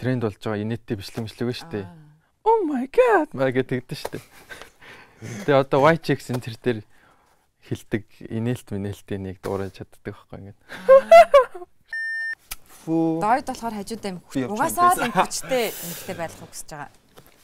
[0.00, 1.80] тренд болж байгаа инээдтэй бичлэг мэтлэг ба штэ.
[2.44, 4.20] Oh my god маа гэдэг штэ.
[5.44, 6.80] Тэгээ одоо chicks энэ төр дээр
[7.64, 10.60] хилдэг инээлт минээлтийн нэг дуурайж чаддаг байхгүй ингээд.
[12.84, 13.24] Фүү.
[13.24, 14.20] Дойд болохоор хажуудаа юм
[14.52, 16.92] угаасаа л хүчтэй эмхтэй байхыг хүсэж байгаа.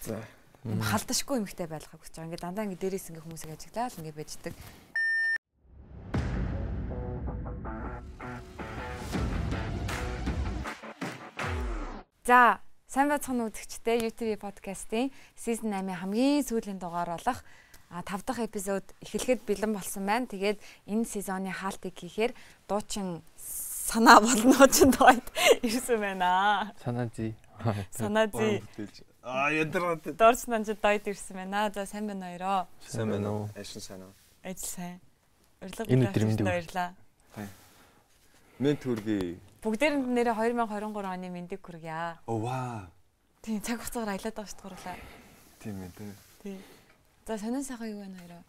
[0.05, 0.21] За.
[0.69, 2.29] Халдашгүй эмхтэй байхыг хүсэж байгаа.
[2.29, 4.53] Ингээд дандаа ингээд дээрээс ингээд хүмүүсийг ажиглаад ингээд байждаг.
[12.31, 17.43] За, сайн байцгаана үзэгчдээ YouTube подкастын season 8-ийн хамгийн сүүлийн дугаар болох
[17.91, 20.31] а 5 дахь эпизод эхлэхэд бэлэн болсон байна.
[20.31, 22.31] Тэгээд энэ сезоны хаалтыг хийхээр
[22.71, 25.27] дуучин санаа болно ч дойд
[25.67, 26.71] ирсэн байна.
[26.79, 27.35] Санаа зий.
[27.90, 28.62] Санаа зий.
[29.26, 30.07] Аа ядраад.
[30.15, 31.67] Дорч нанж дойд ирсэн байна.
[31.75, 32.70] За сайн байна хоёроо.
[32.87, 33.51] Сайн байна уу?
[33.59, 34.15] Ашин сайн уу?
[34.47, 35.03] Ажил сайн.
[35.59, 36.47] Урилга Энэ өдөр мэнд үү?
[36.47, 36.95] баярлаа.
[38.62, 39.42] Мен төргий.
[39.61, 42.17] Бүгдээрэнд нэрээ 2023 оны мэндийг хүргье.
[42.25, 42.89] Оо ваа.
[43.45, 44.97] Тийм цаг хугацаагаар аялаад байгаа шүү дээ гурлаа.
[45.61, 46.12] Тийм ээ тийм.
[46.41, 46.59] Тийм.
[47.29, 48.43] За сонин сайхан юу байна хоёроо?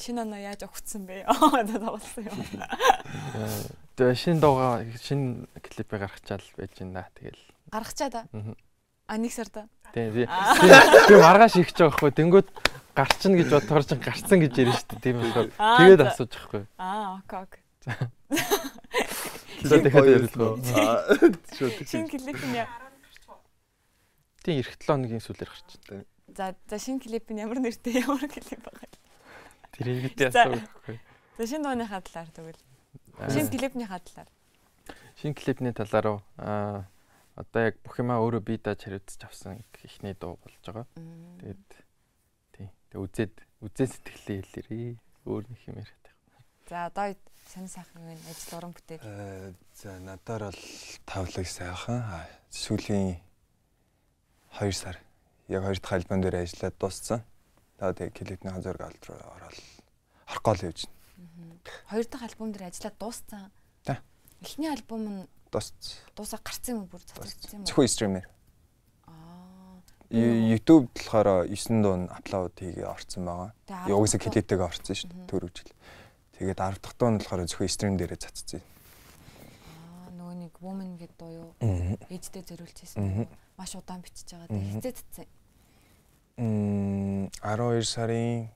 [0.00, 1.24] Шинэ оноо яаж өгцсөн бэ?
[1.28, 2.40] Аа тоглосон юм.
[4.00, 7.04] Тэгээ шинэ дууга шинэ клипээ гаргачаал байж байна.
[7.20, 7.44] Тэгэл.
[7.68, 8.22] Гаргачаа да.
[8.32, 8.56] Мгм.
[9.12, 9.68] А нэг сарда.
[9.92, 12.16] Тэгээ би маргааш их ч байгаа хгүй.
[12.16, 12.48] Тэнгүүд
[12.96, 15.04] гарчин гэж бодохоор чин гарцсан гэж ярина шүү дээ.
[15.04, 16.62] Тийм болохоор Аа, тэгээд асууж байхгүй.
[16.80, 17.62] Аа окей окей.
[19.64, 20.56] За дахиад ярилцгаа.
[21.90, 22.68] Шинэ клип нь яа-
[24.40, 25.68] Тийм эх 7 хоногийн сүүлээр гарч.
[26.36, 28.88] За за шинэ клип нь ямар нэртэй ямар клип байгаа.
[29.76, 30.46] Тэр ингэдэй За.
[30.48, 30.96] асуу байхгүй.
[31.36, 32.62] За шинэ дууныхаа талаар тэгвэл.
[33.28, 34.30] Шинэ клипнийхаа талаар.
[35.20, 36.88] Шинэ клипний талаар уу аа
[37.36, 40.86] одоо яг бүх юмаа өөрөө бие дааж хариуцж авсан ихний дуу болж байгаа.
[41.44, 41.68] Тэгээд
[42.56, 42.68] тий.
[42.88, 44.96] Тэг үзээд үзээ сэтгэлээ хэлээрээ.
[45.28, 45.99] Өөр нэг юм байгаа.
[46.70, 47.16] За одоо
[47.50, 49.02] сонин сайхан юм ажил уран бүтээл.
[49.02, 50.62] Э за надаар бол
[51.02, 52.06] тавлаг сайхан.
[52.54, 53.18] Сүүлийн
[54.54, 55.02] 2 сар
[55.50, 57.26] яг 2 дахь альбом дээр ажиллаад дууссан.
[57.82, 59.58] Тэгээд клипний зураг алд руу ороод
[60.30, 61.58] орох гол явж байна.
[61.90, 63.50] Хоёр дахь альбом дээр ажиллаад дууссан.
[63.82, 63.98] За.
[64.40, 65.74] Эхний альбом нь Дууссан.
[66.14, 67.66] дуусаа гарсан юм бүр цацагдсан юм?
[67.66, 68.28] Зөвхөн стримээр.
[70.10, 73.50] YouTube болохоор 9 дуун апплод хийгээ орсон байгаа.
[73.90, 75.26] Угсаа арга клиптэйгээ орсон шүү дээ.
[75.26, 75.70] Төрөв жил.
[76.40, 78.64] Тэгээд 10 дахь дуун болохоор зөвхөн стрим дээрээ цацсан.
[78.64, 81.52] Аа нөгөө нэг woman гэдэг дуу юу?
[82.08, 83.28] Ээжтэй дуу.
[83.60, 84.48] Маш удаан бичиж байгаа.
[84.48, 85.28] Хизээ татсан.
[86.40, 88.48] Мм 12 сарын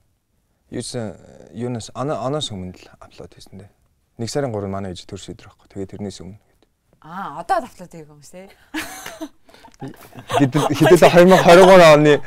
[0.73, 1.13] юусэн
[1.53, 3.69] юунаас ана анаас өмнө л апплод хийсэн дээ.
[4.17, 5.69] Нэг сарын 3 манай ээж төрс өдөр байхгүй.
[5.69, 6.41] Тэгээд тэрнээс өмнө.
[7.05, 8.49] Аа одоо давтлаад байгаа юм шүү.
[10.41, 12.17] Хэдэл хэдэл 2023 оны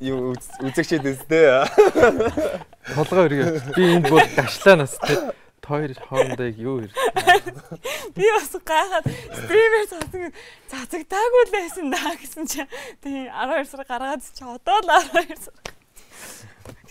[0.00, 1.64] юу үз- үзэгчд өстэй.
[2.94, 3.74] Толгой өргөө.
[3.76, 5.32] Би энд бүр гашлаа нас те.
[5.64, 6.92] Хоёр хоорондоо юу хэрэг.
[8.12, 10.22] Би бас гайхаад стримээр цацаг
[10.68, 12.60] цацагдаагүй л байсан даа гэсэн чи
[13.00, 15.56] тийм 12 сар гаргаад чи одоо л 12 сар.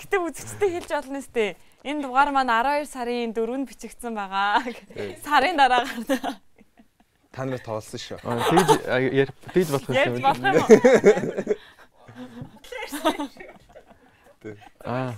[0.02, 1.53] Гэтэ үзэгчтэй хэлж болно сте.
[1.85, 4.66] Энэ дугаар маань 12 сарын 4-нд бичигдсэн байгаа.
[5.22, 6.41] Сарын дараа гарна.
[7.34, 8.18] Та нар тоолсон шүү.
[8.22, 10.22] Тэгж а, яар- тэгж болох юм.
[10.22, 11.58] болох юм
[13.03, 13.29] уу?
[14.85, 15.13] Аа.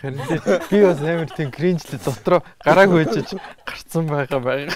[0.00, 0.22] Харин
[0.70, 3.34] би бас амар тийм кринжлээ дотроо гарааг хөөжөж
[3.66, 4.74] гарцсан байгаа байгаа.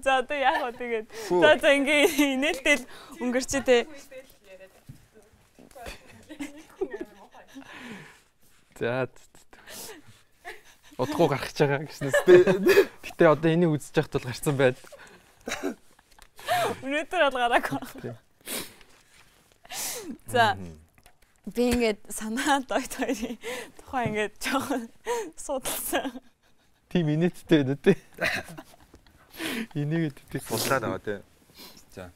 [0.00, 1.06] За одоо яах вэ тэгээд.
[1.28, 2.08] За за ингээ
[2.40, 2.88] инээлтэл
[3.20, 3.84] өнгөрчөө те.
[8.80, 9.08] За.
[10.96, 12.34] Удахгүй гарах гэж байгаа гэснээс би
[13.04, 14.78] гэтээ одоо энийг үзэж яхад бол гарцсан байд.
[16.80, 18.16] Өнөөдөр бол гараагүй.
[19.74, 20.16] Тийм.
[20.28, 20.56] За
[21.44, 23.36] би ингээд санаа дойд хоёрын
[23.78, 24.88] тухай ингээд жоохон
[25.36, 26.20] судалсан.
[26.88, 27.96] Тим инээдтэй байна үү?
[29.74, 30.40] Энийг гэдэг.
[30.46, 31.20] Судлаад байгаа тий.
[31.92, 32.12] За.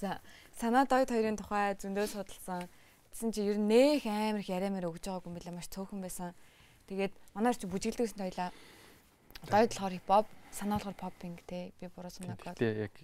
[0.00, 0.20] За
[0.58, 2.66] санаа дойд хоёрын тухай зөндөө судалсан.
[3.14, 6.34] Тэгсэн чи ер нь нэх амар их яриамаар өгж байгаагүй юм билээ маш цөөхөн байсан.
[6.90, 8.50] Тэгээд манайч чи бүжиглдэг гэсэн тойлоо.
[9.46, 11.70] Дойд болохоор хипхоп, санаа болохоор попинг те.
[11.78, 12.58] Би буруу санаагүй.
[12.58, 12.94] Гэтээ яг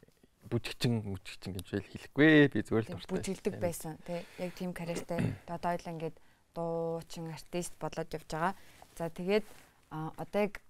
[0.51, 2.29] бүжигчин мүжигчин гэж wel хэлэхгүй.
[2.51, 3.13] Би зүгээр л дуртай.
[3.15, 4.21] бүжиглдэг байсан тий.
[4.43, 5.19] Яг тийм карьертэй.
[5.55, 6.17] Одоо ойлаа ингээд
[6.55, 8.55] дуучин артист болоод явж байгаа.
[8.99, 9.47] За тэгээд
[9.91, 10.61] одоо яг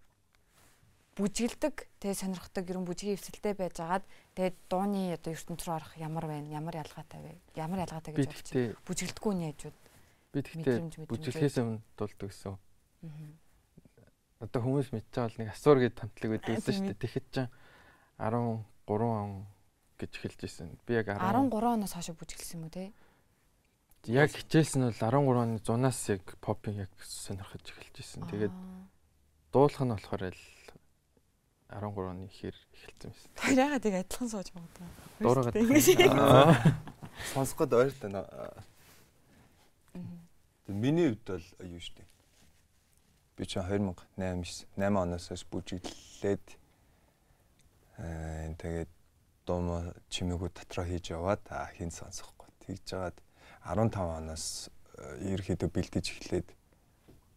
[1.17, 4.05] бүжиглдэг тий сонирхдаг ерөн бүжгийн хөвсөлтэй байжгаад
[4.37, 6.49] тэгээд дууны одоо ертөнц рүү орох ямар байна?
[6.53, 7.33] Ямар ялгаатай вэ?
[7.57, 8.77] Ямар ялгаатай гэж бодчих.
[8.85, 9.73] Бүжиглдэггүй яаж вэ?
[10.31, 12.55] би тэгтээ бүжиглэхээс өмнө дуулдаг гэсэн.
[12.55, 13.31] Аа.
[14.47, 15.79] Одоо хүмүүс бол нэг асуур
[16.39, 17.03] байдаг Аа, гэсэн шүү дээ.
[17.03, 17.37] Тэгэхэд ч
[18.23, 19.47] 13 он
[20.01, 20.81] гэж эхэлж исэн.
[20.89, 22.91] Би яг 10 13 оноос хойш бүжиглсэн юм уу те?
[24.09, 28.25] яг хичээлсэн нь бол 13 оны 100-аас яг попинг яг сонирхож эхэлж исэн.
[28.33, 28.55] Тэгээд
[29.53, 30.45] дуулах нь болохоор л
[31.69, 33.31] 13 оны ихээр эхэлсэн байсан.
[33.37, 34.89] Тэр ягаад яг адилхан сууж байгаа даа.
[35.21, 35.57] Дуурайгаад
[37.35, 38.11] Сонсох гээд ойртой.
[40.67, 42.05] Миний хувьд бол юу штэ.
[43.37, 46.47] Би ч 2008 8 оноос хойш бүжиглээд
[48.01, 48.89] аа тэгээд
[49.51, 51.43] дуу чимээгүү дотроо хийж яваад
[51.75, 52.47] хин сонсохгүй.
[52.63, 53.19] Тэгж жагаад
[53.67, 54.71] 15 оноос
[55.19, 56.49] ерөөхдөө бэлдэж эхлээд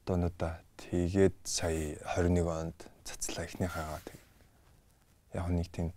[0.05, 4.31] дуунуудаа тэгээд сая 21 онд цацлаа эхнийхээгаа тэгээд
[5.41, 5.89] яг нэг тийм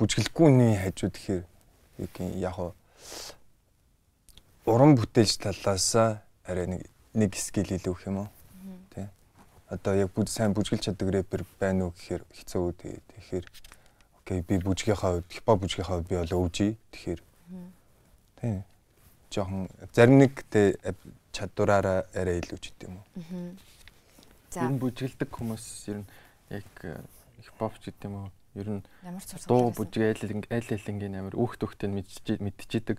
[0.00, 1.44] бүжгэлгүйний хажууд гэхээр
[2.40, 2.56] яг
[4.64, 5.88] уран бүтээлч талаас
[6.48, 6.82] арай нэг
[7.12, 8.28] нэг скил илүү гэх юм уу?
[8.94, 9.06] Тий
[9.70, 13.46] одоо яг бүд сайн бүжгэлж чаддаг рэпер байна уу гэхээр хэцүү тэгээд тэгэхээр
[14.24, 17.22] окей би бүжгийнхаа хувьд хипхоп бүжгийнхаа хувьд би бол өвжи тэгэхээр.
[18.40, 18.62] Тий
[19.30, 20.78] жоохон зарим нэг тэ
[21.32, 23.04] чадвараараа арай илүү ч гэдэм үү
[24.50, 24.66] за.
[24.66, 26.08] Ер нь бүжгэлдэг хүмүүс ер нь
[26.50, 26.66] яг
[27.38, 28.28] хипхоп ч гэдэм үү
[28.58, 28.82] ер нь
[29.46, 32.98] дуу бүжиг айл айл айлынгийн амар үхт үхтэн мэдчихэдэг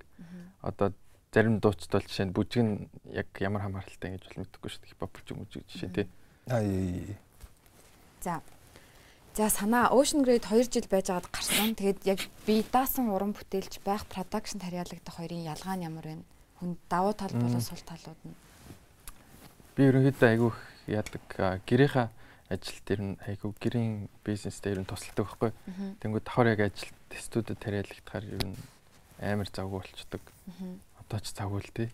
[0.64, 0.96] одоо
[1.36, 4.92] зарим дууцд бол жишээ нь бүжиг нь яг ямар хамааралтай ингэж бол мэдэхгүй шүү дээ.
[4.96, 6.08] Хипхоп бүжиг мүжиг жишээ тий.
[6.48, 6.64] Аа.
[8.24, 8.40] За.
[9.34, 11.72] За санаа Ocean Grade 2 жил байжгаад гарсан.
[11.80, 16.20] Тэгээд яг би даасан уран бүтээлч байх production харьяалагдах хоёрын ялгаа нь ямар вэ?
[16.60, 18.36] Хүн давуу тал болон сул талууд нь.
[19.80, 20.58] Би ерөнхийдөө айгүйх
[20.92, 21.24] яадаг
[21.64, 22.12] гэрийнхаа
[22.52, 25.52] ажил дээр нь айгүй гэрийн бизнес дээр нь тусалдаг байхгүй.
[26.04, 28.60] Тэнгүүд давхар яг ажил студид тариалагдахаар ер нь
[29.24, 30.24] амар завгүй болчдөг
[31.00, 31.90] одоо ч завгүй л тий.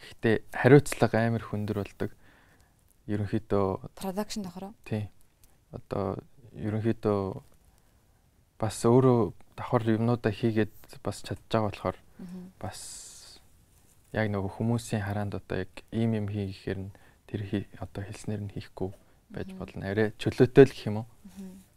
[0.00, 2.10] Гэхдээ хариуцлага амар хүндэр болдог.
[3.04, 4.72] Ерөнхийдөө production давхар.
[4.88, 5.12] Тий.
[5.68, 7.20] Одоо ерөнхийдөө
[8.58, 11.96] бас өөрөө давхар юмнуудаа хийгээд бас чадж байгаа болохоор
[12.62, 12.80] бас
[14.14, 16.90] яг нөгөө хүмүүсийн хараанд одоо яг ийм юм хийхээр нь
[17.26, 18.94] тэр одоо хэлснээр нь хийхгүй
[19.34, 19.90] байж болно.
[19.90, 21.06] Арай чөлөөтэй л гэх юм уу?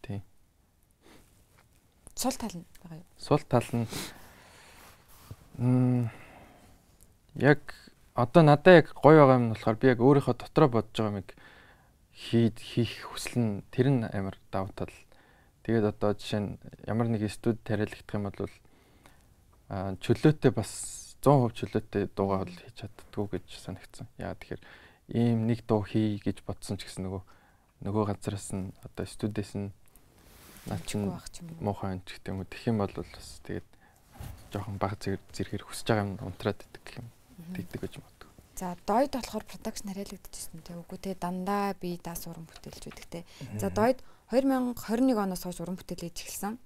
[0.06, 0.22] Тий.
[2.14, 3.08] Сул тал нь байгаа юу?
[3.18, 3.90] Сул тал нь
[5.58, 6.10] м
[7.34, 7.62] яг
[8.14, 11.30] одоо надад яг гоё байгаа юм болохоор би яг өөрийнхөө дотроо бодож байгаа юмыг
[12.18, 14.90] хийд хийх хүсэл нь тэр нь амар давуу тал.
[15.62, 16.50] Тэгээд одоо жишээ нь
[16.90, 18.50] ямар нэг студ тариалагдах юм бол
[19.70, 20.72] а чөлөөтэй бас
[21.22, 24.10] 100% чөлөөтэй дуугаа бол хийж чаддгүй гэж санагдсан.
[24.18, 24.64] Яа тэгэхээр
[25.14, 27.22] ийм нэг дуу хий гэж бодсон ч гэсэн нөгөө
[27.86, 29.70] нөгөө газараас нь одоо студиэс нь
[30.66, 32.50] наа чи муухай юм ч гэдэг юм уу.
[32.50, 33.68] Тэгэх юм бол бас тэгээд
[34.50, 37.08] жоохон баг зэрэгээр хүсэж байгаа юм унтраад идэг гэх юм
[37.54, 38.17] тэгдэг гэж боддог.
[38.58, 43.22] За дойд болохоор production хариалагдчихсэн тийм үгүй те дандаа би даас уран бүтээлж те.
[43.62, 44.02] За дойд
[44.34, 46.58] 2021 оноос хойш уран бүтээл хийж эхэлсэн.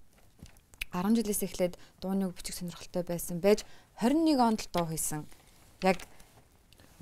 [0.95, 3.67] 10 жилээс эхлээд дууны бичиг сонирхолтой байсан байж
[3.99, 5.27] 21 онд л дуу хийсэн.
[5.83, 5.99] Яг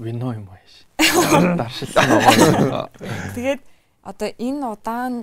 [0.01, 0.73] вино юм ааш.
[0.97, 2.89] Даршилсан байгаа.
[3.37, 3.61] Тэгээд
[4.01, 5.13] одоо энэ удаан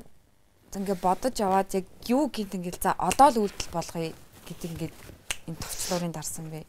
[0.76, 4.14] ингээ бодож яваад яг юу гинт ингээл за одоо л үйлдэл болгоё
[4.46, 4.94] гэдэг ингээд
[5.48, 6.68] энэ товчлуурын дарсан бэ.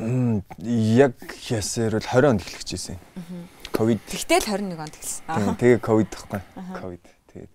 [0.00, 1.16] Яг
[1.50, 2.98] ясэр бол 20 онд эхлэхжсэн.
[3.70, 4.00] Ковид.
[4.08, 5.56] Тэгтэл 21 онд эхэлсэн.
[5.60, 6.40] Тэгээ ковид тахгүй.
[6.80, 7.04] Ковид.
[7.28, 7.52] Тэгээд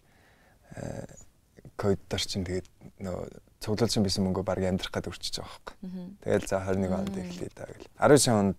[1.76, 2.68] ковид дарчин тэгээд
[3.02, 3.26] нөгөө
[3.66, 5.76] цуглуулсан байсан мөнгөө баг амьдрах гээд өрчиж байгаа байхгүй.
[6.22, 7.90] Тэгэл за 21 онд эхлэе даа гэл.
[7.98, 8.58] 19 онд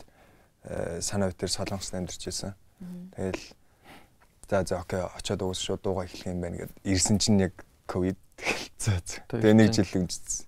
[1.00, 2.53] санаа битэр солонгост амьдарч байсан.
[3.15, 3.43] Тэгэл
[4.50, 7.55] за за окей очиод уус шууд дууга эхлэх юм байна гэд ирсэн чинь яг
[7.87, 8.19] ковид
[8.83, 9.23] тэгэл.
[9.31, 10.47] Тэгээ нэг жил өнгөжсөн.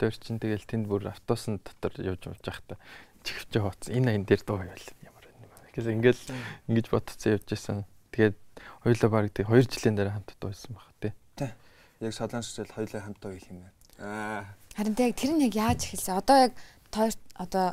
[0.00, 2.80] Битээр чинь тэгэл тэнд бүр автобусын дотор явж явж байхдаа
[3.20, 5.76] чихвч хооц энэ аян дээр дуу байвал ямар юм бэ.
[5.76, 6.24] Гэвч ингээл
[6.72, 7.84] ингэж бодцсон явж байсан.
[8.08, 8.36] Тэгээд
[8.80, 11.12] хоёулаа баг тэг 2 жилийн дараа хамт дуу хийсэн баг тий.
[11.36, 11.52] Тий.
[12.00, 13.76] Яг солонгосчл хоёулаа хамт дуу хийх юм байна.
[14.00, 14.42] Аа.
[14.72, 16.16] Харин тэг тэр нь яг яаж эхэлсэн?
[16.16, 16.52] Одоо яг
[16.88, 17.66] тоо одоо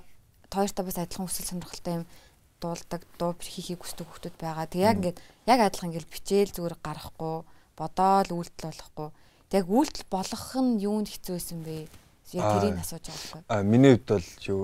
[0.52, 2.06] тоортой бас адилхан хүсэл сонирхолтой юм
[2.60, 4.68] дуулдаг дуу хийхийг хүсдэг хүмүүс байгаа.
[4.68, 7.48] Тэг яг ингээд яг адилхан ингээд бичээл зүгээр гарахгүй
[7.80, 9.10] бодоол үйлдэл болохгүй
[9.56, 11.88] яг үйлдэл болгох нь юунд хэцүү байсан бэ?
[12.34, 13.42] Яг тэрийг асууж байгаа байхгүй.
[13.48, 14.62] А миний хувьд бол юу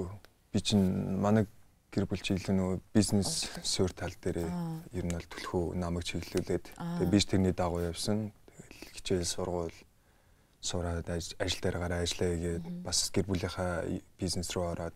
[0.52, 0.86] би чинь
[1.20, 1.48] манай
[1.92, 4.50] гэр бүл чиглэл нөгөө бизнес суурь тал дээр
[4.92, 6.76] ер нь бол төлхөө намайг чиглүүлээд.
[6.76, 8.34] Тэгээ би ч тэрний дагуу явсан.
[8.52, 9.76] Тэгэл хичээл сургуул
[10.64, 13.84] сураад ажил дээр гараа ажиллая гээд бас гэр бүлийнхаа
[14.20, 14.96] бизнес руу ороод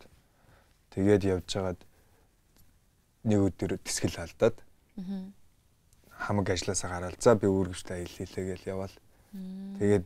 [0.95, 1.79] тэгээд явж байгаад
[3.27, 4.55] нэг өдөр тэсгэл алдаад
[6.15, 8.95] хамаг ажилласаа гараад за би үүргэвчтэй аялал хийлээ гэж явал
[9.79, 10.05] Тэгээд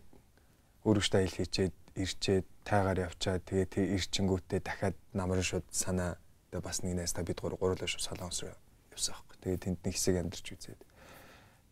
[0.85, 6.17] өөрөөсөө аялал хийчээд ирчээд тайгаар явчаад тэгээд ирчингүүтээ дахиад намрын шууд санаа
[6.49, 8.55] тэгээ бас нэг найстаа бид гур гурлаа шууд солонгос руу
[8.91, 9.35] явсан аахгүй.
[9.41, 10.81] Тэгээд тэнд нэг хэсэг амьдарч үзээд.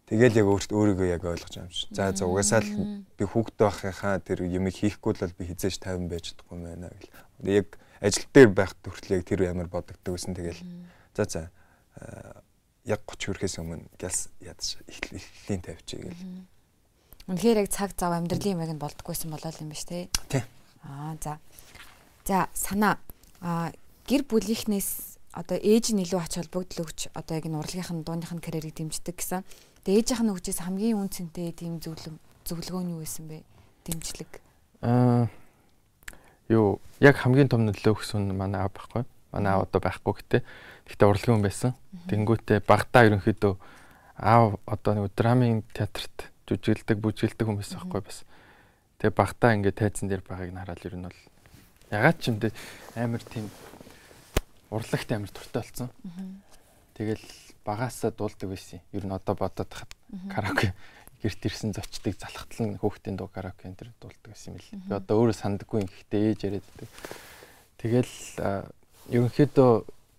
[0.10, 1.94] Тэгэл яг өөртөө өөрийгөө яг ойлгож юм шиг.
[1.94, 6.34] За за угаасаа л би хүүхдтэй байхынхаа тэр юмыг хийхгүй л би хизээж 50 байж
[6.34, 7.14] чадахгүй юм байна гэл.
[7.46, 7.68] Яг
[8.02, 10.66] ажил дээр байх хүртэл яг тэр ямар бодогддог гэсэн тэгэл.
[11.14, 11.42] За за
[12.90, 16.26] яг 30 хүрэхээс өмнө гялс ядаж эхлэлийн тавьчих гээл.
[17.30, 20.10] Үнэхээр яг цаг зав амьдралын юм яг нь болдггүйсэн болоо юм ба ш тий.
[20.82, 21.38] Аа за.
[22.26, 22.98] За санаа
[23.38, 23.70] а
[24.10, 28.34] гэр бүлийнхнээс одоо ээж нь илүү ач холбогдол өгч одоо яг энэ урлагийнх нь дууных
[28.34, 29.46] нь карьерийг дэмждэг гэсэн.
[29.86, 32.18] Тэгээ ээжийнх нь өгчээс хамгийн үнцэнтэй тийм зөвлөм
[32.50, 33.46] зөвлөгөө нь юу байсан бэ?
[33.86, 34.32] Дэмжлэг.
[34.82, 35.30] Аа
[36.50, 39.06] юу яг хамгийн том нөлөө өгсөн нь манай аав байхгүй.
[39.30, 40.42] Манай аав одоо байхгүй гэтээ.
[40.90, 41.72] Гэхдээ урлагийн хүн байсан.
[42.10, 43.54] Тэнгүүтээ багтаа ерөнхийдөө
[44.18, 48.26] аав одоо нэг драмын театрт жүжиглдэг, бүжиглдэг хүн байсан байхгүй бас.
[48.98, 51.22] Тэгээ багтаа ингээд тайзан дээр байгааг нь хараад ер нь бол
[51.94, 52.50] ягаад ч юм дэ
[52.98, 53.46] амар тийм
[54.74, 55.90] урлагт амар туртай болсон.
[56.98, 57.26] Тэгэл
[57.66, 58.82] багаасаа дуулдаг байсан.
[58.92, 59.94] Ер нь одоо бодоод хахад
[60.30, 60.74] караоке
[61.22, 64.70] гэрт ирсэн зочдыг залхатал нь хүүхдийн дуу караоке энэ төр дуулдаг байсан юм л.
[64.88, 66.90] Би одоо өөрөө сандаггүй гэхдээ ээж яриаддаг.
[67.80, 68.16] Тэгэл
[69.12, 69.72] ерөнхийдөө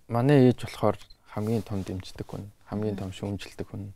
[0.09, 0.99] манай ээж болохоор
[1.33, 3.93] хамгийн том дэмждэг хүн, хамгийн том шүүмжилдэг хүн.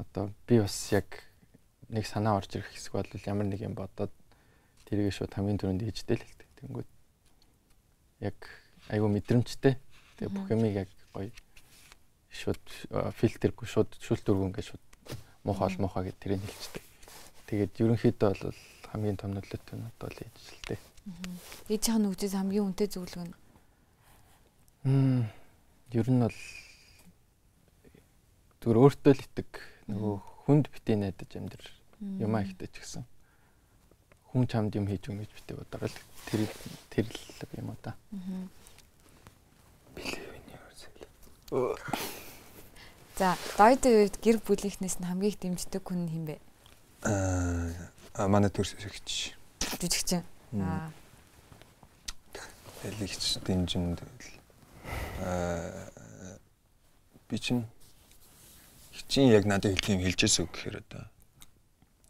[0.00, 1.27] Одоо би бас яг
[1.88, 4.12] нэг санаа орж ирэх хэсэг бол ямар нэг юм бодоод
[4.88, 6.48] тэргээ шууд хамгийн түрүүнд ээжтэй л хэлдэг.
[6.60, 6.88] Тэнгүүд
[8.24, 8.38] яг
[8.92, 9.74] айгүй мэдрэмжтэй.
[10.20, 11.32] Тэгээ бүх юмыг яг гоё
[12.32, 12.64] шууд
[13.16, 14.84] фильтргүй шууд шүүлтүргүй ингээд шууд
[15.44, 16.84] муухай ол муухай гэд тэрийг хэлчихдэг.
[17.48, 18.60] Тэгээд ерөнхийдөө бол
[18.92, 20.78] хамгийн том нөлөөтэй нь одоо л ээжлэлтэй.
[21.72, 23.36] Ээжийнх нь үгжээс хамгийн үнэтэй зөвлөгөө нь.
[24.84, 25.24] Мм
[25.96, 26.38] ер нь бол
[28.60, 29.50] зүгээр өөртөө л итэг
[29.88, 30.14] нөгөө
[30.44, 31.64] хүнд битээ найдаж амьдр
[32.00, 33.04] юмаа ихтэй ч гэсэн
[34.30, 35.96] хүн чамд юм хийж өгнө гэж битээ бодорол
[36.28, 36.40] тэр
[36.92, 37.96] тэр л юм уу та.
[39.96, 41.08] Билевний өрсөл.
[43.16, 46.36] За, дойдын үед гэр бүлийнхнээс нь хамгийн их дэмждэг хүн хэн бэ?
[47.02, 49.34] Аа, манай төрсөгч.
[49.80, 50.22] Жүжигчин.
[50.60, 50.92] Аа.
[52.84, 53.98] Элэгч дэмжинд
[55.24, 55.90] аа
[57.28, 57.66] би чинь
[58.92, 61.04] хичин яг надад хэлэх юм хэлжээс үг гэхээр одоо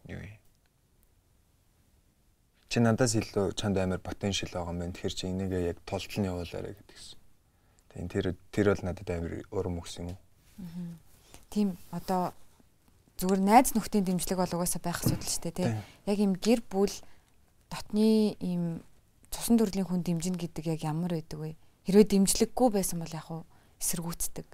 [0.08, 0.38] юу юм
[2.68, 4.92] чи надаас илүү чанд амар потенциал байгаа юм байна.
[4.92, 7.18] Тэгэхээр чи энийгээ яг толтол нь явуулаарай гэдгийгсэн.
[7.88, 10.20] Тийм тэр тэр бол надад амар урам өгсөн юм уу?
[11.48, 12.36] Тийм одоо
[13.16, 15.68] зүгээр найз нөхдийн дэмжлэг бол угаасаа байх асуудал шүү дээ тий.
[16.04, 16.92] Яг юм гэр бүл
[17.72, 18.84] дотны ийм
[19.32, 21.56] цусан төрлийн хүн дэмжинэ гэдэг яг ямар байдаг вэ?
[21.88, 23.42] Хэрвээ дэмжлэггүй байсан бол яг уу
[23.80, 24.46] эсэргүүцдэг.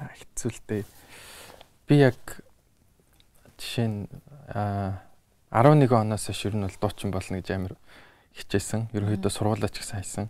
[0.00, 0.82] Хэцүүлтэй.
[1.84, 2.16] Би яг
[3.62, 4.10] жишээ нь
[4.50, 5.06] аа
[5.54, 7.74] 11 оноос хойш ер нь бол дуучин болно гэж амар
[8.34, 8.90] хичээсэн.
[8.90, 10.26] Ерөнхийдөө сургуулаа ч гэсэн хайсан.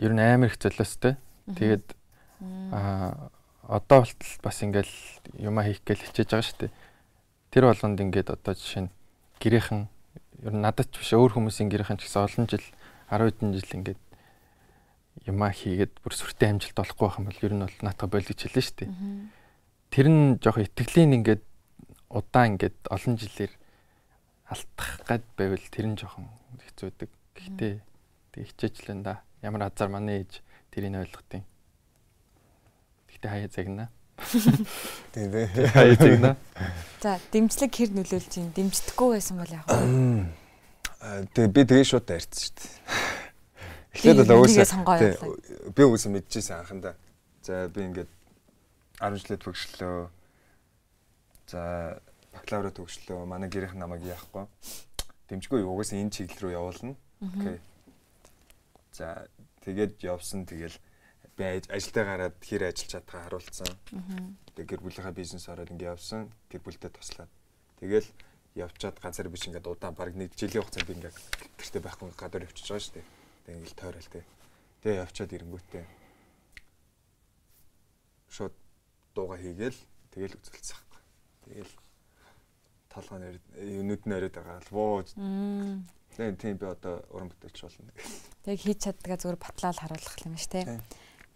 [0.00, 1.20] Ер нь амар их золиостой.
[1.52, 1.92] Тэгээд
[2.72, 3.28] аа
[3.68, 4.94] одоо болтол бас ингээл
[5.36, 6.72] юмаа хийх гээл хичээж байгаа шүү дээ.
[7.52, 8.92] Тэр болгонд ингээд одоо жишээ нь
[9.42, 9.82] гэрийнхэн
[10.48, 12.64] ер нь надад ч биш өөр хүмүүсийн гэрийнхэн ч гэсэн олон жил
[13.12, 14.00] 10 хэдэн жил ингээд
[15.26, 18.46] юмаа хийгээд бүр сүртэй амжилт олохгүй байх юм бол ер нь бол наатах болдог ч
[18.46, 18.90] хэлсэн шүү дээ.
[19.90, 21.42] Тэр нь жоох итгэлийн ингээд
[22.08, 23.52] удаан ингээд олон жилээр
[24.48, 26.28] алдах гад байвал тэр нь жоохон
[26.64, 27.10] хэцүү байдаг.
[27.36, 27.74] Гэхдээ
[28.32, 29.20] тэг хичээжлэн да.
[29.44, 30.40] Ямар азар манай ээж
[30.72, 31.44] тэрийг ойлгохтیں۔
[33.12, 33.88] Гэхдээ хаяа загнаа.
[35.12, 35.46] Тийм ээ.
[35.76, 36.36] Хаяа загнаа.
[37.00, 38.50] За, дэмжлэг хэр нөлөөлж юм?
[38.56, 40.26] Дэмждэггүй байсан бол яг нь.
[40.98, 42.72] Тэгээ би тэгээ шууд дайрцсан шүү дээ.
[43.94, 44.66] Эхлээд л уусаа
[45.70, 46.94] би уусаа мэдчихсэн анхандаа.
[47.46, 48.10] За би ингээд
[48.98, 50.10] 10 жилд төгслөө.
[51.48, 52.00] За
[52.32, 53.24] бакалавра төгслөө.
[53.24, 54.44] Манай гэрийнх намайг яахгүй.
[55.32, 56.94] Дэмжгүй угаасаа энэ чиглэл рүү явуулна.
[57.24, 57.58] Окей.
[58.92, 59.28] За
[59.64, 60.76] тэгээд явсан тэгэл
[61.40, 63.72] би ажилдаа гараад хэр ажиллаж чадхаа харуулсан.
[64.52, 66.28] Тэгээд гэр бүлийнхаа бизнес ороод ингэ явсан.
[66.52, 67.32] Гэр бүлдээ туслаад.
[67.80, 68.08] Тэгэл
[68.58, 71.16] явчаад ганцаар биш ингээд удаан баг нэг жилийн хугацаанд ингээд
[71.56, 73.06] гэртээ байхгүй гадар явчихж байгаа шүү дээ.
[73.46, 74.24] Тэгээд ингээл тойрол тээ.
[74.82, 75.84] Тэгээ явчаад ирэнгүүтээ
[78.34, 78.54] шууд
[79.14, 79.78] дууга хийгээл
[80.10, 80.87] тэгэл байхгүй.
[81.48, 81.74] Тэгэл
[82.92, 83.36] толгой нэр
[83.88, 85.08] нүд нэрэд байгаа л бууж.
[85.16, 87.92] Тэгээ тийм би одоо уран бүтээлч болно.
[88.44, 90.66] Тэг хийж чаддгаа зүгээр батлаал харуулах юм шүү дээ.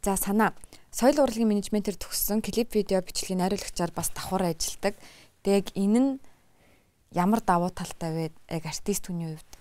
[0.02, 0.52] За санаа.
[0.90, 4.98] Соёл урлагийн менежментээр төгссөн клип видео бичлэгийн найруулагчаар бас давхар ажилладаг.
[5.46, 6.10] Тэг энэ нь
[7.14, 8.24] ямар давуу талтай вэ?
[8.50, 9.52] Яг артист хүний хувьд.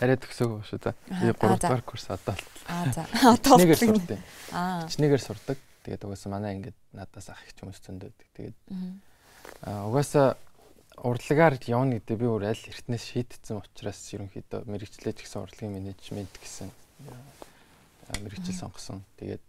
[0.00, 0.96] Арай төгсөөгүй шүү да.
[1.20, 2.44] Би 3 дугаар курс одоо л.
[2.72, 3.04] Аа за.
[3.36, 4.18] Одоо л сурдаг.
[4.56, 4.88] Аа.
[4.88, 5.58] Чинээгээр сурдаг.
[5.84, 8.26] Тэгээд угаасаа манай ингээд надаас ах их хүмүүс зөнд байдаг.
[8.32, 9.09] Тэгээд аа
[9.64, 10.36] угаасаа
[11.00, 16.34] урлагаар явна гэдэг би өөр аль эртнээс шийдтсэн учраас ерөнхийдөө мэрэгчлээ ч гэсэн урлагийн менежмент
[16.36, 16.68] гэсэн
[18.20, 19.00] мэрэгчл сонгосон.
[19.16, 19.44] Тэгээд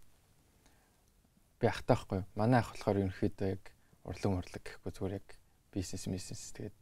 [1.60, 2.20] би ахтай байхгүй?
[2.36, 3.64] Манай ах болохоор ерөнхийдөө яг
[4.08, 5.28] урлаг урлаг гэхгүй зүгээр яг
[5.72, 6.78] бизнес бизнес тэгээд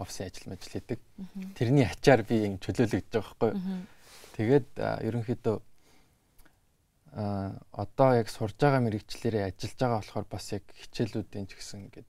[0.00, 1.00] офисын ажил мэл хийдэг.
[1.56, 3.52] Тэрний ачаар би ингэ чөлөөлөгдөж байгаа байхгүй?
[4.40, 4.68] Тэгээд
[5.04, 5.56] ерөнхийдөө
[7.12, 12.08] а одоо яг сурж байгаа мэрэгчлэрээ ажиллаж байгаа болохоор бас яг хичээлүүдийн ч гэсэн ингээд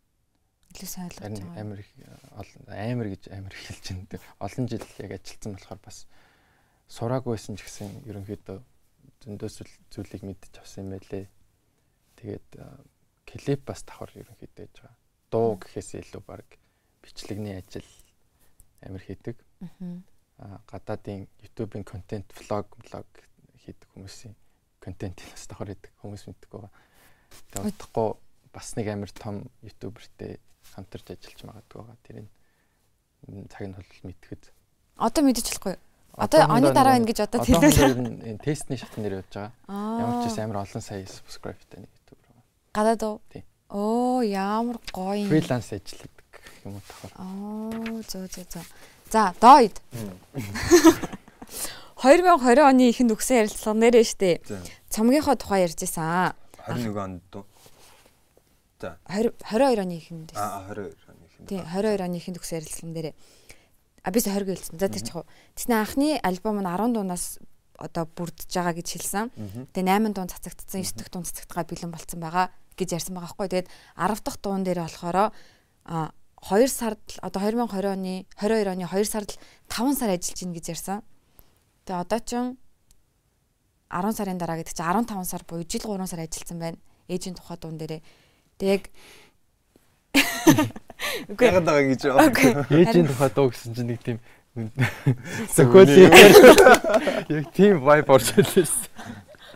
[0.71, 1.61] илүү сайн ойлгож байгаа.
[1.61, 1.79] амар
[2.69, 4.21] амар гэж амар хэлж байна.
[4.45, 5.97] Олон жил яг ажилласан болохоор бас
[6.85, 8.57] сураагүйсэн ч гэсэн ерөнхийдөө
[9.25, 9.55] зөндөөс
[9.89, 11.25] зүйлийг мэдчих авсан юм байлээ.
[12.21, 12.47] Тэгээд
[13.25, 14.95] клип бас давхар ерөнхийдөө яж байгаа.
[15.33, 16.45] Дуу гэхээс илүү баг
[17.01, 17.89] бичлэгний ажил
[18.85, 19.37] амар хийдэг.
[20.37, 23.09] Аа гадаадын YouTube-ийн контент, влог, блог
[23.65, 24.37] хийдэг хүмүүсийн
[24.81, 26.73] контентээс давхар хийдэг хүмүүс мэддэг байгаа.
[27.53, 28.09] Тэгээд удахгүй
[28.51, 30.41] бас нэг амар том ютубертэй
[30.73, 31.97] хамтарч ажиллаж магадгүй байгаа.
[32.03, 32.29] Тэрийг
[33.53, 34.43] цаг нь бол мэдгэд.
[34.97, 35.75] Одоо мэдэж болохгүй.
[36.17, 38.27] Одоо оны дараа ингэж одоо хэлээ.
[38.35, 39.53] Энэ тестний шатны нэр явж байгаа.
[39.69, 42.45] Ямар ч гэсэн амар олон сая subscribe-тай нэг ютубер байгаа.
[42.75, 43.17] Гадаад уу?
[43.31, 43.43] Тий.
[43.71, 45.29] Оо ямар гоё.
[45.29, 46.33] Фриланс ажилладаг
[46.67, 47.13] юм уу тахаар.
[47.15, 48.65] Аа зөө зөө зөө.
[49.11, 49.75] За доод.
[52.01, 54.41] 2020 оны ихэнд өгсөн ярилцлага нэрээ штэ.
[54.89, 56.33] Цомгийнхоо тухай ярьж исэн.
[56.65, 57.45] 21 онд дөө.
[58.81, 60.29] За 20 22 оны ихэнд.
[60.33, 61.45] Аа 22 оны ихэнд.
[61.45, 63.15] Тий 22 оны ихэнд өгсөн ярилцлаган дээрээ
[64.01, 64.79] а бис 20 гэлсэн.
[64.81, 65.21] За тэр чих.
[65.53, 67.37] Тэсний анхны альбом нь 10 дуунаас
[67.77, 69.29] одоо бүрдэж байгаа гэж хэлсэн.
[69.69, 73.47] Тэгээ 8 дуун цацагдсан, 9 дахь дуун цацагдгаа бэлэн болцсон байгаа гэж ярьсан байгаа хгүй.
[73.53, 75.17] Тэгээд 10 дахь дуун дээр болохоор
[75.85, 76.13] а
[76.49, 79.37] 2 сард одоо 2020 оны 22 оны 2 сард
[79.69, 81.05] 5 сар ажиллаж гин гэж ярьсан.
[81.85, 82.31] Тэгээ одоо ч
[83.91, 86.79] 10 сарын дараа гэдэг чинь 15 сар буюу жил 3 сар ажилласан байна.
[87.11, 88.01] Ээжийн тухай дуун дээрээ.
[88.57, 88.91] Тэг
[91.31, 92.65] Үгүй яагаад байгаа гэж байгаа.
[92.71, 94.19] Ээжийн тухай дуу гэсэн чинь нэг тийм
[95.55, 95.87] Зөвхөн
[97.31, 98.83] яг тийм vibe орж ирлээсэн.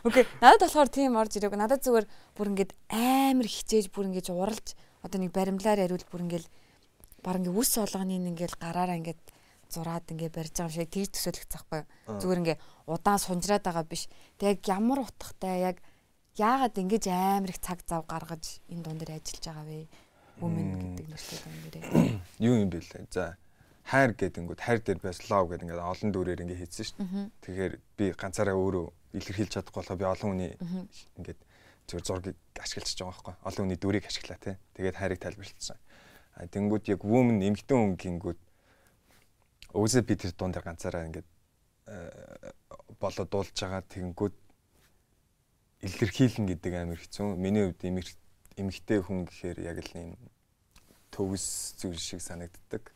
[0.08, 0.24] Окей.
[0.40, 1.60] Надад болохоор тийм орж ирээгүй.
[1.60, 4.72] Надад зүгээр бүр ингээд амар хичээж бүр ингээд уралж
[5.04, 6.48] одоо нэг баримлаар яриул бүр ингээд
[7.20, 9.20] баг ингээд үс болгоны ингээд гараараа ингээд
[9.72, 12.20] зураад ингээд барьж байгаа юм шиг тэгж төсөөлөгдсөн байхгүй юу.
[12.22, 14.04] Зүгээр ингээд удаан сунжраад байгаа биш.
[14.38, 15.78] Тэг яг ямар утгатай яг
[16.36, 19.88] яагаад ингэж амар их цаг зав гаргаж энэ дуун дээр ажиллаж байгаа вэ?
[20.44, 21.86] Women гэдэг нэртэй дуун дээр.
[22.48, 23.08] Юу юм бэ лээ.
[23.08, 23.40] За
[23.88, 27.30] хайр гэдэнгүүт хайр дээр бас love гэдэг ингээд олон дүрээр ингээд хийсэн шүү дээ.
[27.46, 30.52] Тэгэхээр би ганцаараа өөрөө илэрхийлж чадахгүй болохоо би олон хүний
[31.22, 31.40] ингээд
[31.86, 33.36] зөв зургийг ашиглаж байгаа байхгүй.
[33.46, 34.56] Олон хүний дүрийг ашиглаа тий.
[34.74, 35.78] Тэгээд хайрыг тайлбарлалцсан.
[36.36, 38.40] Тэнгүүд яг woman эмгтэн хүн гингүүд
[39.74, 41.30] өөсөө би тэр дуун дээр ганцаараа ингээд
[43.00, 44.36] болоод дуулж байгаа тэгэнгүүт
[45.86, 47.36] илэрхийлэн гэдэг амар хэцүү.
[47.38, 47.84] Миний хувьд
[48.58, 50.12] эмэгтэй хүн гэхээр яг л ийм
[51.14, 52.90] төгс зүйл шиг санагддаг.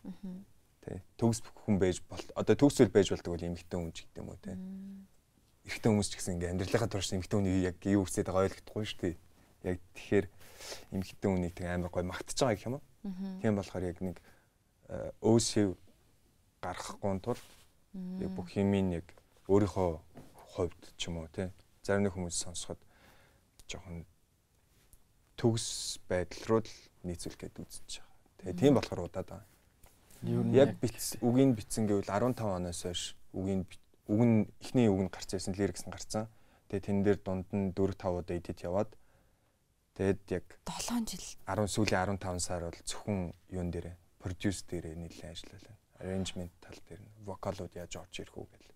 [0.81, 1.03] Тэ.
[1.19, 4.29] Төгс хүн байж бол одоо төгс зүйл байж болдог бол эмэгтэй хүн ч гэдэг юм
[4.31, 4.57] уу те.
[5.69, 8.99] Эрэгтэй хүмүүс ч гэсэн ингээ амьдралынхаа турш эмэгтэй хүний яг юу хүсэж байгаа ойлгохгүй шүү
[9.03, 9.15] дээ.
[9.69, 10.25] Яг тэгэхээр
[10.95, 12.83] эмэгтэй хүнийг тэг амар гой магтаж байгаа гэх юм уу?
[13.43, 14.17] Тийм болохоор яг нэг
[15.21, 15.77] өөсөв
[16.61, 17.41] гаргахгүй тул
[18.23, 19.07] яг бүх юмын яг
[19.47, 19.89] өөрийнхөө
[20.53, 21.51] хувьд ч юм уу те
[21.83, 22.79] зарим нэг хүмүүс сонсоход
[23.69, 24.05] жоохон
[25.39, 26.73] төгс байдал руу л
[27.07, 28.11] нийцүүл гээд үзэж байгаа.
[28.43, 29.47] Тэгээ тийм болохоор удаад байгаа.
[30.51, 33.63] Яг биц үгийн бичсэн гэвэл 15 оноос хойш үгийн
[34.11, 36.27] үг нь эхний үг нь гарч ирсэн лирикс нь гарцсан.
[36.67, 38.91] Тэгээ тэн дээр дунд нь 4 5 удаа эдит яваад
[39.95, 45.31] тэгээд яг 7 жил 10 сүүлийн 15 сар бол зөвхөн юун дээрээ продюс дээрээ нэлээд
[45.31, 45.78] ажиллалаа.
[45.99, 48.71] Arrangement тал дээр нь вокалууд яаж орж ирэх үү гэл.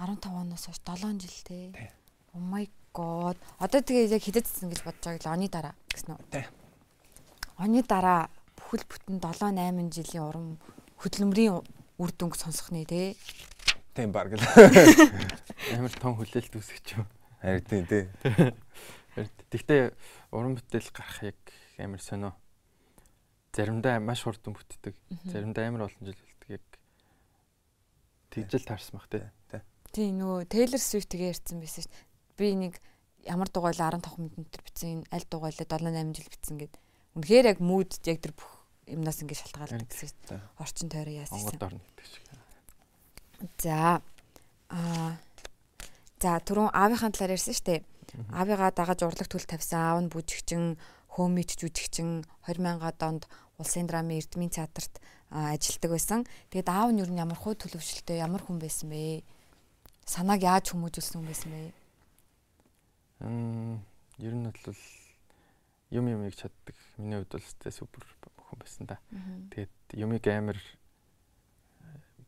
[0.00, 1.92] 15 оноос хойш 7 жил те.
[2.32, 2.64] Oh my
[2.96, 3.36] god.
[3.60, 6.20] Одоо тэгээ яг хидэдсэн гэж бодож байгаа л оны дараа гэсэн үү?
[6.32, 6.46] Тий.
[7.60, 10.48] Оны дараа бүхэл бүтэн 7 8 жилийн урам
[10.96, 11.60] хөдөлмөрийн
[12.00, 13.16] үр дүнг сонсох нэ те.
[13.92, 14.40] Тийм баг л.
[15.76, 17.04] Амар том хүлээлт үүсгэж юм.
[17.44, 18.08] Харин тийм тий.
[19.52, 19.92] Тэгтээ
[20.32, 21.40] уран бүтээл гарах яг
[21.76, 22.32] амар сонио.
[23.52, 24.96] Заримдаа маш хурдан бүтдэг.
[25.28, 26.16] Заримдаа амар олон жил
[28.32, 29.28] тэгжэл таарсан бах тий.
[29.92, 32.10] Тийм нөгөө Taylor Swift-гээ ярьсан байсан шүү дээ
[32.42, 32.74] би нэг
[33.22, 36.74] ямар дугайл 15 минут төр бичсэн аль дугайлаа 7 8 жил бичсэн гэд.
[37.14, 38.50] Үнэхээр яг мууд яг тэр бүх
[38.90, 40.42] юмнаас ингэ шалтгаалдаг гэсэн.
[40.58, 41.38] Орчин тойроо яасан.
[41.38, 42.24] Монгол орн гэдэг шиг.
[43.62, 44.02] За
[44.72, 45.20] аа
[46.18, 47.80] за түрүүн аавынхаа талаар ярьсан шүү дээ.
[48.34, 50.76] Аавыгаа дагаж урлаг төл тавьсан аав нь бүжигчин,
[51.14, 53.22] хөөмит жүжигчин 2000-аад онд
[53.60, 54.98] улсын драмын Эрдмийн театрт
[55.32, 56.20] ажилладаг байсан.
[56.52, 59.24] Тэгээд аав нь юу н ямар хөө төлөвшөлтэй ямар хүн байсан бэ?
[60.04, 61.62] Санааг яаж хүмүүжүүлсэн хүн байсан бэ?
[63.24, 63.80] Мм
[64.20, 64.76] ер нь бол
[65.90, 66.76] юм юмыг чаддаг.
[67.00, 68.04] Миний хувьд бол тэ супер
[68.36, 69.00] хүн байсан да.
[69.56, 70.60] Тэгээд юмыг амар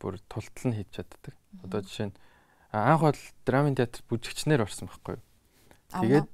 [0.01, 1.37] бүр тултал нь хийж чаддаг.
[1.61, 2.17] Одоо жишээ нь
[2.73, 5.25] анх бол драмын театр бүжигчнэр орсон байхгүй юу?
[5.93, 6.31] Тэгээд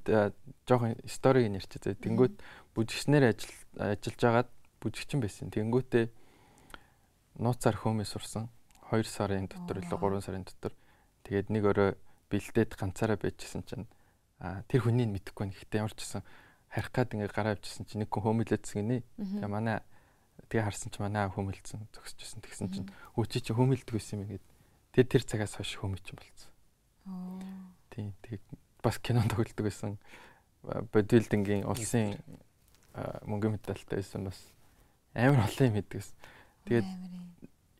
[0.65, 1.83] жоохон сториг ярьчих.
[1.99, 2.39] Тэнгүүт
[2.75, 5.53] бүжигчнэр ажил ажиллаж агаад бүжигчин байсан.
[5.53, 6.09] Тэнгүүтээ
[7.40, 8.53] нууцаар хөөмөс сурсан.
[8.92, 10.76] 2 сарын дотор илүү 3 сарын дотор.
[11.24, 11.90] Тэгээд нэг өрөө
[12.31, 13.88] бэлдээд ганцаараа байжсэн чинь
[14.40, 16.22] а тэр хүнийг мэдэхгүй нь гэхдээ ямар ч гэсэн
[16.70, 19.05] харих гад ингээ гараа авчихсан чинь нэг хүн хөмөлөөдсөн гинэ.
[19.18, 19.83] Тэгээ манай
[20.48, 24.44] тэгээ харсан чинь манай хөмөлдсөн зогсчихсан тэгсэн чинь өөчи чи хөмөлдөг байсан юм гээд
[24.94, 26.50] тэр тэр цагаас хойш хөмөч юм болсон.
[27.90, 28.40] Тийм тэг
[28.81, 29.98] бас кинонд тоглодог байсан.
[30.62, 32.16] Бодибилдингийн улсын
[33.26, 34.38] мөнгө медальтай байсан бас
[35.14, 36.16] амар олон юм хийдэг гэсэн.
[36.64, 36.88] Тэгээд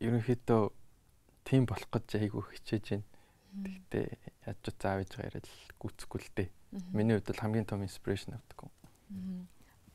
[0.01, 0.61] ерөнхийдөө
[1.45, 3.07] тийм болох гэж айгүй хичээж байна.
[3.51, 4.07] Тэгтээ
[4.47, 6.49] яаж ч заав ээж байгаа яриад гүцэхгүй л дээ.
[6.95, 8.71] Миний хувьд бол хамгийн том инспирэшн авдаг.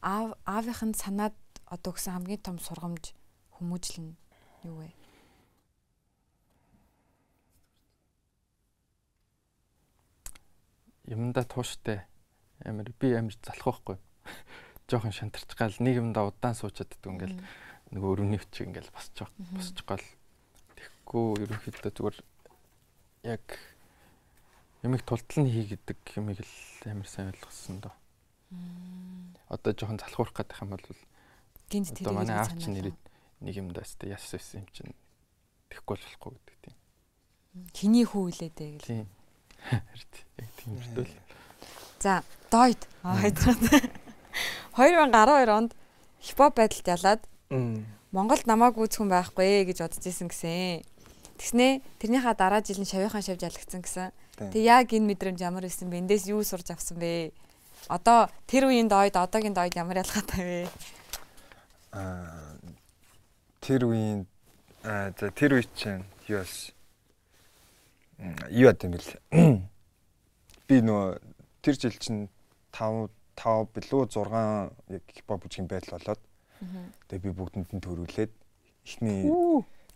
[0.05, 3.17] Аав аавынх нь санаад одоо гэсэн хамгийн том сургамж
[3.57, 4.15] хүмүүжил нь
[4.63, 4.93] юу вэ?
[11.09, 12.05] Юмда тууштай
[12.61, 13.97] амар би амар залах байхгүй.
[14.91, 17.41] Жохон шантарч гал нэг юмда удаан сууж чаддаг ингээл
[17.95, 20.07] нөгөө өрөвний хүчиг ингээл босчих босчих гал
[20.75, 22.17] тэгэхгүй ерөнхийдөө зүгээр
[23.31, 23.45] яг
[24.83, 26.51] ямиг тултал нь хий гэдэг юмыг л
[26.91, 27.95] амар сайн ойлгосон доо.
[29.51, 30.87] Одоо жоохон залхуурах гэдэг юм бол
[31.71, 33.01] гинт тэрийг одоо манай аав чинь ирээд
[33.43, 34.95] нэг юм даас тэ яс байсан юм чинь
[35.71, 36.77] тэхгүй болохгүй гэдэг тийм.
[37.75, 38.87] Хиний хүү илээ дээ гэл.
[38.87, 39.07] Тийм.
[39.71, 41.15] Харин яг тийм өртөл.
[41.99, 42.83] За, дойд.
[43.03, 43.63] Аа хайдраад.
[44.75, 45.73] 2012 онд
[46.23, 50.83] хипхоп байдалд ялаад Монголд намааг үүсгэн байхгүй гэж бодож исэн гэсэн.
[51.39, 54.11] Тэгснэ тэрнийхаа дараа жил нь шавийнхаа шавж алгцсан гэсэн.
[54.51, 56.03] Тэг яг энэ мэдрэмж ямар исэн бэ?
[56.03, 57.31] Эндээс юу сурч авсан бэ?
[57.87, 60.61] Одоо тэр үеийн дойд одоогийн дойд ямар ялгаатай вэ?
[61.93, 62.57] Аа
[63.61, 64.27] тэр үеийн
[64.83, 66.75] аа за тэр үе чинь юу бас
[68.51, 69.13] юу яд юм бэл.
[70.67, 71.21] Би нөө
[71.63, 72.27] тэр жил чинь
[72.75, 74.35] 5 5 билүү 6
[74.91, 76.21] яг хипхоп бүжгийн байдал болоод
[77.09, 78.33] тэгээ би бүгдэнд нь төрүүлээд
[78.87, 79.29] эхний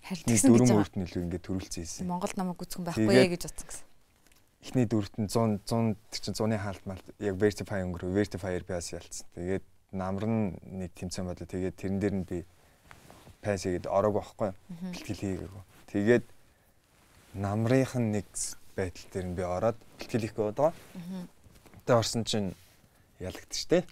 [0.05, 2.11] гэж дөрөв үрт нөлөө ингээд төрүүлсэн юм.
[2.13, 3.87] Монгол намайг гүцхэн байхгүй гэж утсан гэсэн.
[4.61, 8.93] Эхний дөрөвт нь 100 100 тэр чинь 100-ны хаалт мал яг Vertify өнгөрөө Vertify бас
[8.93, 9.25] ялцсан.
[9.33, 11.49] Тэгээд намар нь нэг тэмцээн бодлоо.
[11.49, 12.45] Тэгээд тэрэн дээр нь би
[13.41, 14.53] пас хийгээд ороог байхгүй.
[14.93, 15.65] Бэлтгэл хийгээгүй.
[15.97, 16.27] Тэгээд
[17.35, 18.27] намрынх нь нэг
[18.77, 20.75] байдал дээр нь би ороод бэлтгэл хийх гээд байгаа.
[20.77, 22.53] Тэгээд орсон чинь
[23.19, 23.83] ялагдчих тээ.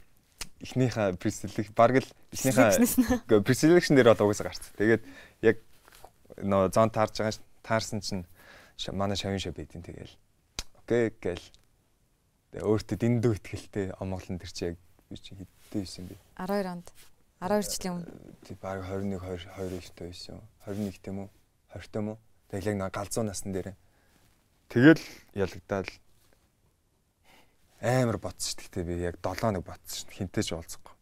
[0.58, 4.64] Эхнийхээ пресэлэг баг л эхнийхээ пресэлэгшн дээр бол угаасаа гарц.
[4.74, 5.02] Тэгээд
[5.42, 5.56] яг
[6.42, 8.26] нөө зон таарж байгаа таарсан чинь
[8.92, 10.14] манай шавин шав байдیں۔ Тэгээл
[10.82, 11.46] окей гэл.
[12.54, 14.76] Тэгээ өөртөө дэндүү ихтгэлтэй омголон тэр чи яг
[15.10, 16.16] би чи хэдтэй байсан бэ?
[16.42, 16.86] 12 онд.
[17.44, 18.10] 12 жилийн өмнө.
[18.42, 20.40] Тий баг 21 2 2 ихтэй байсан.
[20.66, 21.28] 21 тийм үү?
[21.76, 22.18] 20 тийм үү?
[22.50, 23.76] Тэгэл яг галзуу насн дээр.
[24.72, 25.02] Тэгэл
[25.36, 25.88] ялагдаад
[27.80, 28.84] амар ботсон шүү дээ.
[28.84, 30.14] Би яг 7 нэг ботсон шүү.
[30.18, 30.94] Хинтээч уулзахгүй.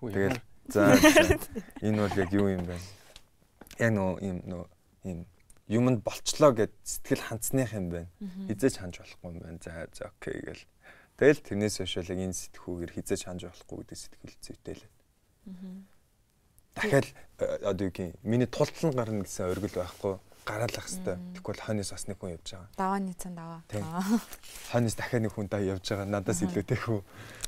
[0.00, 0.96] Тэгэл за
[1.84, 2.76] энэ бол яг юу юм бэ?
[3.82, 4.64] Яг нөө юм нөө
[5.04, 5.18] юм
[5.68, 8.08] юмд болчлоо гэд сэтгэл хандсных юм байна.
[8.48, 9.60] Хизээч ханж болохгүй юм байна.
[9.60, 10.64] За за окей гэл.
[11.20, 14.84] Тэгэл тэрнээс хойш яг энэ сэтгүүгээр хизээч ханж болохгүй гэдэг сэтгэл зүйтэй л.
[16.78, 17.06] Дахиад
[17.66, 20.14] одоо юу гин миний тултлан гарна гэсэн оргил байхгүй
[20.48, 21.20] гараалах хэвээр.
[21.44, 22.72] Бол хойноос бас нэг хүн явж байгаа.
[22.80, 23.60] Давааны цан даваа.
[24.72, 26.08] Хойноос дахиад нэг хүн даа явж байгаа.
[26.08, 27.00] Надаас илүү тэхүү.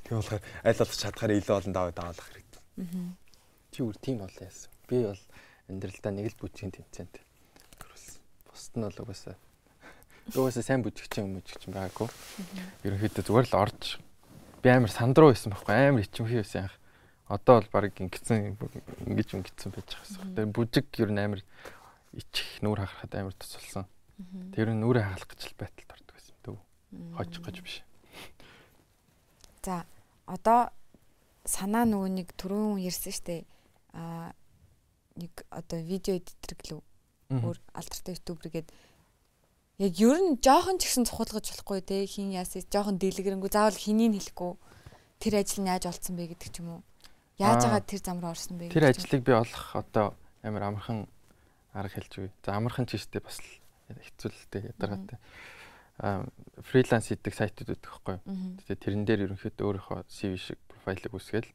[0.05, 2.63] Тийм болохоор аль болох чадхаар илүү олон даваа даалгах хэрэгтэй.
[3.73, 4.71] Чи үр тийм болоо яасан.
[4.85, 5.23] Би бол
[5.73, 7.15] амьдралдаа нэг л бүжгийн тэмцээнд
[7.81, 8.21] төрүүлсэн.
[8.45, 9.37] Бусд нь бол угаасаа
[10.37, 12.09] угаасаа сайн бүжигч юм бүжигч юм байгаагүй.
[12.85, 13.97] Ерөнхийдөө зүгээр л орж
[14.61, 16.77] би амар сандруу байсан байхгүй амар ичимхий байсан яах.
[17.31, 18.59] Одоо бол баг ингэсэн
[19.07, 20.35] ингэж ингэсэн байж байгаа юм.
[20.35, 21.41] Тэр бүжиг ер нь амар
[22.13, 23.87] ичих нүур хахарахад амар тусалсан.
[24.53, 26.57] Тэр нь нүрээ хагалах гэж л байталд ордог байсан төв.
[27.17, 27.77] Хожих гэж биш.
[29.63, 29.87] За
[30.27, 30.71] одоо
[31.45, 33.47] санаа нөгөө нэг түрүүн ярьсан штэ.
[33.95, 34.33] А
[35.17, 36.81] нэг одоо видео эдитер гэлөө
[37.31, 38.69] өөр алдартай ютубер гээд
[39.79, 42.05] яг ер нь жоохон ч ихсэн цухуулгаж болохгүй те.
[42.05, 43.51] Хин яасаа жоохон дэлгэрэнгүй.
[43.51, 44.53] Заавал хэнийг хэлэхгүй.
[45.23, 46.83] Тэр ажил нь яаж олцсон бэ гэдэг ч юм уу?
[47.41, 50.13] Яаж байгаа тэр зам руу орсон бэ тэр ажлыг би олох одоо
[50.45, 51.09] амар амархан
[51.73, 52.33] арга хэлж үгүй.
[52.45, 53.39] За амархан ч гэжтэй бас
[53.91, 55.19] хэцүүлэлтэй ядаргаатай.
[56.01, 56.27] Аа
[56.65, 58.17] фриланс хийдэг сайтууд байдаг байхгүй.
[58.65, 61.51] Тэгээ тэрэн дээр ерөнхийдөө өөрийнхөө CV шиг профайлыг үсгээл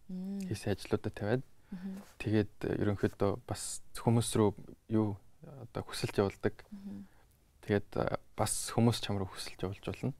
[0.47, 1.43] хийсэн ажлуудаа тавиад
[2.21, 4.49] тэгээд ерөнхийдөө бас хүмүүс рүү
[4.93, 6.61] юу одоо хүсэлж явуулдаг.
[7.65, 7.89] Тэгээд
[8.37, 10.13] бас хүмүүс чам руу хүсэлж явуулж болно.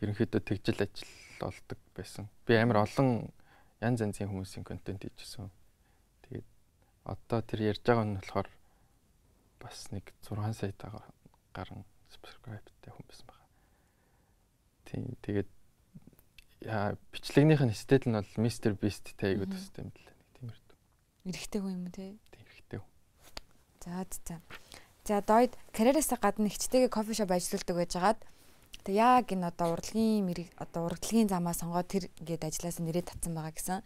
[0.00, 1.12] Ерөнхийдөө тэгжил ажил
[1.44, 2.32] олдог байсан.
[2.48, 3.28] Би амар олон
[3.84, 5.52] янз янзын хүмүүсийн контент хийжсэн.
[6.24, 6.48] Тэгээд
[7.04, 8.48] одоо тэр ярьж байгаа нь болохоор
[9.62, 10.74] бас нэг 6 сая
[11.54, 13.46] гарan subscribe-тай хүн байсан байна.
[14.84, 15.50] Тийм тэгээд
[16.66, 20.74] яа бичлэгнийх нь стил нь бол Mr Beast тайгуу төстэй юм л нэг тийм эрдв.
[21.30, 22.18] Эрэхтэй хүн юм те.
[22.34, 22.92] Тийм эрэхтэй хүн.
[23.86, 24.36] За за.
[25.06, 28.20] За дойд карьераас гадна ихчтэйгээ кофе шоп ажилладаг байжгаад
[28.82, 30.26] Тэг яг энэ одоо урлагийн
[30.58, 33.78] одоо урлагийн замаа сонгоод тэр ингээд ажиллаас нэрээ татсан байгаа гэсэн.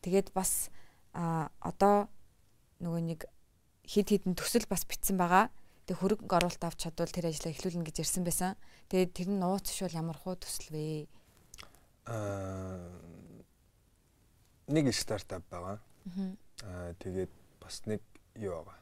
[0.00, 0.72] Тэгээд бас
[1.12, 2.08] а одоо
[2.80, 3.20] нөгөө нэг
[3.88, 5.48] хид хідэн төсөл бас битсэн байгаа.
[5.88, 8.60] Тэг хөрөнгө оруулалт авч чадвал тэр ажлаа эхлүүлнэ гэж ирсэн байсан.
[8.92, 11.08] Тэгээд тэр нь нууц шул ямар хуу төсөл вэ?
[12.04, 12.76] Аа
[14.68, 15.80] нэг стартап байгаа.
[16.68, 18.04] Аа тэгээд бас нэг
[18.36, 18.76] юу байгаа.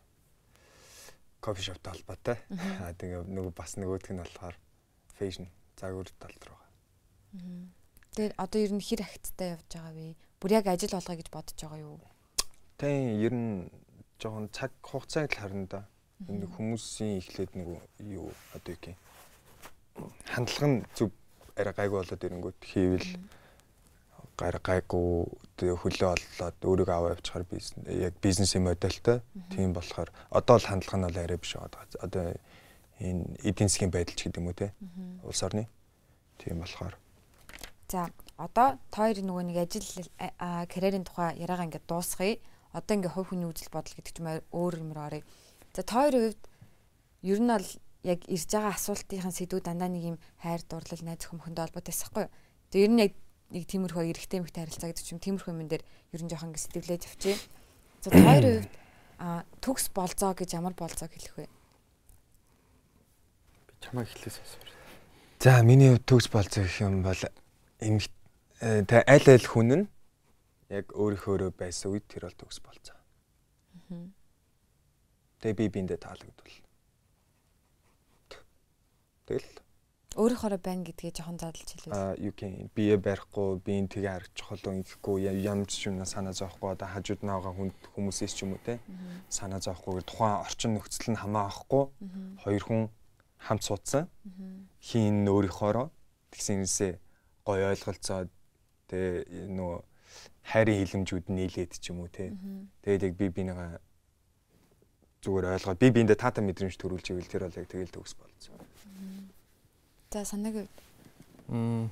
[1.38, 2.42] Кофе шоптой холбоотой.
[2.82, 4.58] Аа тэгээ нөгөө бас нөгөөх нь болохоор
[5.14, 5.46] фэшн
[5.78, 6.66] загвар руу байгаа.
[8.18, 10.18] Тэгээд одоо ер нь хэр агттай явж байгаа вэ?
[10.42, 12.02] Бүр яг ажил болгоё гэж бодож байгаа юу?
[12.82, 13.70] Тийм ер нь
[14.20, 15.80] жоохон цаг хугацааг л харна да.
[16.28, 17.68] Энэ хүмүүсийн эхлээд нэг
[18.00, 18.96] юу одоо юу гэх
[20.32, 21.10] хандлага нь зөв
[21.56, 23.10] арай гайгүй болоод ирэнгүүт хийвэл
[24.36, 25.24] гар гайгүй
[25.56, 29.20] хөлөө оллоод өөрийгөө аваа явчихаар бизнес яг бизнесийн модельтэй
[29.52, 31.84] тийм болохоор одоо л хандлага нь бол арай биш байгаа.
[32.04, 32.24] Одоо
[33.00, 34.72] энэ эдийн засгийн байдал ч гэдэг юм уу те?
[35.24, 35.68] Улс орны?
[36.36, 36.96] Тийм болохоор.
[37.88, 39.88] За одоо тоор нөгөө нэг ажил
[40.68, 42.36] карьерийн тухай яриагаа ингээд дуусгая
[42.72, 45.24] одоо ингээ хувь хүний үзэл бодол гэдэг ч юм өөр юмроо оръё.
[45.74, 46.42] За тойрын хувьд
[47.22, 47.68] ер нь бол
[48.06, 52.32] яг ирж байгаа асуултын сэдвүүд дандаа нэг юм хайр дурлал найз хөхөмхөндөө холбоотой байхгүй юу.
[52.70, 53.12] Тэгээ ер нь яг
[53.50, 57.06] нэг тиймэрхүү эрэгтэй эмэгтэй харилцаа гэдэг чинь тиймэрхүү юм дээр ер нь жоохон ингээ сэтгэлээд
[57.06, 57.40] явчих.
[58.02, 58.74] За тойрын хувьд
[59.18, 61.46] а төгс болзоо гэж ямар болзоо хэлэх вэ?
[63.66, 64.70] Би чамаа эхлээс асуув.
[65.40, 67.22] За миний төгс болзоо гэх юм бол
[67.80, 69.84] эмэгтэй э, аль аль хүн нь
[70.68, 72.98] яг өөрийнхөөрөө байсан үед тэр бол төгс болцоо.
[75.40, 76.58] Тэгээ би биэндээ таалагдвал.
[79.26, 79.66] Тэгэл
[80.16, 81.92] өөрийнхоороо байна гэдгээ жоохон задлж хэлээ.
[81.92, 85.28] Аа юу гэх бие барихгүй, биеийн тгээ харах чухал ингэхгүй
[85.68, 88.80] ч юм санаа зовхгүй одоо хажууд наага хүн хүмүүсээс ч юм уу те
[89.28, 91.84] санаа зовхгүй тухайн орчин нөхцөл нь хамаахгүй
[92.40, 92.82] хоёр хүн
[93.44, 94.08] хамт суудсан.
[94.80, 95.92] Хин өөрийнхоороо
[96.32, 96.92] тэгсэнээсээ
[97.44, 98.32] гой ойлголцоод
[98.88, 99.78] тэгээ нөгөө
[100.46, 102.30] хайрын хилэмжүүд нийлээд ч юм уу те.
[102.86, 103.82] Тэгээд яг би бинийгаа
[105.26, 108.54] зүгээр ойлгоод би биэндээ таата мэдрэмж төрүүлж ивэл тэр бол яг тэгэл төгс болцсон.
[110.14, 110.70] За санааг
[111.50, 111.90] м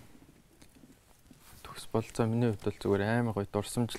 [1.66, 3.98] төгс болцоо миний хувьд бол зүгээр амар гоё дурсамжл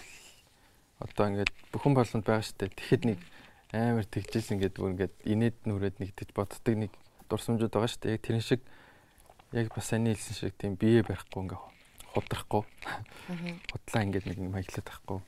[1.04, 2.72] одоо ингээд бүхэн болгонд байгаа штэ.
[2.72, 3.20] Тэгэхэд нэг
[3.76, 6.92] амар тэгжсэн ингээд бүр ингээд инээд нүрээд нэг тэгж боддог нэг
[7.28, 8.16] дурсамжууд байгаа штэ.
[8.16, 8.64] Яг тэрэн шиг
[9.52, 11.75] яг бас саний хэлсэн шиг тийм бие барихгүй ингээд
[12.16, 12.64] худрахгүй.
[13.68, 15.20] Худлаа ингээд нэг маяглаад байхгүй.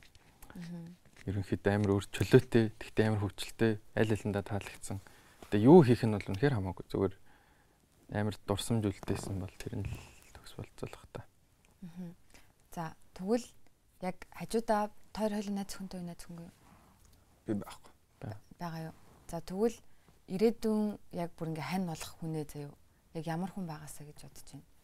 [1.28, 4.98] Ерөнхийдөө амар өөр чөлөөтэй, тэгтээ амар хөвчлөлтэй, аль алиндаа таалагдсан.
[5.52, 7.14] Тэгээ юу хийх нь бол үнэхээр хамаагүй зүгээр
[8.16, 11.28] амар дурсамж үлдээсэн бол тэр нь л төгс болцоолох та.
[12.72, 13.44] За тэгвэл
[14.00, 16.48] яг хажуудаа тойр хойлын найз хүнтэй найз хүнгүй?
[17.44, 17.92] Би байхгүй.
[18.56, 18.94] Бага юу.
[19.28, 19.76] За тэгвэл
[20.32, 22.72] ирээдүйн яг бүр ингээ хань болох хүнээ заяа.
[23.12, 24.77] Яг ямар хүн байгаасаа гэж бодож байна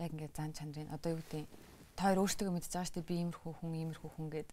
[0.00, 1.44] яг ингээд зан чанарын одоо юу гэдэг
[1.96, 4.48] та хоёр өөрсдөө мэдж байгаа шүү дээ би иймэрхүү хүн иймэрхүү хүн гэд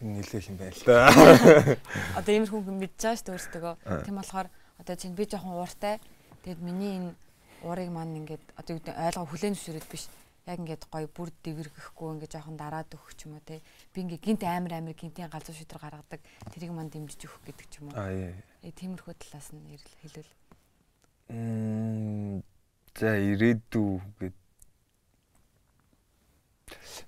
[0.00, 1.76] юм нэлээх юм байна л да.
[2.18, 3.74] Одоо иймэрхүү хүн мэдж байгаа шүү дээ өөрсдөө.
[4.04, 5.98] Тийм болохоор одоо чинь би жоохон ууртай.
[6.44, 7.10] Тэгэд миний энэ
[7.64, 10.04] уурыг маань ингээд одоо юу гэдэг ойлгоо хүлээн зөвшөөрөд биш.
[10.44, 13.64] Яг ингээд гоё бүр дэвэргэхгүй ингээд жоохон дараад өгөх ч юм уу те.
[13.96, 16.20] Би ингээд гинт амир амир гинтийн галзуу шийдэр гаргадаг.
[16.52, 17.96] Тэрийг маань дэмжиж өгөх гэдэг ч юм уу.
[17.96, 18.36] Аа яа.
[18.60, 19.64] Э тиймэрхүү талаас нь
[20.04, 20.28] хэлвэл.
[21.28, 24.36] За ирээдүү гэд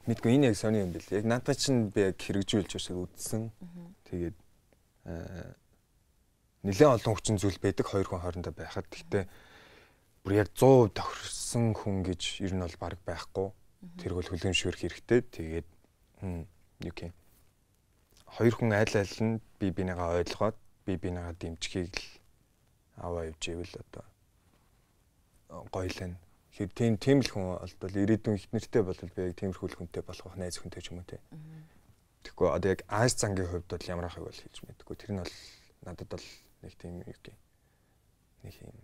[0.09, 1.13] мэдгүй энэ яг сони юм бэл.
[1.13, 3.53] Яг надад чинь би яг хэрэгжүүлж байгаа үзсэн.
[4.09, 4.37] Тэгээд
[6.65, 8.89] нэлээд олон хүчин зүйл байдаг хоёр хүн хоорондоо байхад.
[8.89, 9.25] Гэхдээ
[10.25, 13.53] бүр яг 100% тохирсон хүн гэж ер нь бол баг байхгүй.
[14.01, 15.21] Тэр бол хүлэмжшүүрх хэрэгтэй.
[15.29, 15.69] Тэгээд
[16.25, 17.13] юу гэх
[18.27, 22.16] хоёр хүн аль аль нь би бинийгаа ойлгоод би бинийгаа дэмжихийг л
[22.97, 24.05] аваа явж ивэл одоо
[25.73, 26.19] гоё л байна.
[26.53, 30.37] Тэгэхээр тийм тийм л хүн бол ирээдүйн их нэртэй бол би яг тиймэрхүү хүнтэй болох
[30.37, 31.21] найз хүнтэй ч юм уу те.
[32.25, 34.97] Тэгэхгүй одоо яг Аз зангийн хувьд бол ямар ахыг бол хийж мэдгүй.
[34.97, 35.35] Тэр нь бол
[35.85, 36.27] надад бол
[36.65, 37.37] нэг тийм юу гэх
[38.43, 38.75] нэг юм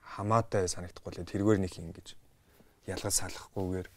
[0.00, 2.16] хамаатай санагдахгүй л тэргээр нэг юм гэж
[2.86, 3.88] ялгаж салахгүйгээр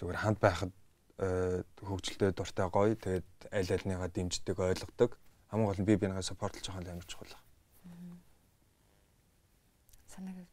[0.00, 0.72] зүгээр ханд байхад
[1.20, 5.20] э, хөгжилтэй дуртай гоё тэгээд аль альныгаа дэмждэг ойлгодог
[5.52, 7.32] хамгийн гол нь би бинийгаа саппортлж байгаа юм амар чухал
[10.14, 10.46] санааг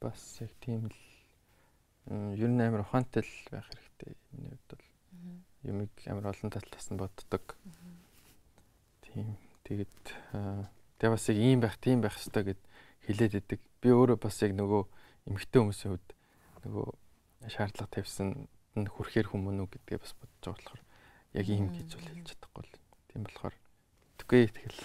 [0.00, 1.00] бас яг тийм л
[2.08, 4.16] ер нь амар ухаантай л байх хэрэгтэй.
[4.32, 4.86] Миний хувьд бол
[5.66, 7.44] юмыг амар олон талаас нь боддог.
[9.02, 9.36] Тийм.
[9.64, 9.96] Тэгээд
[11.00, 12.62] тэгээ бас яг ийм байх, тийм байх хэрэгтэй гэд
[13.10, 13.60] хэлээд идэг.
[13.82, 14.82] Би өөрөө бас яг нөгөө
[15.26, 16.08] эмгтэй хүмүүсийн хувьд
[16.64, 16.86] нөгөө
[17.50, 20.82] шаардлага тавьсан хүрхээр хүмүүн үү гэдгээ бас бодож байгаа болохоор
[21.34, 22.78] яг ийм гэж бол хэлж чадахгүй л.
[23.10, 23.54] Тийм болохоор
[24.22, 24.80] тэггүй тэгэл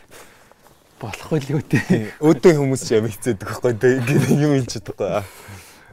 [1.01, 1.81] болохгүй л юу те.
[2.21, 3.89] Өөдөө хүмүүс ч юм хэцээдэг байхгүй те.
[3.97, 5.09] Ингээд юм хэлж чадахгүй.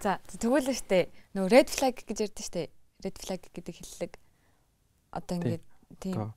[0.05, 2.68] За тэгвэл штэ нөө red flag гэж ярьдэн штэ.
[3.03, 4.12] Red flag гэдэг хэллэг
[5.16, 5.64] одоо ингээд
[5.99, 6.33] тийм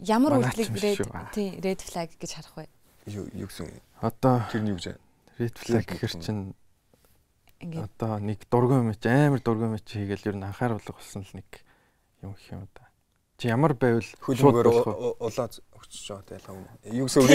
[0.00, 0.98] ямар үйлдэлийг red
[1.36, 2.66] тийм red flag гэж харах вэ?
[3.12, 3.84] Юу юу гэсэн юм?
[4.00, 4.96] Одоо Тэр нь юу гэж?
[5.38, 6.56] red flag гэхэр чинь
[7.60, 11.48] Ингээд одоо нэг дургүй мэт амар дургүй мэт хийгээл ер нь анхааруулга болсон л нэг
[12.24, 12.85] юм их юм да.
[13.36, 14.66] Чи ямар байвал Хөлбөмбөр
[15.20, 16.64] улаа өгчөж байгаа ялгаа юм.
[16.88, 17.30] Юу гэсэн үг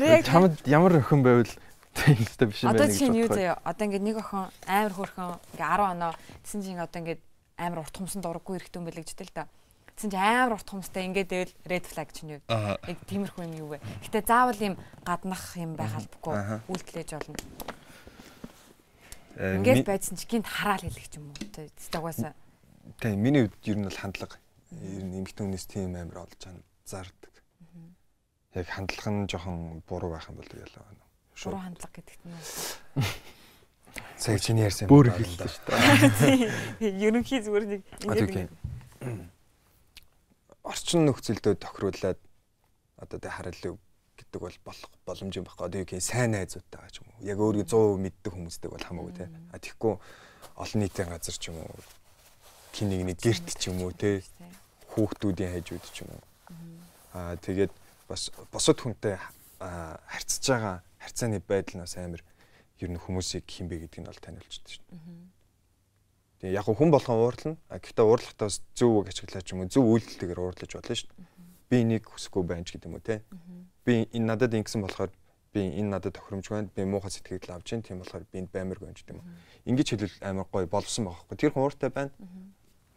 [0.00, 0.24] вэ?
[0.28, 1.52] чамд ямар охин байвал
[1.92, 3.60] тэгтэй биш юм Одоо байна чинь юу заяа?
[3.60, 7.20] Одоо ингээд нэг охин амар хөөрхөн ингээ 10 оноо тэгсэн чинь одоо ингээд
[7.60, 9.44] амар урт хумсан дурггүй эрэхтэн байлаа гэжтэй л да.
[9.92, 12.42] Тэгсэн чинь амар урт хумстай ингээд дэвэл red flag чинь юу?
[12.48, 13.84] Яг тиймэрхүү юм юу вэ?
[14.08, 17.36] Гэтэ заавал юм гаднах юм байх албагүй үйлдэлж болно.
[19.36, 21.36] Э, Ингээд байцсан чи гинт хараал хэлэх юм уу?
[21.36, 22.32] Тэгвээс
[23.00, 24.41] Тийм миний хувьд ер нь бол хандлага.
[24.80, 27.34] Ер нь эмэгтэй хүнээс тийм амар олж чан зардаг.
[28.56, 31.04] Яг хандлага нь жоохон буруу байх юм бол ялаа байна.
[31.44, 32.36] буруу хандлага гэдэгт нь
[34.16, 35.64] Сая чиний ярьсан бүр хэлсэн шүү
[36.80, 36.96] дээ.
[37.08, 37.82] ерөнхий зүгээр нэг
[38.32, 38.48] тийм.
[40.62, 42.20] Орчин нөхцөлдөө тохируулаад
[43.02, 43.76] одоо тэ харилав
[44.16, 47.26] гэдэг бол болох боломж юм гэх юм сайн найзуудтай байгаа ч юм уу.
[47.26, 49.26] Яг өөрийгөө 100% мэддэг хүмүүстэй бол хамаагүй те.
[49.50, 49.94] А тэгэхгүй
[50.54, 51.74] олон нийтийн газар ч юм уу.
[52.70, 54.22] Кинийг нэг гэрт ч юм уу те.
[54.92, 56.22] Хүүхдүүдийн хажууд ч юм уу.
[57.16, 57.72] Аа тэгээд
[58.08, 59.16] бас босод хүнтэй
[59.58, 62.22] харьцаж байгаа харьцааны байдал нь бас амар
[62.82, 65.00] ер нь хүмүүсийг хинбэ гэдгийг нь бол таниулчихдаг шүү дээ.
[66.42, 67.56] Тэгээ яг хүн болгон уурлна.
[67.70, 71.26] А гэхдээ уурлахтаа бас зөв үг ашиглаж юм уу зөв үйлдэлтэйгээр уурлаж болно шүү дээ.
[71.70, 73.22] Би энийг хүсэхгүй байна ч гэдэг юм уу те.
[73.86, 75.14] Би энэ надад ингэсэн болохоор
[75.54, 76.74] би энэ надад тохиромжгүй байна.
[76.74, 79.30] Би муухай сэтгэл авч чинь тийм болохоор би энд баймиргүй ч гэдэг юм уу.
[79.70, 81.36] Ингэж хэлвэл амар гоё болсон байгаа хгүй.
[81.38, 82.10] Тэр хүн ууртай байна.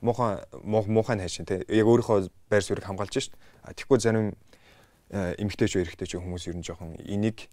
[0.01, 1.63] Муухай муухай хайшин те.
[1.69, 3.37] Яг өөрийнхөө байр суурийг хамгаалж дээ.
[3.63, 4.35] А тэгэхгүй зарим
[5.09, 7.47] э, эмгтээч эрэгтэйч хүмүүс ер нь жоохон энийг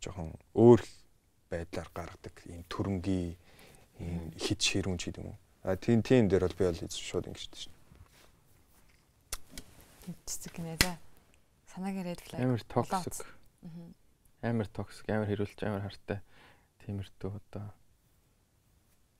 [0.00, 0.80] жоохон өөр
[1.50, 2.36] байдлаар гаргадаг.
[2.46, 3.34] Ийм төрөнгийн
[3.98, 5.38] ийм хит ширүүн ч гэдэг юм уу.
[5.66, 7.78] А тийм тийм дээр бол би бол шууд ингэж дээ.
[10.24, 10.96] цэцэг гинэ за.
[11.74, 12.40] Санаагийн red flag.
[12.40, 13.26] Амар токсик.
[14.40, 16.22] Амар токсик, амар хэрүүлж, амар хартай.
[16.86, 17.66] Тиймэрдүү одоо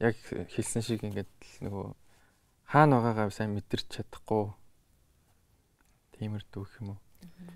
[0.00, 0.16] яг
[0.54, 1.86] хэлсэн шиг ингээд л нөгөө
[2.68, 4.52] хаана байгаагаа сайн мэдэрч чадахгүй
[6.20, 6.98] тиймэрдүү юм уу.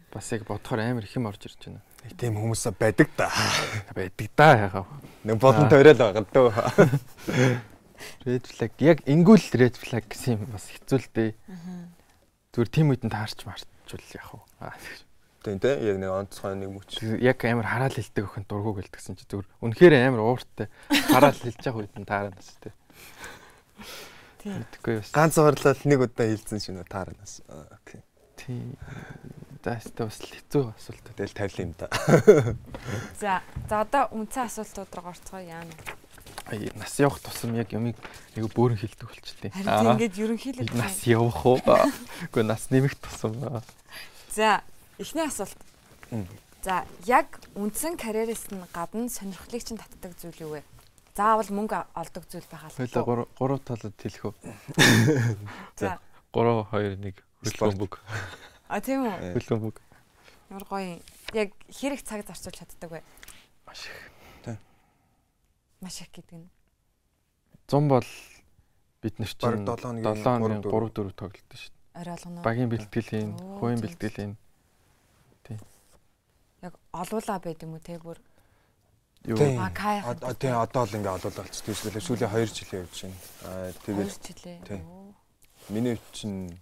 [0.08, 1.84] Бас яг бодохоор амар их юм орж ирж байна.
[2.00, 3.28] Нэг тийм хүмүүс байдаг да.
[3.92, 4.88] Байдаг да яхав.
[5.28, 6.52] Нэг болон тойрол байгаа дөө.
[8.26, 11.30] Red flag яг ингүүл red flag гэсэн юм бас хэцүү л дээ.
[12.56, 14.42] Зүгээр тийм үед нь таарч марчвал яах вэ?
[14.58, 14.74] Аа,
[15.42, 16.98] Тийм те яг нэг онцгой нэг мөч.
[17.22, 21.86] Яг амар хараал хэлдэг охин дургуг гэлтгсэн чи зүгээр үнэхээр амар ууртай хараал хэлж явах
[21.86, 22.74] үед нь тааранаас тээ.
[22.74, 24.11] Тийм.
[24.42, 27.42] Тэгэхгүй бас Ганц орлол нэг удаа хилцэн шинэ тааранаас.
[27.48, 28.02] Окей.
[28.42, 28.76] тийм
[29.62, 31.06] даастай бас л хэцүү асуулт.
[31.14, 31.86] Тэгэл тавил юм да.
[33.22, 35.70] За за одоо үнцэн асуултууд руу орцгоо яана.
[36.74, 37.94] Нас явах тусам яг юмыг
[38.34, 39.50] нэг бөөрн хэлдэг болчтой.
[39.54, 41.62] Харин ингээд ерөнхийдөө нас явах уу?
[42.26, 43.38] Үгүй нас нэмэх тусам.
[44.34, 44.66] За
[44.98, 45.56] эхний асуулт.
[46.66, 50.66] За яг үндсэн карьераас нь гадна сонирхлыг чинь татдаг зүйл юу вэ?
[51.12, 54.34] Заавал мөнгө олдог зүйл байх Хоёлаа гур- гурав талд хэлэх үү?
[55.80, 56.00] За
[56.32, 57.76] 3 2 1 Спорт.
[57.76, 57.92] хөлбөмбөг.
[58.72, 59.16] а тийм үү?
[59.20, 59.76] Э, Хөлбөмбөг.
[60.48, 61.02] Ямар гоё.
[61.36, 63.00] Яг хэрэг цаг зарцуулж чаддаг вэ?
[63.68, 63.98] Маш их.
[65.84, 66.48] Маш их гэдэг нь.
[67.68, 68.08] 100 бол
[69.02, 72.00] бид нар чинь Бараг 7 7 хоногийн хоногийн 3 4 тоглолт шүү дээ.
[72.00, 72.40] Орой алгана.
[72.40, 73.84] Багийн бэлтгэл хийн, хувийн тийм.
[73.84, 74.32] бэлтгэл хийн.
[76.62, 78.16] Яг олуула байд юм уу те бүр.
[79.24, 79.58] Юу Тийм.
[79.58, 82.02] Одоо л ингээ олоол болчихсон шүү дээ.
[82.02, 83.18] Сүүлийн 2 жилийн явж байна.
[83.46, 84.58] Аа тэгээд жилээ.
[84.66, 84.82] Тийм.
[85.70, 86.58] Миний чинь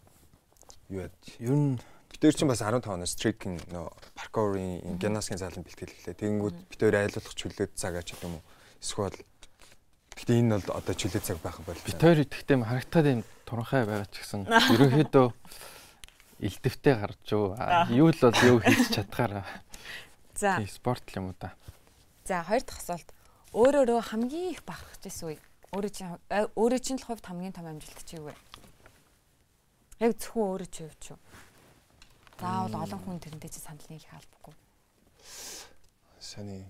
[0.92, 1.16] юу яд.
[1.40, 1.81] ер нь
[2.20, 6.20] Гэтэр чинь бас 15 оноос трекинг нөө паркурын гимнастикийн заалан бэлтгэлээ.
[6.20, 8.44] Тэгэнгүүт бид өөр айлуулах чөлөөт цагаач гэдэг юм уу.
[8.77, 9.16] Эсвэл
[10.20, 11.81] Гэтэ энэ бол одоо чөлөө цаг байх бол.
[11.81, 15.27] бит хоёр идэхтэй харагтаад юм туранхай байгаа ч гэсэн ерөнхийдөө
[16.44, 17.57] илдэвтэй гарч юу.
[17.88, 19.49] Юу л бол юу хийж чадхаараа.
[20.37, 21.57] За Тийм спорт л юм уу да.
[22.31, 23.11] За хоёр дахь асуулт.
[23.51, 25.39] Өөрөөрөө хамгийн их бахархаж байсан үе.
[25.74, 28.35] Өөрөө чинь э, өөрөө чинь л хувьд хамгийн том амжилт чи юу вэ?
[29.99, 31.18] Яг зөвхөн өөрөө чи юу ч юу?
[32.39, 34.55] Заавал олон хүн тэрнтэй чи санал нэг их албагүй.
[36.22, 36.62] Сани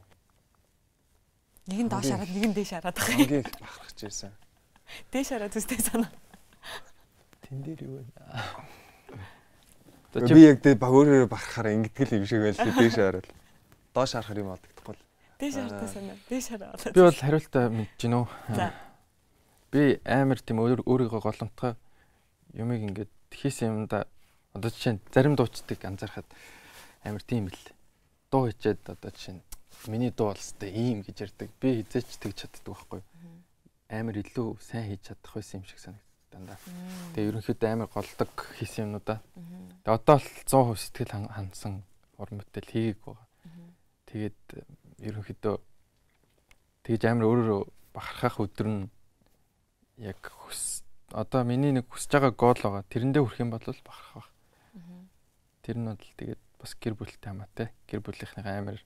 [1.68, 3.12] Нэг нь доош хараад нэг нь дээш хараад байгаа.
[3.20, 4.32] хамгийн их бахархаж ирсэн.
[5.12, 6.10] Дээш хараад үстэй санаа.
[7.44, 8.08] Тэн дээр юу вэ?
[10.24, 13.28] Би яг тэ баг өөрөөр бахархаар ингэдэг юм шиг байл л дээш хараад.
[13.94, 14.69] Доош харахаар юм л.
[15.40, 15.68] Дээш Аа.
[15.68, 16.16] хараад санаа.
[16.28, 16.80] Дээш хараад.
[16.94, 18.24] би бол хариултаа мэдэж гинөө.
[18.54, 18.66] За.
[19.72, 21.72] Би амар тийм өөр өөрийгөө голомтгой
[22.54, 24.06] юмыг ингээд хийсэн юмда
[24.52, 26.28] одоо жишээ нь зарим дуучдыг анзаархад
[27.06, 27.58] амар тийм л
[28.30, 29.42] дуу хичээд одоо жишээ нь
[29.88, 31.48] миний дуу бол өстэй ийм гэж ярьдаг.
[31.56, 33.00] Би хизээч тэгж чаддаг байхгүй.
[33.88, 36.58] Амар илүү сайн хийж чадах байсан юм шиг санагдав дандаа.
[37.14, 39.18] Тэгээ ерөнхийдөө амар голдог хийсэн юмнуудаа.
[39.82, 41.82] Тэгээ одоо л 100% сэтгэл хансан
[42.18, 43.26] уран бүтээл хийгээг байгаа.
[44.10, 44.40] Тэгээд
[45.00, 45.56] ерөнхийдөө
[46.84, 47.62] тэгж амар өөрөөрөө
[47.94, 48.82] бахархах өдөр нь
[50.00, 52.84] яг хүс одоо миний нэг хүсэж байгаа гол байгаа.
[52.86, 54.28] Тэрэндээ хүрэх юм бол бахархах баг.
[55.62, 57.68] Тэр нь бол тэгээд бас гэр бүлтэй хамаатай.
[57.90, 58.78] Гэр бүлийнхний амар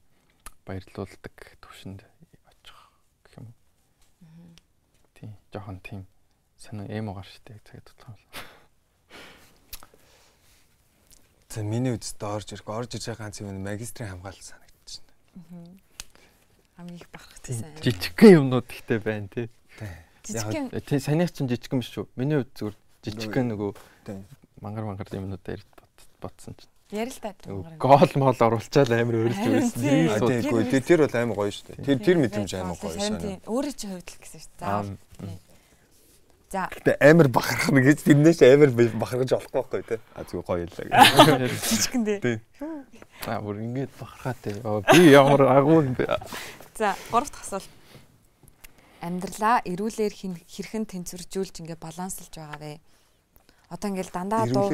[0.64, 2.00] баярлуулдаг төвшөнд
[2.48, 2.80] очих
[3.28, 3.52] гэх юм.
[5.14, 6.06] Тийм, жоохон тийм
[6.56, 8.24] санаа эм угаар штэ цагт тутлах юм.
[11.52, 15.93] За миний үстд орж ирэх орж иж байгаа ганц юм магистрийн хамгаалалт санагдаж байна.
[16.76, 17.70] Хамгийн их бахархсан.
[17.82, 19.50] Жижигхэн юмнууд ихтэй байна тий.
[20.26, 20.70] Жижигхэн.
[20.82, 22.06] Тий санийх чинь жижигхэн биш үү?
[22.18, 23.70] Миний хувьд зүгээр жижигхэн нөгөө
[24.58, 25.62] мангар мангар юмнууд дээр
[26.18, 26.72] ботсон чинь.
[26.90, 27.34] Ярил та.
[27.78, 30.42] Гол мол оруулчаал амар өөрлөж байсан.
[30.42, 31.86] Тийгүй тэр бол амар гоё шүү дээ.
[31.86, 33.38] Тэр тэр мэдрэмж амар гоё шүү.
[33.46, 35.38] Өөрөө чи хувьдлах гэсэн шүү дээ.
[36.54, 36.70] За.
[36.70, 39.98] Гэтэ амар бахархна гэж тэрнээс амар бахархаж болохгүй байхгүй тий.
[40.14, 40.86] А зүгээр гоё яллаа
[41.40, 41.50] гэж.
[41.66, 42.38] Жижигэн дээ.
[43.26, 44.62] Аа бүр ингэж бахархаатай.
[44.62, 46.06] Би ямар агуу юм бэ?
[46.74, 47.70] За, гурав дахь асуулт.
[49.00, 52.80] Амьдралаа эрүүлэр хэрхэн тэнцвэржүүлж ингээ баланслж байгаа вэ?
[53.70, 54.72] Одоо ингээл дандаа дуу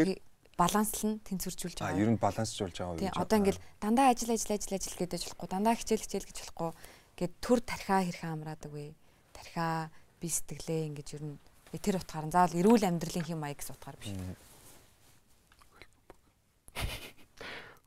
[0.60, 1.96] баланслна тэнцвэржүүлж байгаа.
[1.96, 3.02] Аа, ер нь балансжуулж байгаа үү?
[3.04, 6.70] Тийм, одоо ингээл дандаа ажил ажил ажил ажил гэдэж болохгүй, дандаа хичээл хичээл гэж болохгүй.
[7.16, 8.92] Гэт төр тархаа хэрхэн амраадаг вэ?
[9.32, 9.88] Тархаа
[10.20, 11.36] би сэтгэлээ ингэж ер нь
[11.80, 14.12] тэр утгаар нь заавал эрүүл амьдралын хэм маяг гэсэн утгаар биш.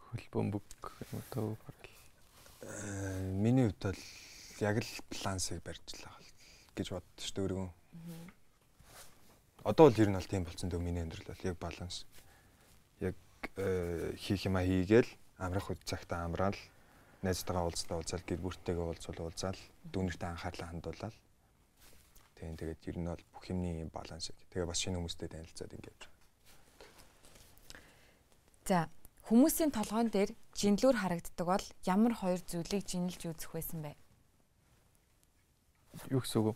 [0.09, 0.65] Хөл бөмбөг
[1.13, 1.82] одоо э,
[3.43, 4.01] миний хувьд бол
[4.59, 6.21] яг л балансыг барьж л байгаа
[6.75, 7.69] гэж боддоо шүү дээ өөрийгөө.
[9.63, 12.05] Одоо бол ер нь бол тийм болсон дөө миний амьдрал бол яг баланс.
[12.99, 13.15] Яг
[13.57, 16.57] э, хийх юма хийгээл амрах үед цагтаа амраал
[17.23, 19.59] найзтайгаа уулзтаа уулзаал гэр бүлтэйгээ уулзвал уулзаал
[19.91, 21.15] дүүнэртэй анхаарлаа хандуулаад
[22.43, 24.37] Тийм тэгээд ер нь бол бүх юмний баланс яг.
[24.51, 25.99] Тэгээ бас шинэ хүмүүстэй танилцаад ингэж.
[28.67, 28.91] За
[29.27, 33.95] хүмүүсийн толгойн дээр жинлүүр харагддаг бол ямар хоёр зүйлийг жинэлж үзэх байсан бэ?
[36.11, 36.53] Юу гэсэн үг вэ?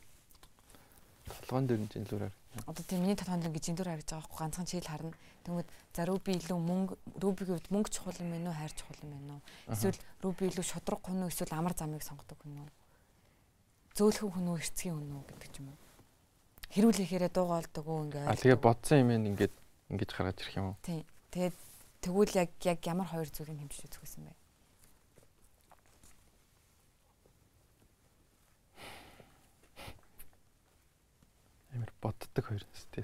[1.47, 2.65] Толгойн дээр жинлүүр харагдана.
[2.68, 5.13] Одоо тийм миний толгойн дээр ингэ жинлүүр харагдаж байгаа байхгүй ганцхан чийл харна.
[5.45, 9.11] Тэгмэд за руби илүү мөнгө рубигийн хувьд мөнгө чухал юм байна уу, хайр чухал юм
[9.15, 9.43] байна уу?
[9.72, 12.70] Эсвэл руби илүү шодрог хүн үү, эсвэл амар замыг сонгодог хүн үү?
[13.97, 15.80] зөөлхөн хүн үү эрцгийн хүн үү гэдэг юм уу.
[16.70, 18.30] Хэрүүлэхээрээ дуугаалдаг уу ингээ.
[18.30, 19.53] А тэгээ бодсон юм ингээд
[19.89, 20.78] ингэж гаргаж ирэх юм уу?
[20.86, 21.01] Тийм.
[21.34, 21.57] Тэгээд
[22.08, 24.34] тэгвэл яг яг ямар хоёр зүйлийг хэмжиж үзэх гэсэн бэ?
[31.76, 33.03] Амар боддог хоёр нэстэй.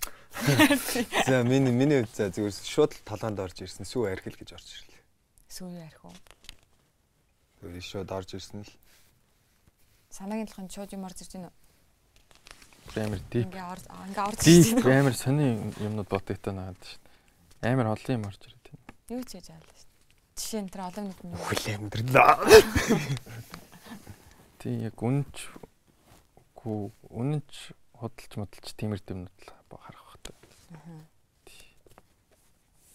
[1.28, 5.04] За миний миний хувьд за зүгээр шууд толгоонд орж ирсэн сүү архил гэж орж ирлээ.
[5.52, 6.16] Сүү архив уу?
[7.60, 8.72] Тэгээд шууд орж ирсэн л
[10.16, 11.60] санаагийн толгойд шууд юм орж ирж байна уу?
[13.04, 13.52] Амар дип.
[13.52, 15.00] Ингээ орж ингээ орж ирж байна.
[15.04, 15.48] Амар сони
[15.84, 17.00] юмнууд ботогтой наад шүү
[17.62, 17.74] дээ.
[17.74, 18.63] Амар олон юм орж ирээд.
[19.10, 20.00] Юу ч яаж аалаа шүү дээ.
[20.40, 21.36] Жишээ нь тэр олон нэг юм.
[21.36, 22.40] Хөл амьдралаа.
[24.64, 25.36] Тий яг үнч
[26.56, 27.52] гүү үнэнч
[28.00, 30.36] худалч модалч тиймэр дэмнүүд л харах хэрэгтэй.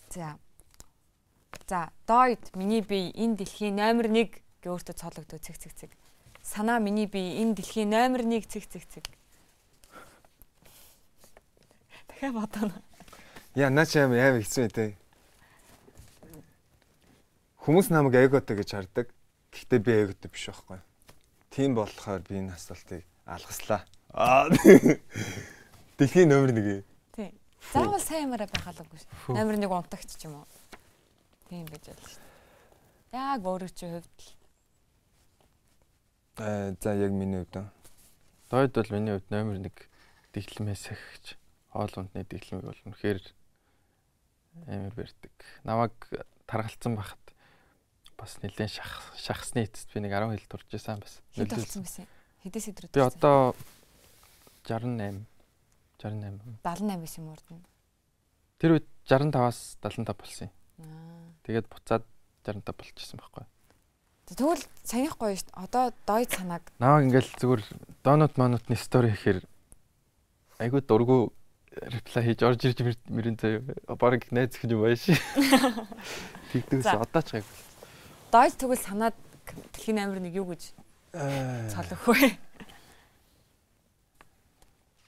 [0.09, 0.41] За.
[1.69, 4.33] За, дойд миний бие энэ дэлхийн номер 1
[4.65, 5.93] гэ өөртөө цоологдөө цэг цэг цэг
[6.49, 9.05] санаа миний би энэ дэлхийн номер 1 цэг цэг цэг.
[12.09, 12.81] Дахиад бодоно.
[13.55, 14.97] Яа наач аим аим хэцүү ээ.
[17.69, 19.13] Хүмүүс намайг эготой гэж хардаг.
[19.53, 20.81] Гэхдээ би эготой биш байхгүй.
[21.53, 23.85] Тийм болохоор би энэ асуултыг алгаслаа.
[24.09, 24.49] Аа.
[26.01, 26.81] Дэлхийн номер 1.
[27.13, 27.37] Тийм.
[27.69, 29.05] Заавал сайн юмараа байх алгагүй ш.
[29.29, 30.49] Номер 1 унтагч ч юм уу.
[31.53, 32.17] Тийм байж болно ш.
[33.13, 34.33] Яг өөрөө чи хувьд л
[36.41, 37.69] Аа за яг миний хувьд.
[38.49, 39.69] Дойд бол миний хувьд номер 1
[40.33, 41.37] дэглэмээс ахиж
[41.77, 43.21] хоол ундны дэглэмийг бол үнэхээр
[44.73, 45.37] амар бэрдэг.
[45.69, 45.93] Намайг
[46.49, 47.28] таргалцсан байхад
[48.19, 51.23] бас нэлээд шах шахсны эцэст би нэг 10 хил турж байсан бас.
[51.39, 52.07] Хэд болсон байсан?
[52.43, 52.93] Хэдээс өдрөд?
[52.93, 53.55] Би одоо
[54.67, 55.23] 68
[56.03, 57.63] 68 78 байсан юм урд нь.
[58.59, 60.55] Тэр үед 65-аас 75 болсон юм.
[60.83, 61.31] Аа.
[61.47, 62.05] Тэгээд буцаад
[62.43, 63.47] 65 болчихсон байхгүй.
[64.29, 65.55] Тэгвэл саяных гоё шүү.
[65.57, 67.63] Одоо дойд санааг намайг ингээл зүгээр
[68.05, 69.41] донот монотны стори хийхээр
[70.61, 71.33] айгуу дургу
[71.73, 73.65] реплай хийж орж ирж мөрөн заяа.
[73.97, 75.17] Бараг найз гэж юм байна ши.
[76.53, 77.68] Тэгдэгс одоо ч гайгүй.
[78.29, 79.17] Дойд тэгвэл санаад
[79.73, 80.77] дэлхийн амир нэг юу гэж
[81.73, 82.37] цолох вэ?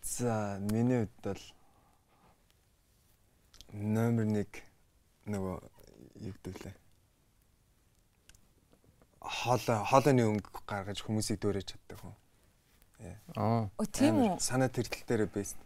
[0.02, 1.42] За миний хувьд бол
[3.72, 4.48] номер 1
[5.28, 5.56] нөгөө
[6.24, 6.74] юу гэдэлээ
[9.20, 12.14] хоолой хоолойны өнгө гаргаж хүмүүсийг дөөрэж чаддаг хүн.
[13.36, 13.68] Аа.
[13.76, 14.40] О тийм үү?
[14.40, 15.56] Санаа тэртэл дээр бэст.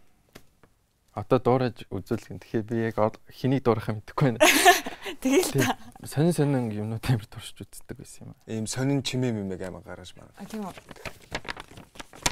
[1.15, 2.43] Одоо дуурайж үзүүлгэн.
[2.43, 2.99] Тэгэхээр би яг
[3.31, 4.43] хэнийг дуурайхаа мэдэхгүй байна.
[5.21, 5.61] Тэгэл Тэг.
[5.61, 5.77] та.
[6.05, 8.41] Сонин сонин юмнууд амар туршиж үздэг байсан юм аа.
[8.49, 10.33] Ийм сонин чимээ мэмэг аймаг гаргаж байна.
[10.37, 10.73] А тийм үү?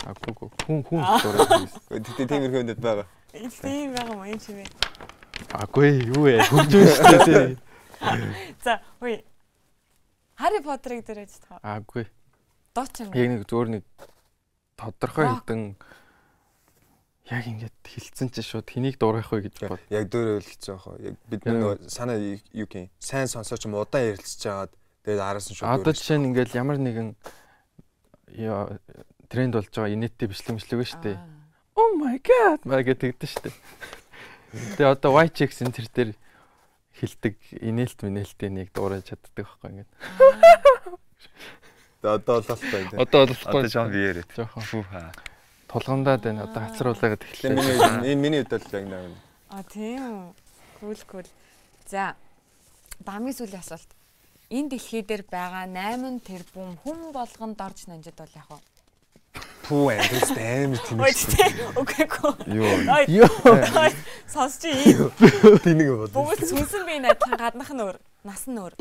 [0.04, 1.70] А гү хүн хүн байсан.
[1.90, 3.08] Тэгтээ тиймэрхүү өндөд байгаа.
[3.34, 4.68] Тийм байгаа юм чимээ.
[5.54, 6.42] Агүй юу ээ.
[6.50, 7.58] Хөгжмөн шүү дээ.
[8.64, 9.22] За, хөөе.
[10.34, 11.62] Хари Поттерыг дөрөж таа.
[11.62, 12.10] Агүй.
[12.74, 13.14] Дооч юм.
[13.14, 13.86] Яг нэг зүгээр нэг
[14.76, 15.46] тодорхой Rock.
[17.32, 19.80] Яг ингээд хилцэн чи шууд хэнийг дуурайх вэ гэж бод.
[19.88, 20.96] Яг дөөрөө хэлж байгаа хоо.
[21.00, 24.72] Яг бид нөгөө санаа юу гин сайн сонсооч юм удаан ярилцж жагаад
[25.08, 27.16] тэгээд араас нь шууд Одоо жишээ нь ингээд ямар нэгэн
[29.32, 31.12] тренд болж байгаа инээдтэй бичлэг мэтлэг ба штэ.
[31.80, 33.56] Oh my god маа гэдэг шүү дээ.
[34.78, 36.12] Тэгээ одоо white chicks энэ төр дээр
[37.00, 39.92] хилдэг инээлт минээлтээ нэг дуурайж чаддаг байхгүй ингээд.
[42.04, 43.00] Одоо бол л байна.
[43.00, 43.64] Одоо болохгүй.
[43.64, 44.26] Одоо жоо биеэрээ.
[44.36, 44.84] жоохон Фүү
[45.74, 45.82] хаа.
[45.82, 46.44] тулгандаад байна.
[46.46, 47.58] Одоо хацруулаагаад Тэгээ эхлэв.
[47.58, 49.18] миний энэ миний хувьд л яг нэг
[49.50, 50.30] А тийм үү.
[50.80, 51.28] Кул кул.
[51.90, 52.14] За.
[53.02, 53.90] Дамгийн сүлийн асуулт.
[54.54, 58.62] Энэ дэлхий дээр байгаа 8 тэрбум хүн болгонд орж нанжид бол яг уу.
[59.64, 61.00] пүү амжилт амар тийм.
[61.80, 62.36] Үгүй гоо.
[62.52, 62.74] Юу.
[62.92, 63.06] Ой.
[63.08, 63.90] Йоо.
[64.28, 65.10] Сонсч ийм.
[65.64, 66.12] Тэнэг бол.
[66.12, 67.98] Бүгд сүнсэн би найдхан гаднах нь өөр,
[68.28, 68.76] нас нь өөр.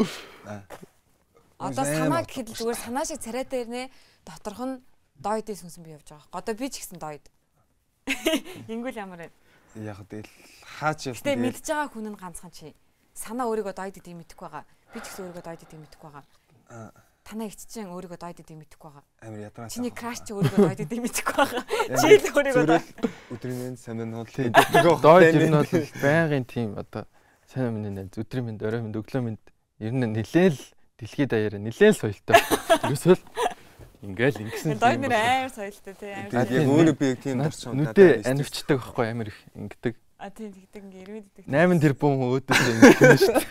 [1.62, 3.82] Одоо бодох гэхэд л зүгээр санаа шиг царай дээр нэ
[4.26, 4.82] доторх нь
[5.18, 6.28] дойдын сүнсэн би явж байгаа.
[6.32, 7.24] Одоо би ч гэсэн дойд.
[8.72, 9.30] Ингүүл ямар вэ?
[9.82, 10.30] Яг тэгэл
[10.80, 11.22] хаач явсан.
[11.22, 12.74] Гэтэ мэдж байгаа хүн нь ганцхан чи.
[13.14, 14.64] Санаа өөрийгөө дойд гэдгийг мэдэхгүй байгаа.
[14.92, 16.24] Би ч гэсэн өөрийгөө дойд гэдгийг мэдэхгүй байгаа.
[16.72, 16.90] Аа.
[17.22, 19.04] Танаа ихчэн өөрийгөө дойд гэдгийг мэдэхгүй байгаа.
[19.22, 19.70] амар ядраа.
[19.70, 21.64] Чиний краш чи өөрийгөө дойд гэдгийг мэдэхгүй байгаа.
[22.02, 22.86] Чи л өөрийгөө дойд.
[23.30, 24.32] өдрийн сонин нуул.
[24.32, 27.06] Доод ер нь бол байнгын тим одоо
[27.46, 29.42] сайн өмнө нэ өдрийн мэнд орой мэнд өглөө мэнд
[29.78, 30.58] ер нь нилээл
[30.98, 32.36] дэлхийд даяараа нилээл соёлтой.
[32.90, 33.22] Ерөөсөө л
[34.02, 34.78] ингээл ингэсэн.
[34.82, 36.30] Дойд нэр амар соёлтой тий амар.
[36.30, 39.94] Тэгээд яг өөрөө би тийм дурч нүдээ анивчдаг байхгүй амар их ингэдэг.
[40.18, 41.44] А тий тэгдэг ингээ ирмэддэг.
[41.46, 43.46] 8 тэрбум өөдөөс ингэсэн шүү дээ.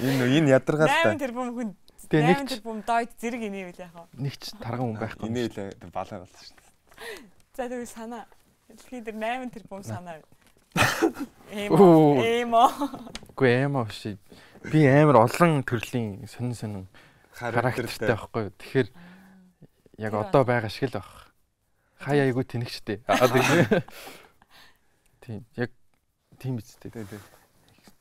[0.00, 1.12] Энэ энэ ядаргаалтай.
[1.12, 1.70] 8 тэрбум хүн
[2.12, 4.20] Тэгээ нэг 8 ч тэрбум дойд зэрэг инээвэл яах вэ?
[4.20, 5.26] нэг ч тарган хүн байхгүй.
[5.32, 5.48] Инээ
[5.80, 6.72] л балаа болсон шүү дээ.
[7.56, 8.24] За тэгвэл санаа.
[8.68, 10.20] Дэлхий дээр 8 тэрбум санаа.
[11.52, 12.20] Эмо.
[12.20, 12.64] Эмо.
[13.32, 14.16] Үгүй аимаа биш.
[14.60, 16.84] Би амар олон төрлийн сонин сонин
[17.32, 18.52] характертай байхгүй.
[18.60, 18.88] Тэгэхээр
[19.98, 21.08] яг одоо байгаа шиг л баг.
[21.98, 23.02] Хай айгу тэнэгчтэй.
[23.08, 23.82] Аа тийм.
[25.22, 25.70] Тийм яг
[26.38, 26.90] тийм биз дээ.
[26.90, 27.20] Тий, тий.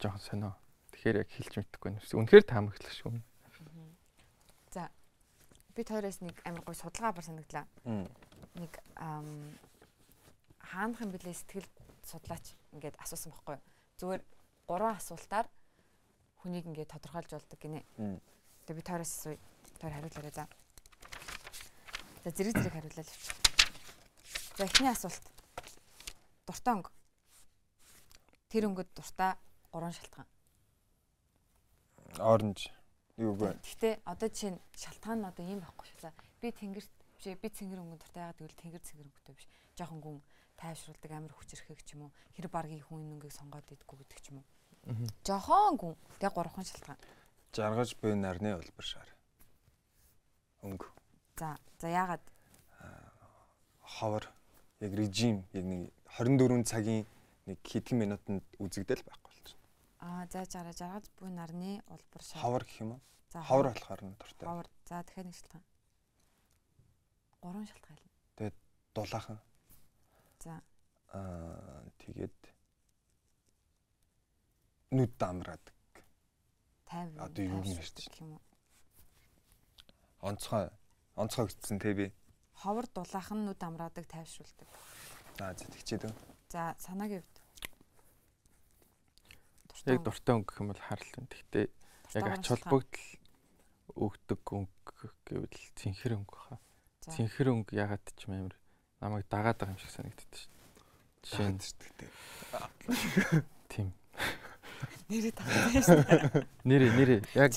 [0.02, 0.54] Жохон сонио.
[0.92, 2.02] Тэгэхээр яг хэлж мэдэхгүй байна.
[2.02, 3.22] Үнэхээр таамаглах шүү.
[5.72, 7.66] Бид хоёроос нэг амар гой судалгаа бар санагдлаа.
[8.60, 8.74] Нэг
[10.60, 11.70] хаанах юм бэлээ сэтгэл
[12.04, 13.64] судлаач ингээд асуусан байхгүй юу?
[13.96, 14.22] Зүгээр
[14.68, 15.48] гурван асуултаар
[16.44, 17.88] хүнийг ингээд тодорхойлж болдог гинэ.
[18.66, 19.40] Тэгээ бид хоёроос асууя.
[19.80, 20.46] Тэр хариулаарай за.
[22.24, 23.36] За зэрэг зэрэг хариулаад явчих.
[24.58, 25.26] За эхний асуулт.
[26.46, 26.92] Дуртай өнгө.
[28.52, 29.34] Тэр өнгөд дуртай
[29.72, 30.28] гурван шалтгаан.
[32.20, 32.70] Оранж.
[33.18, 33.58] Юу вэ?
[33.62, 36.02] Гэхдээ одоо жишээ нь шалтгаан нь одоо ийм байхгүй шүү.
[36.06, 39.48] За би тэнгэрт биш ээ, би цэнгэр өнгөнд дуртай яагаад гэвэл тэнгэр цэнгэр өнгөтэй биш.
[39.78, 40.18] Жохон гүн
[40.58, 42.12] тайвшруулдаг амар хүчрэхэг ч юм уу.
[42.38, 44.48] Хэр баргийн хүн энэ өнгөийг сонгоод идэггүй гэдэг ч юм уу.
[45.26, 45.96] Жохон гүн.
[46.18, 47.00] Тэгээ гурван шалтгаан.
[47.52, 49.10] Жаргаж буй нарны улбар шар.
[50.64, 50.88] Өнгө.
[51.38, 52.24] За за яагаад
[53.82, 54.30] Ховор.
[54.80, 57.06] Яг режим яг нэг 24 цагийн
[57.46, 59.68] нэг хэдэн минутанд үзэгдэл байхгүй болчихно.
[60.00, 62.42] аа за жараа жаргаж буй нарны улбар шар.
[62.42, 63.02] Ховор гэх юм уу?
[63.30, 64.48] За Ховор болохоор нь дуртай.
[64.48, 64.68] Ховор.
[64.88, 65.64] За дахиад нэг шалтгаан.
[67.42, 68.54] Гурван шалтгаан л.
[68.96, 69.40] Дулаахан.
[70.40, 70.62] За
[71.12, 72.40] Аа тэгээд
[74.96, 75.64] нүд дамраад
[76.92, 77.24] 50.
[77.24, 78.42] Одоо юу юм ярьж гэх юм уу?
[80.22, 80.70] онцгой
[81.16, 82.14] онцгой гэсэн те би.
[82.54, 84.70] Ховор дулаахан нүд амраадаг тайвшруулдаг.
[85.38, 86.14] За зэтгчээд үү.
[86.54, 87.38] За санаагийн хувьд.
[89.90, 91.30] Яг дуртай өнгө гэх юм бол харал байна.
[91.34, 91.66] Гэхдээ
[92.22, 93.08] яг ач холбогдол
[93.98, 96.60] өгдөг өнгө гэвэл цэнхэр өнгө хаа.
[97.10, 98.56] Цэнхэр өнгө ягаад ч юм амар
[99.02, 100.54] намайг дагаад байгаа юм шиг санагддаг шүү.
[101.26, 101.62] Жишээ нь
[103.74, 103.90] тийм.
[105.12, 106.48] Нэрээ тавтай шүү дээ.
[106.72, 107.52] Нэрээ нэрээ яг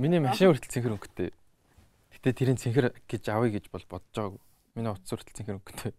[0.00, 1.28] миний машин хүртэл цэнхэр өнгөтэй.
[2.16, 4.40] Гэтэ тэрийн цэнхэр гэж авъя гэж бол бодож байгаагүй.
[4.74, 5.92] Миний утас хүртэл цэнхэр өнгөтэй.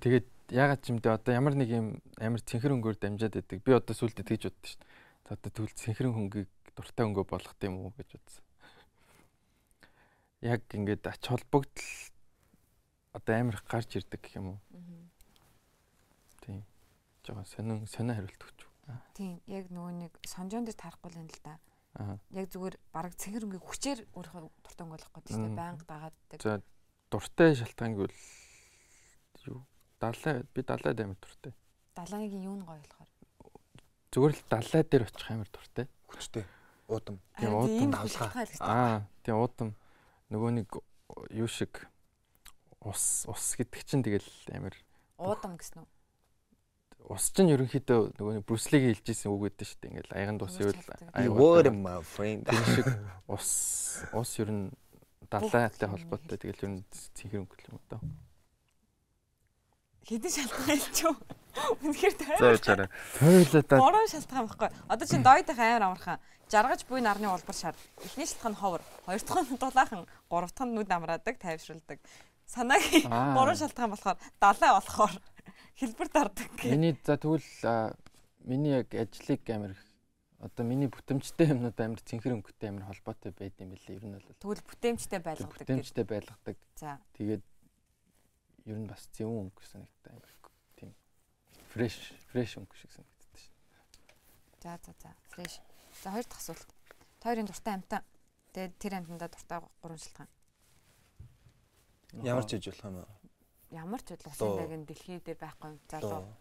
[0.00, 1.86] Тэгээд ягаад ч юм дэ одоо ямар нэг юм
[2.16, 3.60] амар цэнхэр өнгөөр дамжаад байдаг.
[3.60, 4.80] Би одоо сүлдө тэгж боддоо шүү.
[4.80, 5.36] дээ.
[5.36, 8.44] Одоо тэгвэл цэнхэр өнгөийг дуртай өнгө болгох юм уу гэж бодсон.
[10.40, 11.84] Яг ингээд ач холбогдол
[13.12, 14.58] одоо амар их гарч ирдэг гэх юм уу?
[16.40, 16.64] Тийм.
[17.26, 18.67] Жогоо сонин сонио хариулт өгч.
[19.14, 21.58] Тийм яг нөгөө нэг сонжоон дээр тарахгүй л юм л да.
[21.98, 22.16] Аа.
[22.30, 25.56] Яг зүгээр бараг цэнгэр ингээ хүчээр өөрийнхөө гэдэг чинь Мм.
[25.58, 26.38] байнга дагааддаг.
[26.40, 26.62] За
[27.10, 28.16] дуртай шалтгаан гэвэл
[29.48, 29.64] юу?
[29.98, 31.52] Далай би далайд амар дуртай.
[31.96, 33.10] Далаагийн юу нь гоё болохоор.
[34.12, 35.86] Зүгээр л далай дээр очих амар дуртай.
[36.06, 36.44] Хүчтэй.
[36.88, 37.18] Уудам.
[37.36, 38.30] Тийм, уудам давлгаа.
[38.46, 38.62] л.
[38.62, 39.74] Аа, тийм уудам
[40.30, 40.68] нөгөө нэг
[41.34, 41.88] юу шиг
[42.84, 44.76] ус ус гэдэг чинь тэгэл амар
[45.18, 45.88] Уудам гэсэн үү?
[47.08, 49.90] Ус чинь ерөнхийдөө нөгөө нэг Брюслигийн хэлжсэн үг гэдэг шүү дээ.
[49.96, 50.76] Ингээл аян дус ивэл
[51.32, 52.44] were my friend.
[52.76, 52.86] шиг
[53.26, 53.48] ус
[54.12, 54.68] ус ер нь
[55.32, 56.84] далайтай холбоотой тэгэл ер нь
[57.16, 58.00] цэнхэр өнгөлөг юм даа.
[60.08, 61.16] Хэдэн шалтгаан хэлж юу?
[61.84, 62.88] Үнэхээр ячаарай.
[63.20, 64.68] Тойлоо Гурван шалтгаан байхгүй.
[64.88, 66.20] Одоо чинь дойдох амар амархан.
[66.48, 67.76] Жаргаж буй нарны улбар шар.
[68.00, 72.00] Эхний шалтгаан ховор, хоёр дахь нь дулаахан, гурав дахь нь нүд амраадаг, тайвшруулдаг.
[72.48, 73.36] Санаагийн Аа.
[73.36, 75.12] гурван шалтгаан болохоор далай болохоор
[75.78, 76.50] хэлбэр дордог.
[76.64, 77.96] Миний за тэгвэл
[78.44, 79.74] миний яг ажлыг амар
[80.38, 83.98] одоо миний бүтэмжтэй юмнууд амар цэнхэр өнгөтэй амар холбоотой байд юм билээ.
[83.98, 85.66] Ер нь бол Тэгвэл бүтээмжтэй байлгадаг гэж.
[85.66, 86.56] бүтэмжтэй байлгадаг.
[86.78, 86.98] За.
[87.18, 87.44] Тэгээд
[88.66, 90.30] ер нь бас зөвөн өнгө санагддаг амар
[90.78, 90.90] тийм
[91.74, 91.94] фреш
[92.30, 93.54] фреш өнгө шиг санагддаг шин.
[94.62, 95.10] За за за.
[95.34, 95.58] Фреш.
[96.02, 96.68] За хоёр дахь асуулт.
[97.18, 98.02] Тойрын дуртай амтан.
[98.54, 100.30] Тэгээд тэр амтандаа дуртай гурван шалтгаан.
[102.22, 103.10] Ямар ч хийж болох юм аа.
[103.70, 104.32] Ямар ч Дуу.
[104.32, 105.80] усын байг нь дэлхий дээр байхгүй юм.
[105.88, 106.36] За Одоо луу.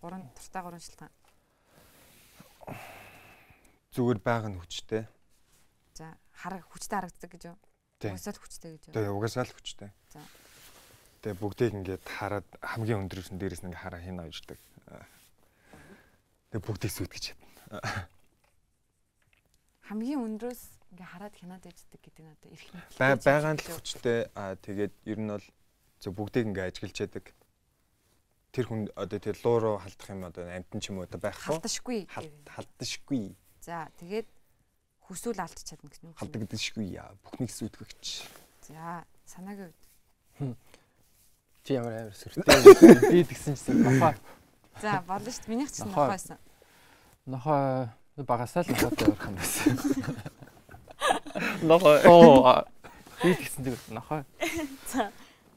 [0.00, 1.12] Гурван дуртай гурван шалтгаан.
[3.92, 5.04] зүгээр байг нь хүчтэй.
[5.94, 7.58] За хараг хүчтэй харагддаг гэж юу?
[8.00, 8.14] Тийм.
[8.16, 8.94] Угсаал хүчтэй гэж юу?
[8.96, 9.90] Тэгээ угаасаа л хүчтэй.
[10.14, 10.20] За.
[11.20, 14.58] Тэгээ бүгдийг ингээд хараад хамгийн өндөрөөс нь дээрээс нь ингээд хараа хин ойждаг.
[16.48, 18.08] Тэгээ бүгдийг сүйтгэж чадна.
[19.90, 20.62] Хамгийн өндрөөс
[20.96, 22.88] ингээ хараад хянаад байждаг гэдэг нь одоо эрх мэт.
[22.96, 24.18] Бай байгаа нь л хүчтэй.
[24.32, 25.44] Аа тэгээд ер нь бол
[26.00, 27.26] зөв бүгдийг ингээд ажиглаж яадаг.
[28.50, 31.46] Тэр хүн одоо тэр луу руу халдах юм одоо амтэн ч юм уу одоо байхгүй.
[31.54, 31.98] Халташгүй.
[32.10, 33.36] Халд- Халдашгүй.
[33.62, 34.26] За тэгээд
[35.06, 36.18] хүсвэл алдчих чадна гэсэн үг.
[36.18, 37.14] Халдагдашгүй яа.
[37.22, 38.26] Бүхнийг сүйтгэгч.
[38.66, 40.56] За санаагийн үед.
[41.62, 42.42] Чи ямар амар сүртэй.
[43.12, 44.16] Би тэгсэн чинь нохоо
[44.80, 45.50] За болно шүү дээ.
[45.52, 45.92] Минийх ч Нохой.
[45.92, 46.38] нохой байсан.
[47.28, 47.92] нохоо
[48.24, 49.76] багасаа л нохоотой явах юм байсан.
[51.62, 51.94] Нохоо.
[52.08, 52.64] Оо
[53.22, 54.24] би тэгсэн чинь нохоо
[54.88, 55.12] За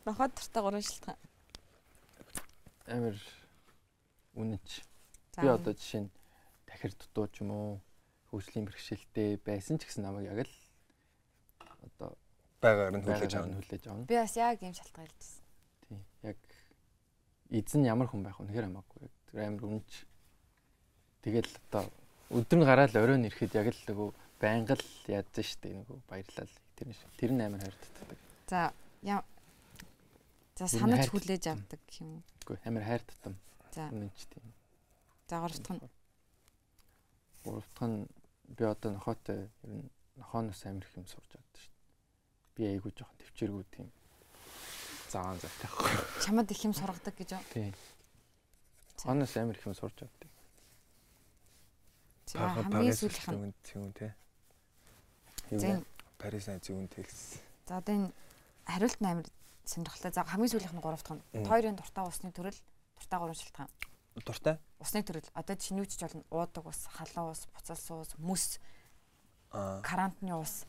[0.06, 1.20] нохой дуртай гурван шалтгаан.
[2.88, 3.16] амар
[4.36, 4.70] үнэнч.
[5.38, 6.12] Би одоо жишээ нь
[6.68, 7.80] дахир дутуу ч юм уу
[8.32, 10.54] хөгжлийн бэрхшээлтэй байсан ч гэсэн намайг яг л
[11.88, 12.18] одоо
[12.62, 13.56] Байгаар нь хүлээж авна.
[13.62, 14.06] хүлээж авна.
[14.06, 15.42] би бас яг ийм шалтгаан хэлжсэн.
[15.88, 16.00] Тийм.
[16.24, 16.38] Яг
[17.50, 18.46] эзэн ямар хүн байх вэ?
[18.46, 19.08] Үнэхээр хамаагүй.
[19.40, 19.92] Амар үнэнч.
[21.24, 21.88] Тэгэл одоо
[22.34, 24.10] өдөр нь гараад оройн ирэхэд яг л нөгөө
[24.44, 26.52] байнга л ядсан шүү дээ нөгөө баярлал.
[26.76, 26.98] Тэр нь.
[27.16, 28.18] Тэр нь амар хайртдаг.
[28.50, 28.74] За
[30.56, 32.24] За санаж хүлээж авдаг гэх юм уу?
[32.46, 33.36] Үгүй амар хайр татам.
[33.74, 34.46] За Үнэнч тийм.
[35.30, 35.90] за гурав дахь нь
[37.44, 38.08] Гурав дахь нь
[38.54, 42.54] би одоо нохоотой ер нь нохооноос амар их юм сурч авдаг шүү дээ.
[42.54, 43.90] Би айгүй жоохон төвчээргүй тийм.
[45.10, 46.22] Заан зайтай байхгүй.
[46.22, 47.44] чамд их юм сургадаг гэж юу?
[47.54, 47.74] Тийм.
[49.02, 50.30] Нохооноос амар их юм сурч авдаг.
[52.30, 54.12] За хамгийн сүүлийнх нь зүүн тий.
[55.50, 55.86] за энэ-
[56.22, 57.42] Парисын зүүн тэгс.
[57.68, 58.10] за одоо энэ
[58.70, 59.26] хариулт нь амар
[59.66, 60.12] сонирхолтой.
[60.12, 62.56] За хамгийн сүүлийнх нь гурав дахь нь тойрын дуртай усны төрөл
[63.00, 63.70] дуртай гурван шалтгаан.
[64.14, 64.58] Дуртай?
[64.80, 66.24] Усны төрөл одоо чинүүчж болно.
[66.30, 68.60] Уудаг ус, халуун ус, буцалсан ус, мүс,
[69.52, 69.82] Аа.
[69.82, 70.66] карантны ус,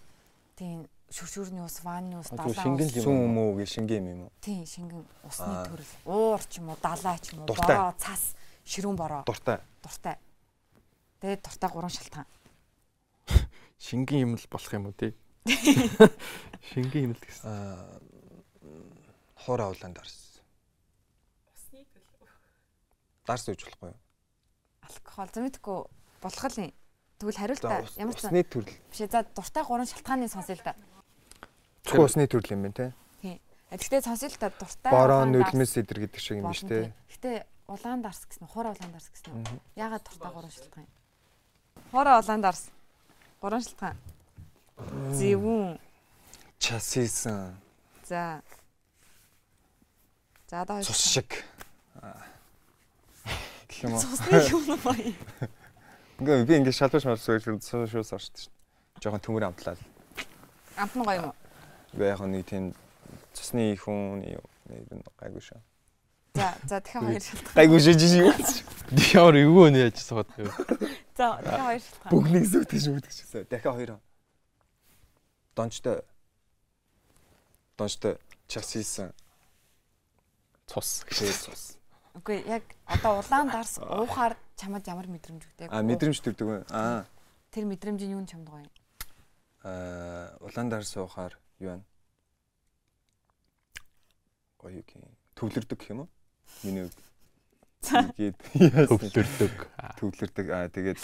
[0.56, 2.94] тийм шүршүрний ус, ванны ус, А, зүгээр далайн шингэн ус.
[2.96, 3.24] юм Сүм уу?
[3.28, 4.32] юм уу гэ шингэн юм уу?
[4.40, 5.92] Тийм шингэн усны төрөл.
[6.08, 8.32] Уур ч юм уу, далай ч юм уу, бороо, цас,
[8.64, 9.60] ширүүн бороо, Дуртай.
[9.82, 10.16] дуртай.
[11.20, 12.26] Тэгээд дуртай гурван шалтгаан.
[13.78, 15.12] Шингэн юм л болох юм уу тий?
[16.72, 17.44] Шингэн юм л гэсэн.
[17.44, 18.00] Аа.
[19.44, 20.40] Хуур авлаан дарс.
[23.26, 23.98] Дарс үж болохгүй юу?
[24.84, 25.78] Алкогол зэмэдэггүй
[26.20, 26.72] болох л юм.
[27.20, 28.74] Тэгвэл хариулт За, та ус- ямар ч усны төрөл.
[28.92, 30.74] Биш за дуртай гурван шалтгааны сонсъё л та.
[31.84, 32.86] Зөвхөн усны төрөл юм байна те.
[33.72, 34.92] Гэхдээ сонсъё л та дуртай.
[34.92, 36.92] Бороо нүлмэс эдэр гэдэг шиг юм биш те.
[37.08, 37.36] Гэхдээ
[37.68, 39.32] улаан дарс гэсэн, хуур улаан дарс гэсэн.
[39.32, 39.60] үү?
[39.76, 40.92] Ягаад дуртай гурван шалтгаан юм?
[41.92, 42.62] Хуурай улаан дарс.
[43.40, 43.96] Гурван шалтгаан.
[45.16, 45.80] Зэвүүн.
[46.60, 47.56] Часисан.
[48.04, 48.42] За.
[50.54, 51.44] За одоо хоёр Цус шиг.
[53.68, 53.98] Гэх юм уу?
[53.98, 55.14] Цусны юм гоё.
[56.22, 58.52] Ингээ би ингээ шалбарш малсуу шууд шууд оршд шин.
[59.02, 59.74] Жохон төмөр амтлаа.
[60.78, 61.36] Амт нь гоё юм уу?
[61.98, 62.70] Би яг нэг тийм
[63.34, 64.38] цусны хүн нэг
[65.18, 65.58] гайгүй шүү.
[66.38, 67.58] За, за дахиад хоёр шалтгаан.
[67.58, 68.30] Гайгүй шиж юм.
[68.94, 70.30] Би ямар эвгүй нэ яаж сууд.
[71.18, 72.10] За, дахиад хоёр шалтгаан.
[72.14, 73.50] Бүгнийг зүгтэж шүүдчихсэн.
[73.50, 73.98] Дахиад хоёр.
[75.58, 76.06] Дончтой.
[77.74, 79.10] Дончтой часисан.
[80.66, 81.04] Цус.
[81.12, 81.76] Шээ цус.
[82.14, 85.68] Үгүй яг одоо улаан дарс уухаар чамд ямар мэдрэмж өгдөг?
[85.68, 86.60] А мэдрэмж төрдөг үү?
[86.70, 87.04] Аа.
[87.50, 88.72] Тэр мэдрэмжийн юу нь чамд гоё юм?
[89.66, 91.82] Аа улаан даар суухаар юу вэ?
[94.62, 95.12] Гоё юм.
[95.34, 96.10] Төвлөрдөг гэх юм уу?
[96.62, 96.94] Миний үг.
[97.84, 98.38] Тэгээд
[98.88, 99.54] төвлөрдөг.
[99.98, 100.46] Төвлөрдөг.
[100.48, 101.00] Аа тэгээд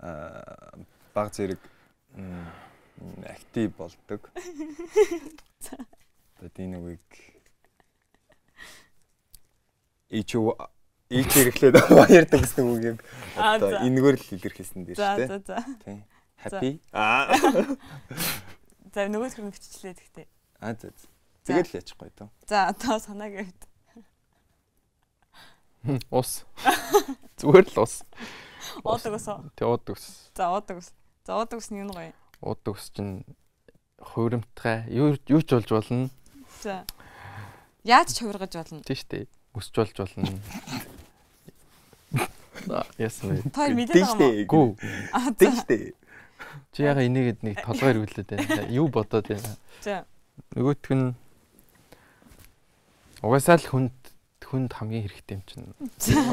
[0.00, 0.74] аа
[1.14, 1.60] баг зэрэг
[3.28, 4.20] актив болдог.
[6.40, 7.35] Тэгээд энэ үгийг
[10.10, 10.54] ичүү
[11.10, 12.98] ич хэрэглээд баярдаг гэсэн үгийг
[13.38, 15.28] одоо энэгээр л илэрхийлсэн дээ шүү дээ.
[15.30, 15.58] За за за.
[15.86, 15.98] Тийм.
[16.36, 16.70] Happy.
[16.92, 17.32] Аа.
[18.94, 20.26] За нөгөөс хөр мөвчлээ гэхдээ.
[20.62, 20.90] Аа за.
[21.46, 22.28] Тэгээд л яачихгүй тоо.
[22.48, 23.60] За одоо санаа гэвд.
[26.10, 26.42] Ус.
[27.38, 28.02] Зүгээр л ус.
[28.82, 29.26] Уудаг ус.
[29.54, 30.06] Тэг уудаг ус.
[30.34, 30.90] За уудаг ус.
[31.22, 32.10] За уудаг ус нь юу гоё?
[32.42, 33.22] Уудаг ус чинь
[34.02, 36.10] хувирамтгай юу юу ч болж болно.
[36.62, 36.82] За.
[37.86, 38.82] Яаж ч хувиргаж болно?
[38.82, 39.24] Тийм шүү дээ.
[39.56, 40.28] Өсч болж болно.
[43.00, 43.50] Яасан бэ?
[43.50, 44.70] Тэр мэдээд байгаа юм уу?
[45.16, 45.94] Аа тийм шүү дээ.
[46.76, 48.68] Чи яга энийгэд нэг толгой ирүүлээд байна.
[48.68, 49.56] Юу бодоод байна?
[49.80, 50.04] За.
[50.52, 51.16] Нөгөөх нь
[53.24, 53.96] угаасаа л хүнд
[54.44, 55.72] хүнд хамгийн хэрэгтэй юм чинь.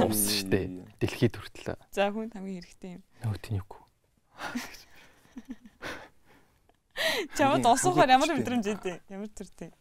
[0.04, 0.66] Ус шүү дээ.
[1.00, 1.80] Дэлхийд хүртэл.
[1.96, 3.04] За хүнд хамгийн хэрэгтэй юм.
[3.24, 3.72] Нөгөөт нь юу?
[7.38, 8.98] Чамд усухаар ямар мэдрэмж өгдөө?
[9.10, 9.72] Ямар төртэй?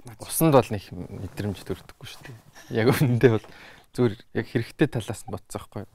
[0.00, 2.38] Усанд бол нэг мэдрэмж төрдөггүй шүү дээ.
[2.80, 3.46] Яг үнэндээ бол
[3.92, 5.90] зүгээр яг хэрэгтэй талаас нь бодсон байхгүй юу?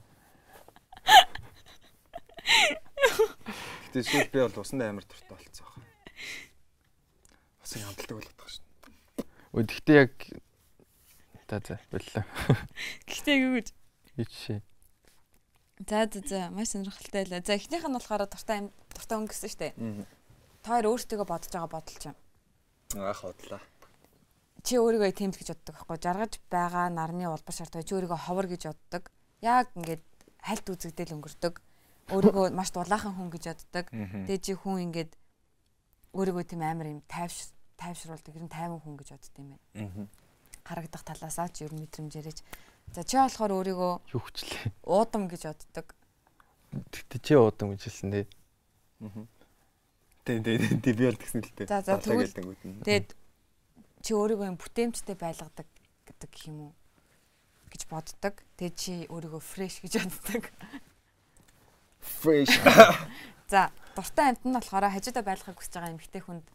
[3.90, 5.90] Гэтэ шийд би бол усанд амар дуртай болцсон байна.
[7.66, 8.64] Усын хамтлагдаг болоод байгаа шүү.
[9.58, 10.14] Өө тэгтээ яг
[11.50, 12.24] за за боллоо.
[13.10, 13.68] Гэхдээ юу гэж?
[14.22, 14.60] Ичшээ.
[15.82, 17.42] За за за маш сонирхолтой байлаа.
[17.42, 19.74] За эхнийх нь болохоор дуртай дуртай өнгөсөн шүү дээ.
[20.62, 22.18] Та хоёр өөртөө бодож байгаа бодол чинь.
[22.94, 23.60] Аах бодлоо.
[24.66, 28.66] Чи өөрийгөө тэмд гэж боддог байхгүй жаргаж байгаа нарны улбар шарт чи өөрийгөө ховор гэж
[28.66, 29.14] боддог.
[29.38, 30.02] Яг ингээд
[30.42, 31.54] хальт үзэгдэл өнгөрдөг.
[32.10, 33.86] Өөрийгөө маш дулаахан хүн гэж боддог.
[33.94, 35.14] Тэгээ чи хүн ингээд
[36.18, 38.34] өөрийгөө тийм амар юм тайвш тайвшруулдаг.
[38.34, 40.10] Ер нь тайван хүн гэж бодд юм байна.
[40.66, 42.42] Харагдах талаасаа ч ер нь мэдрэмжээрэж.
[42.90, 44.74] За чи болохоор өөрийгөө юу хүчлээ.
[44.82, 45.94] Уудам гэж боддог.
[46.90, 48.26] Тэгтээ чи уудам гэж хэлсэн дээ.
[49.06, 49.26] Аа.
[50.26, 51.70] Тэ тэ тэ би бол тэгсэн л дээ.
[51.70, 52.34] За за тэгвэл
[52.82, 53.14] тэгээд
[54.06, 55.66] чи өөрийгөө юм бүтээмжтэй байлгадаг
[56.06, 56.72] гэдэг юм уу
[57.74, 58.38] гэж боддог.
[58.54, 60.46] Тэгээд чи өөрийгөө фреш гэж боддог.
[61.98, 62.54] Fresh.
[63.50, 66.46] За дуртай амт нь болохоор хажуудаа байлгахыг хүсэж байгаа эмэгтэй хүнд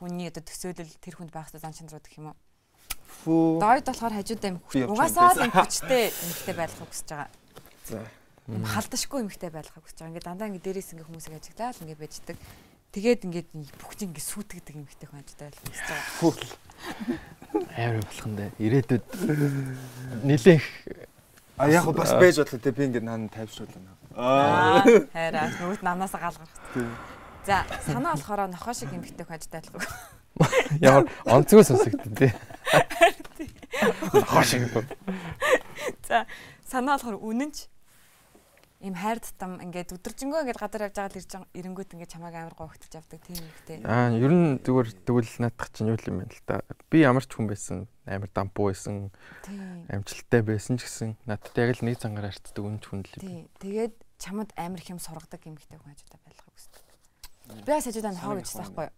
[0.00, 2.38] хүний одоо төсөөлөл тэр хүнд байх зан чанарууд гэх юм уу?
[3.24, 3.60] Фүү.
[3.64, 4.60] Дойд болохоор хажуудаа юм
[4.92, 7.30] угаасаа л хүчтэй эмэгтэй байлгахыг хүсэж байгаа.
[7.88, 8.04] За.
[8.44, 10.12] Халдашгүй эмэгтэй байлгахыг хүсэж байгаа.
[10.12, 12.36] Ингээ дандаа ингээ дээрээс ингээ хүмүүсийг ажиглаад ингээ байждаг.
[12.94, 16.14] Тэгээд ингээд бүх чинь ингээ сүйтгэдэг эмэгтэй хүн хажуудаа байлгахыг хүсэж байгаа.
[16.22, 16.34] Фүү.
[17.74, 18.50] Амар болох нь дээ.
[18.62, 19.04] Ирээдүйд
[20.22, 20.64] нилээх
[21.56, 23.94] А яг бас байж бодлоо те би ингээд наан тайвшруулна.
[24.14, 24.82] Аа
[25.14, 26.50] хайраа нөгөөд намнаас галгарх.
[27.46, 29.86] За санаа болохоор нохоо шиг эмхтэй хажтай байлгүй.
[30.82, 32.34] Ямар онцгой сонсогдсон тий.
[34.12, 34.66] Нохоо шиг.
[36.08, 36.26] За
[36.66, 37.70] санаа болохоор үнэнч
[38.84, 42.52] ийм хайр тутам ингээд өдөржингөө ингээд гадар явж байгаа л ирж ирэнгүүт ингээд чамайг амар
[42.52, 43.80] гоогтж авдаг тийм ихтэй.
[43.88, 46.60] Аа ер нь зүгээр тэгвэл наадах чинь юу юм бэ л та.
[46.92, 49.08] Би ямар ч хүн байсан амар дампуу байсан.
[49.88, 53.48] Амжилттай байсан ч гэсэн надад яг л нэг зангаар харцдаг үнч хүн л юм.
[53.56, 56.84] Тэгээд чамд амар их юм сургадаг юм ихтэй хүн хажуудаа байлгах үздэг.
[57.64, 58.96] Би хажуудаа нохоо гэж байхгүй юу.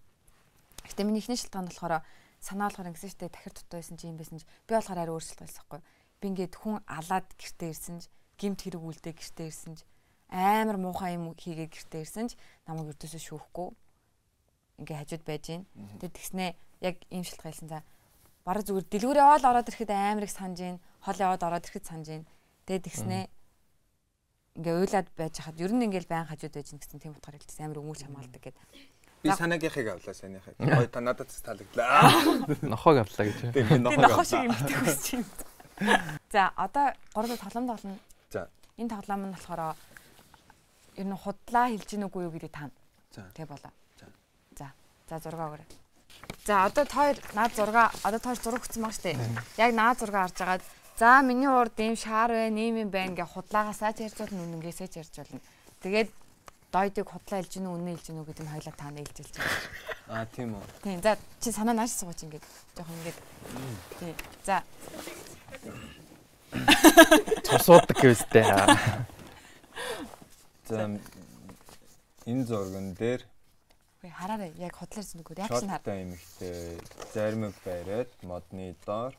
[0.83, 2.03] Гэтэ миний ихний шилтгаан болохоор
[2.43, 5.43] санаа болохоор ингэсэн штэ тахир дутуу байсан чи юм байсан чи би болохоор арай өөрчлөлт
[5.47, 5.83] байсан юу.
[6.19, 9.85] Би ингээд хүн алаад гэртээ ирсэн чи гимт хэрэг үлдээ гэртээ ирсэн ч
[10.29, 12.33] амар муухай юм хийгээд гэртээ ирсэн ч
[12.67, 13.69] намайг өртөөсөө шүүхгүй
[14.81, 15.65] ингээ хажууд байж гин.
[16.01, 16.51] Тэгээд тэгснээ
[16.85, 17.81] яг ийм шилтгаан хэлсэн за
[18.45, 20.79] бараг зүгээр дэлгүүр яваал ороод ирэхэд амар их санаж гин.
[21.01, 22.25] Хол яваад ороод ирэхэд санаж гин.
[22.69, 23.25] Тэгээд тэгснээ
[24.61, 27.65] ингээ уйлаад байж хахад ер нь ингээл байн хажууд байж гин гэсэн тийм утгаар хэлсэн
[27.73, 28.59] амар өмөрч хамгаалдаг гэд.
[29.25, 30.55] Би санаагийнхыг авлаа санийхыг.
[30.61, 32.13] Гой та надад таалагдлаа.
[32.63, 33.57] Нохог авлаа гэж.
[33.57, 34.01] Тийм нохог.
[34.05, 35.25] Нохоо шиг юм хэвчээ.
[36.31, 37.99] За одоо гурлаа тоглоом тоглоно.
[38.31, 38.49] За.
[38.77, 39.77] Энэ тоглоом нь болохоор
[40.97, 42.77] ер нь худлаа хэлж гин үгүй юу гэдэг таана.
[43.15, 43.23] За.
[43.35, 43.73] Тэг болоо.
[44.01, 44.07] За.
[44.57, 44.69] За.
[45.09, 45.69] За зураг өгөөрэй.
[46.47, 49.19] За одоо тоор наад зураг одоо тоор зураг өгсөн баг штэ.
[49.59, 50.65] Яг наад зураг харж агаад
[50.99, 54.89] за миний урд ийм шаар байна, ийм юм байна гэ худлаагасаа ч ярьж болно, үнэнгээсээ
[54.89, 55.41] ч ярьж болно.
[55.83, 56.11] Тэгээд
[56.73, 59.35] дойдыг худлаа хэлж гин үү, үнэн хэлж гин үү гэдэг нь хоёлаа таана хэлж хэлж
[59.37, 59.61] байна.
[60.07, 60.65] Аа тийм үү.
[60.83, 60.99] Тийм.
[61.03, 62.45] За чи санаа нааш сууж ингээд
[62.77, 63.19] жоохон ингээд.
[64.01, 64.15] Тийм.
[64.47, 64.63] За.
[67.47, 68.45] Цусуудаг гэвстэй.
[70.69, 70.91] За
[72.27, 73.23] энэ зурган дээр
[74.03, 75.81] Үгүй хараарай яг хотлоор зүгөө реакшн хар.
[75.81, 76.81] Шоттой эмэгтэй
[77.15, 79.15] зармиг бариад модны доор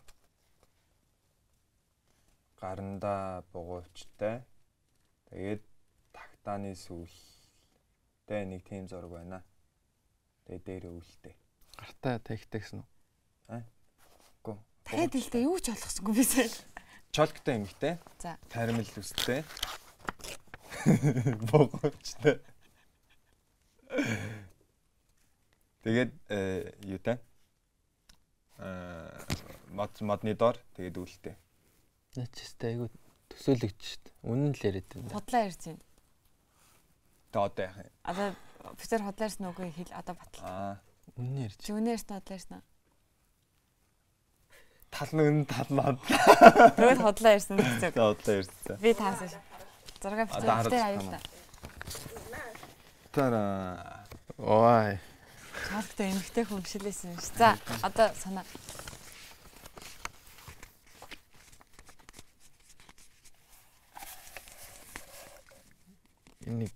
[2.60, 4.44] гарандаа бугуйчтай
[5.32, 5.64] тэгээд
[6.14, 7.12] тагтааны сүүл
[8.28, 9.40] Тэ нэг тийм зураг байна.
[10.52, 11.36] Тэгээ дээрээ үлдээ.
[11.80, 14.56] Гартаа тэгтэгсэн үү?
[14.84, 16.52] Тэгэд хэлдэ юу ч ойлгосонгүй бисээ.
[17.18, 17.98] Чолктой эмэгтэй.
[18.22, 18.38] За.
[18.46, 19.42] Таримл үстэй.
[21.50, 22.38] Богочтой.
[25.82, 27.18] Тэгээд э юу та?
[28.62, 29.10] Э
[29.74, 31.34] мод модны доор тэгээд үлдээ.
[32.22, 32.94] Начистай айгу
[33.34, 34.14] төсөөлөгч дээ.
[34.22, 35.10] Үнэн л яриад байна.
[35.18, 35.82] Худлаа ярьж байна.
[37.34, 37.94] Тэ одоо яах юм?
[38.06, 38.28] Одоо
[38.78, 40.46] офицер худлаа ярьсан үгүй хэл одоо батал.
[40.46, 40.78] Аа.
[41.18, 41.58] Үнэн ярьж.
[41.66, 42.62] Чи үнэ ярьсан худлаа ярьсан.
[44.92, 46.00] Тал нь үнэн тал нь хад.
[46.78, 47.92] Тэгвэл худлаа ярьсан гэсэн.
[47.94, 48.78] За удлаа ярьсан.
[48.82, 49.36] Би таасан ш.
[50.02, 50.86] Зураг байна.
[50.88, 51.22] аюултай.
[53.12, 54.08] Тара.
[54.38, 55.00] Ой.
[55.70, 57.34] Чалгтай эмгтэй гişлээсэн ш.
[57.36, 58.46] За одоо санаа.
[66.48, 66.72] Энийг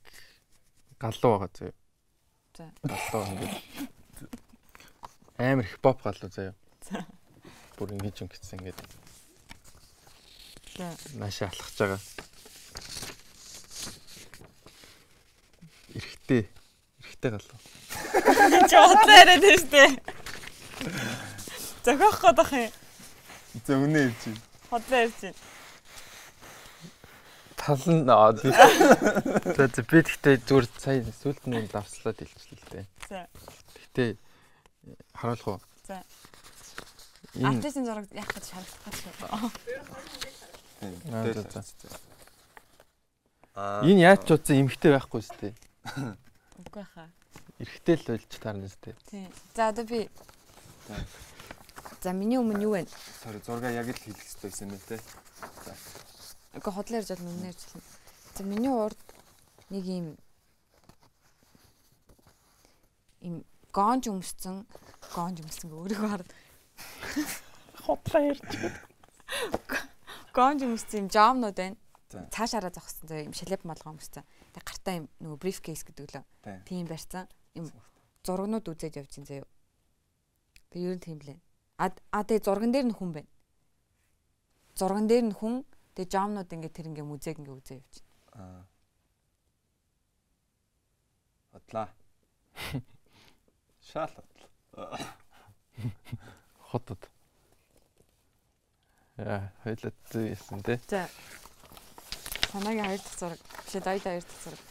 [0.99, 1.74] галуу байгаа заяа.
[2.57, 2.66] За.
[2.84, 3.53] Галуу ингээд
[5.38, 6.55] амар хипхоп галуу заяа.
[6.89, 7.05] За.
[7.82, 8.77] Бүр ингэж ингэсэн ингээд
[10.77, 10.86] За.
[11.17, 12.01] наашаа алхаж байгаа.
[18.69, 19.97] Чи худлаа яриад байна штэ.
[21.82, 22.69] Зохиох гээд ах юм.
[23.65, 24.41] За үнэ ярьж байна.
[24.69, 25.41] Худлаа ярьж байна.
[27.57, 28.29] Тал нь аа.
[29.57, 32.86] За за би тэгтээ зүгээр сая сүлд нь давслаад хэлчихлээ л дээ.
[33.09, 33.25] За.
[33.73, 34.09] Тэгтээ
[35.17, 35.70] харуулах уу?
[37.42, 37.48] За.
[37.50, 39.50] Энэ Артистийн зураг яах гэж гэж байна.
[43.56, 45.54] Аа, за, энэ яаж ч утсан эмхтэй байхгүй шүү дээ.
[46.62, 47.10] Үгүй хаа.
[47.58, 48.96] Эрэхтэй л болж таарна шүү дээ.
[49.10, 49.30] Тийм.
[49.58, 50.06] За одоо би
[50.88, 50.96] За.
[52.02, 52.86] За миний өмнө юу вэ?
[53.22, 54.98] Sorry зурга яг л хийх хэрэгтэй байсан юм те.
[56.58, 57.86] Үгүй хотлоо ярьж бол үнээр ярьж байна.
[58.38, 59.02] За миний урд
[59.70, 60.08] нэг юм
[63.22, 63.36] им
[63.74, 64.66] гонж өмссөн
[65.14, 66.32] гонж өмссөн гэ өөрийгөө хараад
[67.86, 68.45] Хотлоо ярьж.
[70.34, 71.78] гонж өмссөн юм жомнууд байна.
[72.12, 74.24] Цаашаараа зогссон зөө юм шалеп молгоо өмссөн.
[74.55, 76.24] Тэг гартаа юм нөгөө бриф кейс гэдэг лөө.
[76.68, 76.88] Тийм.
[76.88, 77.28] Барьсан.
[77.55, 77.68] Юм
[78.24, 79.47] зургнууд үзээд явж ин заяа.
[80.72, 81.39] Тэг ер нь тийм лээ.
[81.80, 83.32] А а тэг зурган дээр нь хүн байна.
[84.76, 85.64] Зурган дээр нь хүн
[85.95, 87.95] тэг жомнууд ингээ тэр ингээ мүзээг ингээ үзээ явж.
[88.36, 88.64] Аа.
[91.51, 91.88] Хотлаа.
[93.91, 94.99] Шаал хотлаа.
[96.72, 97.03] Хотод.
[99.19, 100.80] Яа, хоёлаа зүйсэн те.
[100.88, 101.03] За.
[102.51, 103.39] Санаагийн хоёр дахь зураг.
[103.65, 104.61] Биш ээ, дайда хоёр дахь зураг.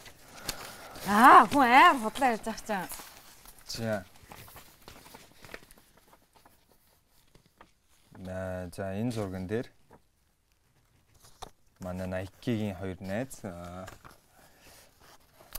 [1.07, 2.89] Аа, хүн аяар хотлоо ярьж ах чам.
[3.69, 4.05] За.
[8.17, 9.69] На за энэ зурган дээр
[11.85, 13.85] манай Nike-гийн хоёр найз аа,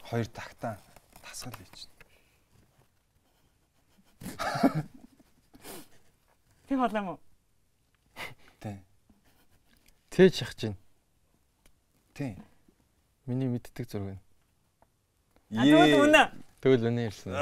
[0.09, 0.81] хоёр тагтаа
[1.21, 1.85] тасгал хийж
[4.21, 4.89] байна.
[6.71, 7.19] Тийм хотлоо мó.
[8.63, 8.79] Тийм.
[10.07, 10.77] Тээж шахаж чинь.
[12.15, 12.39] Тийм.
[13.27, 14.19] Миний мэддэг зураг нь.
[15.51, 16.31] А тэгвэл үнэ.
[16.63, 17.35] Тэгвэл үнэ ярьсан.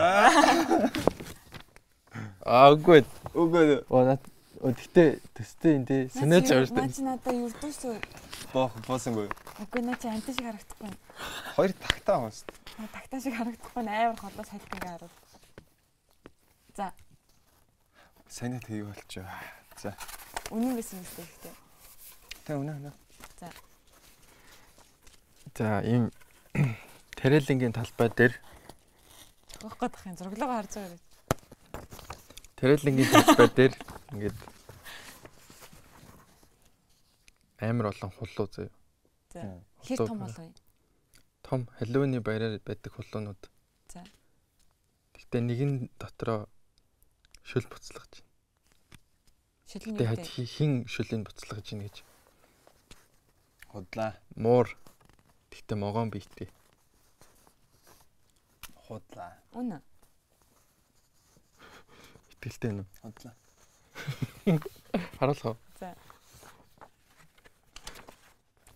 [2.41, 3.05] Аа үгүй.
[3.37, 7.85] Үгүй Оо тэгтээ төстэй энэ тий санаач авч Наа чи надаа юрдөөс
[8.49, 10.89] боох боосон үгүй наа чи амт шиг харагдахгүй.
[11.53, 12.33] Хоёр тагтаа.
[12.33, 15.13] Наа тагтаа шиг харагдахгүй амар холоо салт ингээ хараад.
[16.73, 16.91] За,
[18.29, 19.25] Сайн тгий болчоо.
[19.81, 19.97] За.
[20.53, 21.55] үнэн байсан юм шүү дээ.
[22.45, 22.91] Тэ үнэ үнэ.
[25.57, 26.13] За ийм
[27.17, 28.37] Тэрэлингийн талбай дээр
[29.57, 31.01] Зохиох гээд ах юм зураглаагаа харж байгаа.
[32.61, 33.73] Тэрэлингийн талбай дээр
[34.13, 34.37] ингээд
[37.65, 38.71] амар олон хулуу заяа.
[39.33, 39.41] За.
[39.89, 40.53] Хэр том болов юм?
[41.41, 43.41] Том халууны баяраар байдаг хулуунууд.
[43.89, 44.05] За.
[45.17, 46.45] Гэхдээ нэгэн дотроо
[47.49, 48.21] шүл буцлагч.
[49.65, 50.45] Хад вэ?
[50.45, 52.05] хин шүлийн буцлагж ийн гэж.
[53.73, 54.13] Худлаа.
[54.37, 54.69] Муур.
[55.49, 56.53] Тэгтээ могоон биетэй.
[58.85, 59.33] Худлаа.
[59.57, 59.81] Үнэ.
[62.37, 62.85] Итгэлтэй нүү.
[63.01, 63.33] Худлаа.
[65.17, 65.57] Харуулах уу?
[65.81, 65.97] За.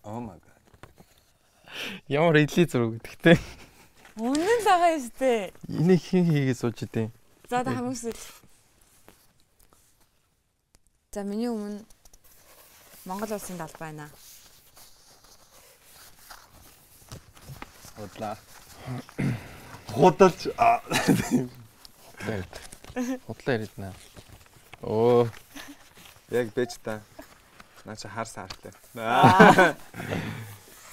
[0.02, 0.62] Oh my god.
[2.10, 3.38] Ямар идли зураг гэдэгтэй.
[4.18, 5.42] Үнэн л байгаа юм шүү дээ.
[5.70, 7.14] Энийг хин хийгээ сууж идэв.
[7.46, 8.43] За одоо хамгийн сүүл.
[11.14, 11.78] За миний өмнө
[13.06, 14.08] Монгол улсын талбай байна.
[17.94, 18.34] Худлаа.
[19.94, 20.82] Худалж аа.
[23.28, 23.92] Худлаа яриднаа.
[24.82, 25.28] Оо,
[26.34, 26.98] Яг бэж та.
[27.84, 28.74] Наа чи хар саартлаа.
[28.98, 29.76] Аа.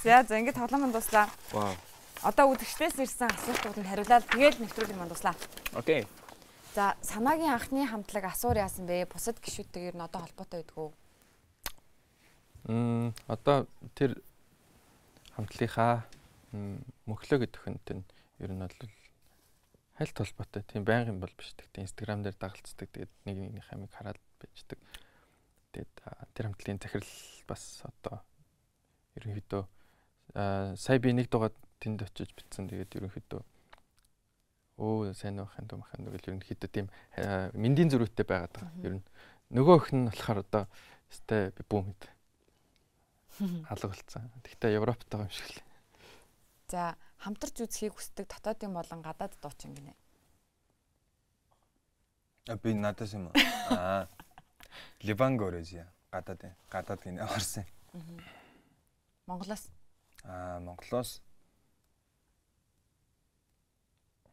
[0.04, 1.30] За за ингээд тоглоом нь дуслаа.
[1.52, 1.74] Вау.
[2.22, 5.34] одоо үзэгчдээс ирсэн асуултууданд хариулаад тэгээд нэвтрүүлэг манд туслаа.
[5.74, 6.06] Окей.
[6.72, 9.04] За санаагийн анхны хамтлаг асуур яасан бэ?
[9.12, 10.90] Бусад гişүүдтэйгээр нь одоо холбоотой байдгүй.
[12.72, 14.16] Мм одоо тэр
[15.36, 16.08] хамтлагийнхаа
[17.12, 18.08] мөхлөө гэдэг хүнтэй нь
[18.40, 18.88] ер нь бол
[20.00, 20.64] хальт холбоотой.
[20.64, 21.52] Тийм байнгын бол биш.
[21.60, 22.88] Тэгтээ Instagram дээр дагалцдаг.
[22.88, 24.80] Тэгээд нэг нэгний хамиг хараад байждаг.
[25.76, 25.92] Тэгээд
[26.32, 27.12] тэр хамтлагийн захирал
[27.52, 28.24] бас одоо
[29.20, 29.64] ерөнхийдөө
[30.80, 31.52] сая би нэг дугаар
[31.84, 32.72] тэнд очиж битсэн.
[32.72, 33.44] Тэгээд ерөнхийдөө
[34.80, 36.88] өө сайн байхын томхон гэж ерөнхийдөө тийм
[37.58, 38.72] мэндийн зөрүүтэй байгаад байгаа.
[38.86, 39.04] Ер нь
[39.52, 40.64] нөгөө өх нь болохоор одоо
[41.12, 42.04] өстэй би бүү мэд.
[43.68, 44.32] Алга болцсон.
[44.48, 45.64] Тэгтээ Европт байгаа юм шиг л.
[46.72, 49.94] За хамтарч үзхийг хүсдэг дотоодын болон гадаад дуучин гинэ.
[52.48, 53.28] А би надаас юм
[53.70, 54.08] аа.
[55.04, 57.68] Ливан горэжи гадаад гадаад гинэ орсон.
[59.28, 59.68] Монголоос.
[60.24, 61.20] Аа Монголоос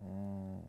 [0.01, 0.63] Мм.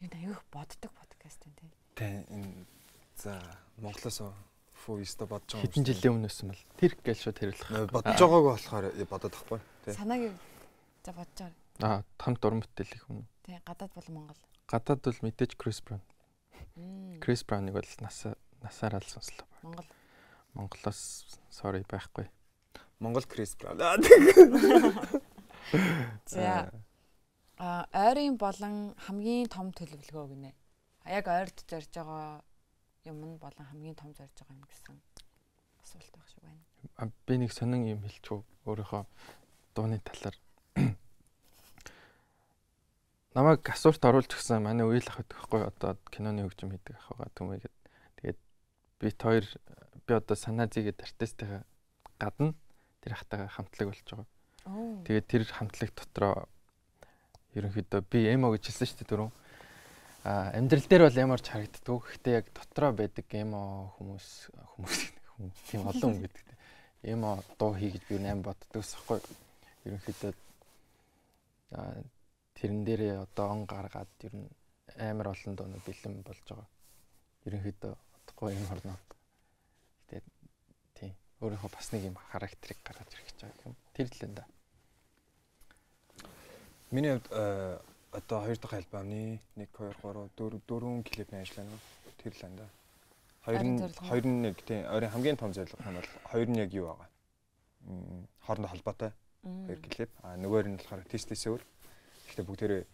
[0.00, 1.70] Энэ аюух боддог подкаст юм тий.
[1.94, 2.66] Тэ энэ
[3.16, 3.42] за
[3.76, 4.22] Монголоос
[4.78, 5.66] фу өстө бодож байгаа.
[5.66, 7.90] Хэдэн жилийн өмнөөс юм бол тэр гээл шууд хэрэглэх.
[7.90, 9.92] Бодож байгааг болохоор бодоод тахгүй тий.
[9.92, 10.32] Санааг
[11.04, 11.54] за бодож байгаа.
[11.82, 13.26] Аа хамт уран бүтээл их юм.
[13.42, 14.40] Тий гадаад бол Монгол.
[14.70, 16.02] Гадаад бол мэдээж Крис Браун.
[17.20, 18.24] Крис Брауныг бол нас
[18.62, 19.46] насаараа л сонслоо.
[19.62, 19.88] Монгол.
[20.54, 22.30] Монголоос sorry байхгүй.
[23.02, 23.78] Монгол Крис Браун.
[26.26, 26.70] За.
[27.58, 30.52] А ойрын болон хамгийн том төлөвлөгөө гинэ.
[31.10, 32.42] Яг ойрд зорж байгаа
[33.04, 34.96] юм нь болон хамгийн том зорж байгаа юм гэсэн
[35.82, 37.12] асуулт байх шиг байна.
[37.26, 39.02] Би нэг сонин юм хэлчихв өөрийнхөө
[39.74, 40.36] дууны талаар.
[43.34, 47.76] Намайг асуулт оруулж гисэн манай үйл ах гэхгүй одоо киноны хөгжим хийдэг ах байгаа түмээгээд
[48.22, 48.40] тэгээд
[49.02, 49.44] бит хоёр
[50.06, 51.66] би одоо санаа зигээд артистайгаа
[52.22, 52.54] гадна
[53.02, 54.37] тэр хатаага хамтлаг болж байгаа.
[55.04, 56.48] Тэгээд тэр хамтлаг дотроо
[57.56, 59.30] ерөнхийдөө би эмо гэж хэлсэн шүү дээ дөрөв.
[60.28, 61.88] А амьдрал дээр бол ямарч харагддаг.
[62.04, 64.28] Гэхдээ яг дотроо байдаг эмо хүмүүс
[64.76, 64.98] хүмүүс
[65.70, 66.46] тийм олон хүн гэдэг.
[67.08, 69.22] Эмо дуу хий гэж би нэм боддогс хгүй.
[69.86, 70.32] Ерөнхийдөө
[71.72, 72.02] а
[72.58, 74.48] тэрэн дээрээ одоо он гаргаад ер нь
[74.98, 76.68] амар олон дуунууд бэлэн болж байгаа.
[77.46, 78.98] Ерөнхийдөө одохгүй юм хорноо.
[80.10, 80.26] Гэтэ
[80.98, 83.76] тийм өөрийнхөө бас нэг юм характерыг гаргаж ирэх гэж байгаа юм.
[83.94, 84.57] Тэр л энэ да.
[86.90, 87.80] Миний хувьд э,
[88.12, 91.78] одоо хоёр дахь альбомны 1 2 3 4 4 клипний ажиллана.
[92.16, 92.68] Тэр л анда.
[93.44, 93.78] Хоёр нь
[94.08, 97.08] хоёр нь нэг тийм ойрын хамгийн том зорилго нь бол хоёр нь яг юу байгаа.
[98.40, 99.12] Хоорондоо холбоотой
[99.44, 100.10] хоёр клип.
[100.24, 101.60] А нөгөөр нь болохоор тест тесөөр.
[101.60, 102.84] Гэхдээ бүгдээрээ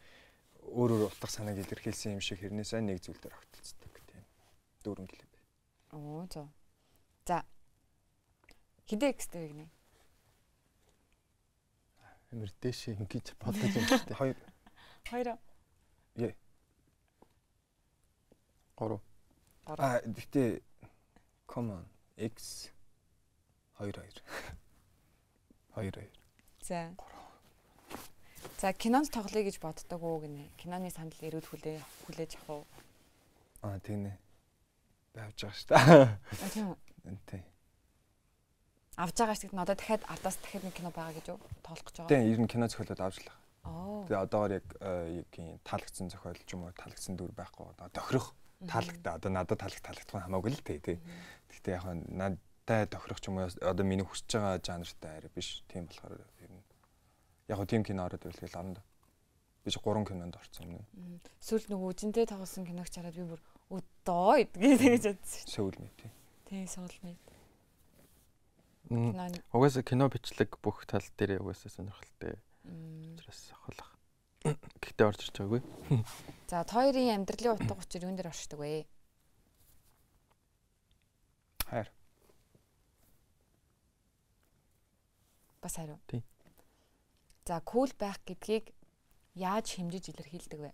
[0.75, 4.27] өөр өөр утга санааг илэрхийлсэн юм шиг хэрнээсээ нэг зүйл дээр огтлцдаг тийм.
[4.83, 5.31] Дөрвөн клип.
[5.95, 6.51] Оо зөө.
[7.31, 7.47] За.
[8.91, 9.71] Хидэ экстэй гинэ
[12.35, 14.19] Амир дээшээ ингэж бодож юм шүү дээ.
[14.19, 14.39] Хоёр.
[15.07, 15.29] Хоёр.
[16.19, 16.35] Яа.
[18.75, 19.01] Гурав.
[19.71, 20.59] А гэхдээ
[21.47, 21.87] come on
[22.19, 22.75] X
[23.79, 24.03] 2 2.
[25.79, 26.11] 2 2.
[26.59, 26.91] За.
[28.59, 30.51] За кинонд тоглоё гэж боддог уу гинэ.
[30.59, 31.79] Киноны санал ирүүд хүлээ
[32.11, 32.67] хүлээж авах уу?
[33.63, 34.19] Аа тийм ээ.
[35.15, 36.51] Байвж байгаа шүү дээ.
[36.51, 36.75] Тийм.
[37.31, 37.54] Тийм
[38.97, 42.13] авж байгаа шиг надад дахиад ардаас дахиад нэг кино байгаа гэж юу тоолох гэж байгаа.
[42.13, 43.43] Тийм, ер нь кино зохиолоод авч л байгаа.
[43.65, 44.05] Аа.
[44.07, 44.67] Тэгээ одоогоор яг
[45.25, 47.67] юугийн таалагдсан зохиол ч юм уу таалагдсан дүр байхгүй.
[47.75, 48.29] Одоо тохирох
[48.69, 50.99] таалагдаа одоо надад таалагдах таалагдах нь хамаагүй л тий, тий.
[51.51, 55.65] Гэхдээ яг надад тохирох ч юм уу одоо миний хүсэж байгаа жанртай арай биш.
[55.67, 56.63] Тийм болохоор ер нь
[57.49, 58.83] яг тийм кино ороод ирлгээл авна да.
[59.65, 60.85] Би ч 3 кинонд орсон юм.
[61.41, 63.41] Сүүл нөгөө үжинтэй тоглосон киног чараад би бүр
[63.73, 65.49] өдөө гэдгийг тэгэж бодсон.
[65.49, 66.13] Сөүл мэт тий.
[66.45, 67.34] Тий, сөүл мэт.
[68.91, 72.37] Угаасаа кино бичлэг бүх тал дээр угаасаа сонирхолтой.
[73.17, 73.91] Учраас ахуулах.
[74.85, 75.63] Гэхдээ орж ирж байгаагүй.
[76.53, 78.85] За, хоёрын амьдралын утга учир юун дээр оршдог вэ?
[81.65, 81.89] Хайр.
[85.65, 85.97] Бас хариу.
[86.13, 86.21] Тий.
[87.49, 88.69] За, кул байх гэдгийг
[89.33, 90.73] яаж хэмжиж илэрхийлдэг вэ?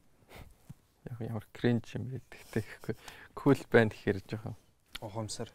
[1.14, 2.98] Яг ямар кринж юм бэ гэхдээ
[3.38, 4.58] кул байна гэхээр жоохон
[4.98, 5.54] ухамсар.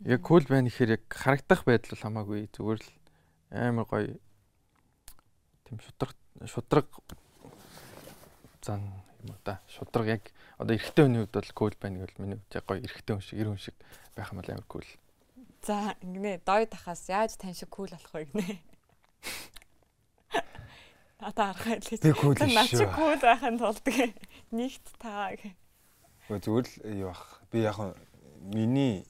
[0.00, 2.88] Яг кул байна гэхээр яг харагдах байдал бол хамаагүй зүгээр л
[3.52, 4.16] амар гоё
[5.68, 6.16] тийм шудраг
[6.48, 6.86] шудраг
[8.64, 8.80] зан
[9.20, 10.24] юм уу та шудраг яг
[10.56, 13.38] одоо эрэгтэй хүний хувьд бол кул байна гэвэл миний хувьд яг гоё эрэгтэй хүн шиг
[13.44, 13.76] эр хүн шиг
[14.16, 14.88] байх юм бол амар кул.
[15.60, 18.56] За ингэнэ дой тахаас яаж тань шиг кул болох вэ гинэ.
[21.20, 22.00] Ата арах хэлээ.
[22.00, 22.48] Би кул шүү.
[22.48, 23.84] Наа чи кул байхын тулд
[24.48, 25.52] нэгт таа гэх.
[26.32, 27.44] Зүгээр л юу бах.
[27.52, 27.76] Би яг
[28.40, 29.04] миний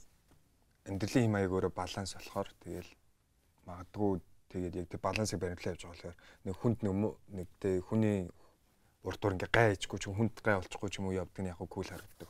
[0.89, 2.91] амьдралын хэм маяг өөрөө баланс болохоор тэгэл
[3.67, 4.21] магадгүй
[4.51, 6.95] тэгээд яг тэг балансыг баримтлаа явж байгаа болохоор нэг хүнд нэг
[7.37, 8.19] нэг тэг хүний
[9.05, 11.61] урд дур ингээ гай ичгүй ч хүнд гай олчихгүй ч юм уу явдаг нь яг
[11.61, 12.29] кул харагддаг.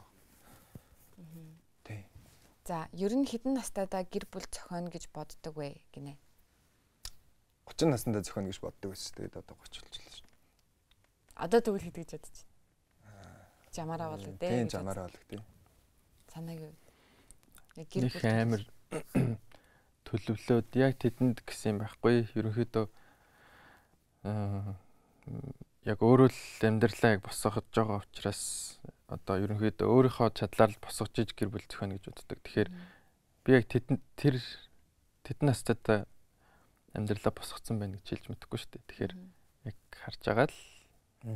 [1.83, 2.07] Тий.
[2.67, 6.15] За, ер нь хэдэн настайдаа гэр бүл зохионо гэж боддог вэ гинэ?
[7.67, 9.15] 30 наснда зохионо гэж боддог байсан.
[9.19, 10.29] Тэгээд одоо 30 болчихлоо шүү.
[11.41, 12.51] Одоо тэгвэл хэд гэж бодож байна?
[13.75, 14.51] Жамаараа болоо дээ.
[14.51, 15.43] Тийм, жамаараа болоо тий.
[16.31, 16.75] Санааг юу?
[17.89, 18.63] Гэр бүл амар
[20.07, 22.29] төлөвлөөд яг тэдэнд гэсэн юм байхгүй.
[22.37, 22.87] Ерөнхийдөө
[24.29, 24.77] аа
[25.89, 28.77] яг өөрөө л амьдралаа яг босгож байгаа учраас
[29.09, 32.39] одоо ерөнхийдөө өөрийнхөө чадлаар л босгож иж гэр бүл зохино гэж боддог.
[32.45, 34.37] Тэгэхээр би яг тэдэнд тэр
[35.25, 36.05] тэдэн настад
[36.93, 38.89] амьдралаа босгоцсон байна гэж хэлж мэдэхгүй шүү дээ.
[38.93, 39.13] Тэгэхээр
[39.73, 40.59] яг харж байгаа л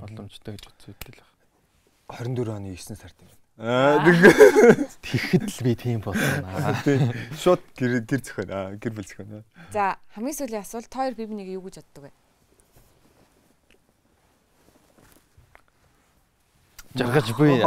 [0.05, 1.25] боломжтой гэж л байна.
[2.13, 3.33] 24 оны 9 сард юм.
[3.55, 4.03] Аа
[5.05, 6.19] тэгэхэд л би тийм болно.
[7.39, 8.79] Шууд гэр гэр зөхөн.
[8.83, 9.47] Гэр бүл зөхөн.
[9.71, 12.13] За хамгийн сүүлийн асуулт хоёр бие бинийг юу гэж боддог вэ?
[16.95, 17.59] жаргаж буй.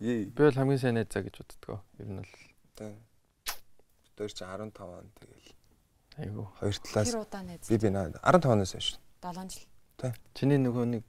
[0.00, 1.80] Би бол хамгийн сайн найзаа гэж боддгоо.
[1.98, 2.32] Ер нь бол.
[2.76, 2.96] Тийм.
[4.16, 5.48] Тэр чи 15 он тэгэл.
[6.18, 6.52] Айгу.
[6.60, 7.68] Хоёр талаас.
[7.68, 8.98] Би би 15 оноос хойш.
[9.22, 9.64] 7 жил.
[9.96, 10.12] Тийм.
[10.34, 11.06] Чиний нөгөө нэг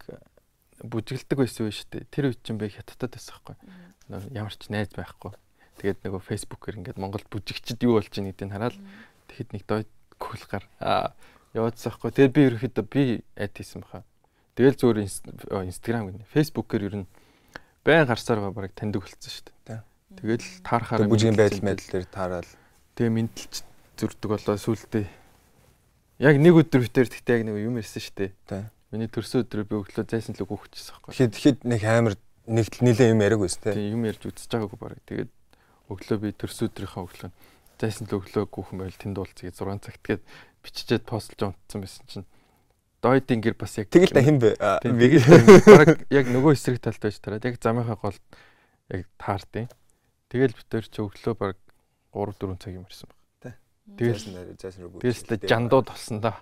[0.84, 2.12] бүжгэлдэг байсан үү шүү дээ.
[2.12, 3.56] Тэр үед чинь би хятадд байсан байхгүй.
[4.36, 5.32] Ямар ч найз байхгүй.
[5.80, 8.78] Тэгээд нөгөө фэйсбүүкээр ингээд Монголд бүжигчд юу болж байгааг гэдгийг хараад
[9.32, 9.82] тэгэхэд нэг дой
[10.20, 11.16] кулгаар аа
[11.56, 12.12] яваадсан байхгүй.
[12.14, 13.04] Тэгээд би ерөөхдөө би
[13.40, 14.04] айд хийсэн баха.
[14.54, 15.00] Тэгэл зүгээр
[15.66, 16.30] инстаграм гэнэ.
[16.30, 17.08] Фэйсбүүкээр ер нь
[17.82, 19.82] байн гарсаар бараг таньдаг болсон шүү дээ.
[20.20, 22.52] Тэгэл таарахаар бүжгийн байдал мэдл дээр таарал.
[22.94, 23.54] Тэгээ мэдлж
[23.98, 25.08] зүрдэг болоо сүултээ.
[26.22, 28.32] Яг нэг өдөр битэр тэгтээ яг нэг юм ирсэн шүү дээ.
[28.94, 31.18] Миний төрсөн өдөр би өглөө зайсан л өгөхчихсэн байхгүй.
[31.18, 32.14] Тэгэхээр тэгэхэд нэг амар
[32.46, 33.74] нэгтэл нилээ юм яриаг байсан тийм.
[33.74, 35.02] Тийм юм ярьж үзэж байгаагүй бараг.
[35.10, 35.32] Тэгээд
[35.90, 37.32] өглөө би төрсөн өдрийнхөө өглөө
[37.82, 40.24] зайсан л өглөө гүхэн байл тэнд уулзъя 6 цагт тэгээд
[40.62, 42.28] биччихээд постлж унтсан байсан чинь
[43.04, 44.62] дойдын гэр бас яг тэгэл та хэн бэ?
[44.62, 48.18] Баг яг нөгөө эсрэг талд байж тараад яг замынхаа гол
[48.94, 49.68] яг таардیں۔
[50.32, 51.58] Тэгэл битэр чи өглөө баг
[52.16, 53.20] 3 4 цаг юм ирсэн баг.
[54.00, 55.04] Тэгэл зайсан руу.
[55.04, 56.40] Тэгэлс жандууд болсон да.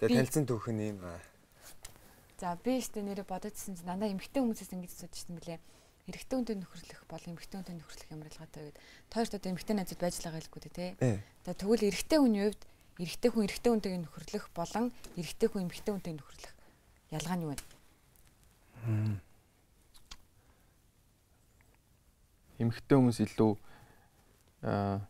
[0.00, 1.20] Тэгээ танилцсан түүх нь юм аа.
[2.36, 5.56] За би ихтэй нэрээ бодожсэн чинь дандаа эмгтэй хүмүүсээс ингэж асуудчихсан мөлий.
[6.06, 8.78] Эрэгтэй хүнтэй нөхөрлөх бол эмгтэй хүнтэй нөхөрлөх ямар ялгаатай вэ?
[9.08, 10.94] Тойрт одоо эмгтэй найзууд байж байгаа л гү тэ.
[11.00, 12.62] Тэгээ тэгвэл эрэгтэй хүний хувьд
[13.00, 14.84] эрэгтэй хүн эрэгтэй хүнтэйг нөхөрлөх болон
[15.16, 16.52] эрэгтэй хүн эмэгтэй хүнтэйг нөхөрлөх
[17.16, 17.60] ялгаа нь юу вэ?
[22.60, 23.52] Эмэгтэй хүмүүс илүү
[24.62, 25.04] аа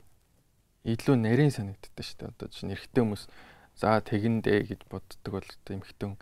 [0.87, 2.31] илүү нарийн санагддаг шүү дээ.
[2.31, 3.23] Одоо чинь эрэгтэй хүмүүс
[3.77, 6.17] за тэгэндээ гэж боддог бол хүн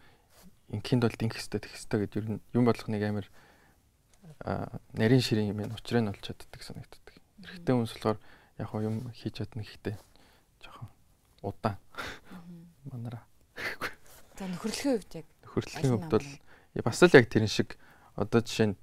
[0.74, 3.26] инкинд бол динх хэвээр тех хэвээр гэж ер нь юм болох нэг амар
[4.98, 7.14] нарийн ширийн юм учраас нь олж чаддаг санагддаг.
[7.44, 8.18] Эрэгтэй хүмүүс болохоор
[8.58, 9.96] яг юм хийж чадна гэхдээ
[10.64, 10.88] жоохон
[11.46, 11.78] удаан.
[12.90, 13.22] Манара.
[14.34, 16.28] За нөхөрлөхийн хувьд яг нөхөрлөхийн хувьд бол
[16.82, 17.78] бас л яг тэрэн шиг
[18.18, 18.76] одоо жишээ нь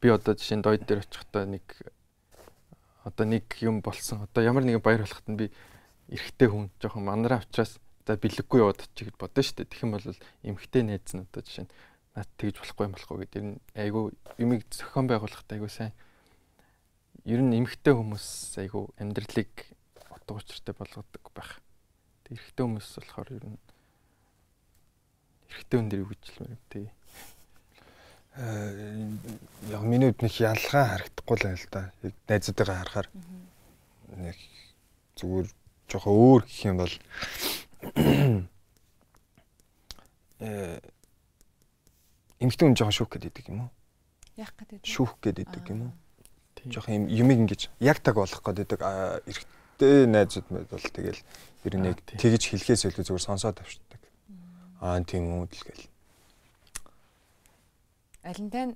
[0.00, 1.66] би одоо жишээ нь дойд дээр очихдоо нэг
[3.04, 4.24] одоо нэг юм болсон.
[4.24, 5.46] Одоо ямар нэгэн баяр болоход нь би
[6.08, 9.70] эрэгтэй хүн жоохон манараа учраас за бэлэггүй яваад чи гэж бодсон шүү дээ.
[9.70, 10.06] Тэгэх юм бол
[10.42, 11.74] эмэгтэй найз нь одоо жишээ нь
[12.18, 14.04] наад тэгж болохгүй юм болохгүй гэдэг нь айгүй
[14.42, 15.94] юмыг зохион байгуулахад айгүй сайн.
[17.22, 19.52] Ер нь эмэгтэй хүмүүс айгүй амьдралыг
[20.10, 21.62] утга учиртай болгодог байх.
[22.26, 23.60] Тэг эрэгтэй хүмүүс болохоор ер нь
[25.46, 26.86] эрэгтэй хүн дээр юу гэж хэлмээр юм тий.
[28.34, 29.06] Э
[29.70, 31.82] яг миний нэг ялгаа харагдахгүй л байл да.
[32.02, 33.08] Яг найзуудтайгаа харахаар
[34.18, 34.38] нэг
[35.16, 35.48] зүгээр
[35.92, 36.94] жоохон өөр гэх юм бол
[40.40, 40.80] э
[42.40, 43.70] эмхтэн хүн жоохон шүүх гэдэг юм уу?
[44.40, 44.80] Яах гэдэг.
[44.88, 45.94] Шүүх гэдэг юм уу?
[46.72, 51.20] Жоохон юм юмыг ингэж яг таг болох гэдэг эрэгтэй найзууд мэд бол тэгэл
[51.68, 54.00] ер нь яг тэгж хэлхээс илүү зүгээр сонсоод авчдаг.
[54.80, 55.92] Аа тийм үү л гэл
[58.22, 58.70] алинтай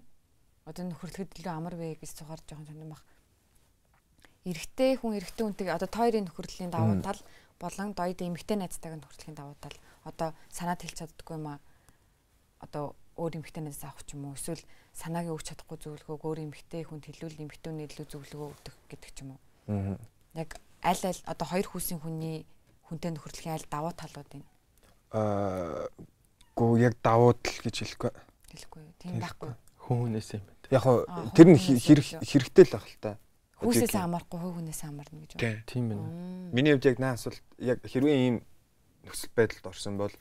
[0.67, 3.03] одоо нөхөрлөхөд илүү амар вэ гэж цугаар жоохон сонирм баг.
[4.47, 7.19] Эрэгтэй хүн эрэгтэй хүнтэй одоо тойрын нөхөрлөлийн давуу тал
[7.59, 9.75] болон доёд эмэгтэй найзтайг нөхөрлөхийн давуу тал
[10.07, 11.59] одоо санаад хэлж чаддаггүй юм аа.
[12.63, 14.63] Одоо өөр эмэгтэй найз авах ч юм уу эсвэл
[14.95, 19.19] санааг өгч чадахгүй зөвлөгөөг өөр эмэгтэй хүнд хэлүүл эмэгтэй хүний илүү зөвлөгөө өгдөг гэдэг ч
[19.27, 19.41] юм уу.
[19.67, 19.99] Аа.
[20.39, 20.51] Яг
[20.85, 22.47] аль аль одоо хоёр хүүсийн хүний
[22.87, 24.45] хүнтэй нөхөрлөхийн аль давуу талууд юм.
[25.11, 25.91] Аа
[26.55, 28.13] гоо яг давуу тал гэж хэлэхгүй
[28.57, 28.83] хэлэхгүй.
[29.01, 29.51] Тийм байхгүй.
[29.85, 30.45] Хүн хүнээс юм.
[30.71, 31.05] Яг хоо
[31.35, 33.11] тэр нь хэрэг хэрэгтэй л байх л та.
[33.57, 35.63] Хүүсээс хамаарахгүй хөө хүнээс хамаарна гэж байна.
[35.65, 36.07] Тийм байна.
[36.53, 38.37] Миний хувьд яг наа асуулт яг хэрвээ ийм
[39.09, 40.15] нөхцөл байдалд орсон бол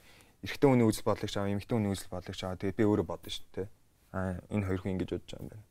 [0.45, 2.59] эрэгтэй хүний үзэл бодлогч аваа, эмэгтэй хүний үзэл бодлогч аваа.
[2.61, 3.67] Тэгээд би өөрөө бодно шүү дээ.
[4.15, 5.65] Аа энэ хоёр хүн ингэж бодож байгаа юм байна.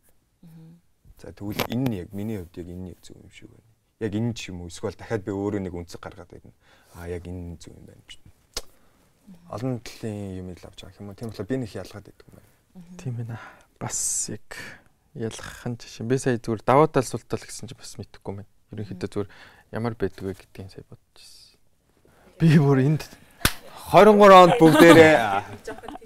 [1.16, 3.74] За тэгвэл энэ нь яг миний хувьд яг энэ нь зөв юм шиг байна.
[4.00, 6.52] яг энэ ч юм уу эсвэл дахиад би өөрөө нэг үнцэг гаргаад байна.
[6.98, 8.20] Аа яг энэ зүг юм байна гэж.
[9.48, 11.16] Олон төрлийн юм ил авч байгаа юм уу.
[11.16, 12.50] Тийм болохоор би нэг ялгаад байдаг юм байна.
[12.98, 13.38] Тийм ээ.
[13.78, 14.48] Бас яг
[15.14, 16.06] ялгах нь жишээ.
[16.06, 18.50] Би сая зүгээр даваа тал сул тал гэсэн чинь бас мэдэхгүй байна.
[18.74, 19.30] Ерөнхийдөө зүгээр
[19.74, 21.58] ямар байдаг вэ гэдгийг сая бодож ирсэн.
[22.38, 23.06] Би бүр энд
[23.94, 25.14] 23 онд бүгдээрээ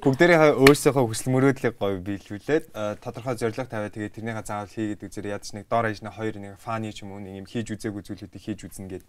[0.03, 5.55] бүгдээрээ өөрсдийнхөө хүсэл мөрөөдлийг гоё биелүүлээд тодорхой зорилго тавиад тэгээд тэрнийхээ заавал хийгээд үзэр ядч
[5.55, 8.43] нэг доор ээж нэг хоёр нэг фаны ч юм уу нэг юм хийж үзээгүй зүйлүүдийг
[8.45, 9.07] хийж үзнэ гэд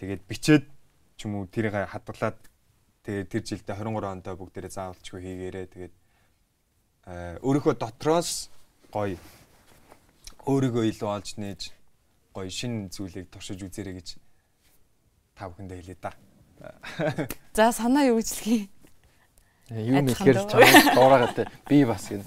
[0.00, 0.64] тэгээд бичээд
[1.14, 2.40] ч юм уу тэрийг хадгалаад
[3.04, 5.94] тэгээд тэр жилдээ 23 онд бүгдээрээ заавалчгүй хийгээрээ тэгээд
[7.44, 8.48] өөрийнхөө дотроос
[8.92, 9.18] гоё
[10.48, 11.60] өөрийгөө илүү олж нээж
[12.32, 14.08] гоё шин зүйлийг туршиж үзээрэй гэж
[15.36, 16.12] та бүхэндээ хэлээ да.
[17.56, 18.70] За санаа юу гэж хэлхий?
[19.68, 22.24] Юу мэхээр л чамд дуурайгаа те би бас гин.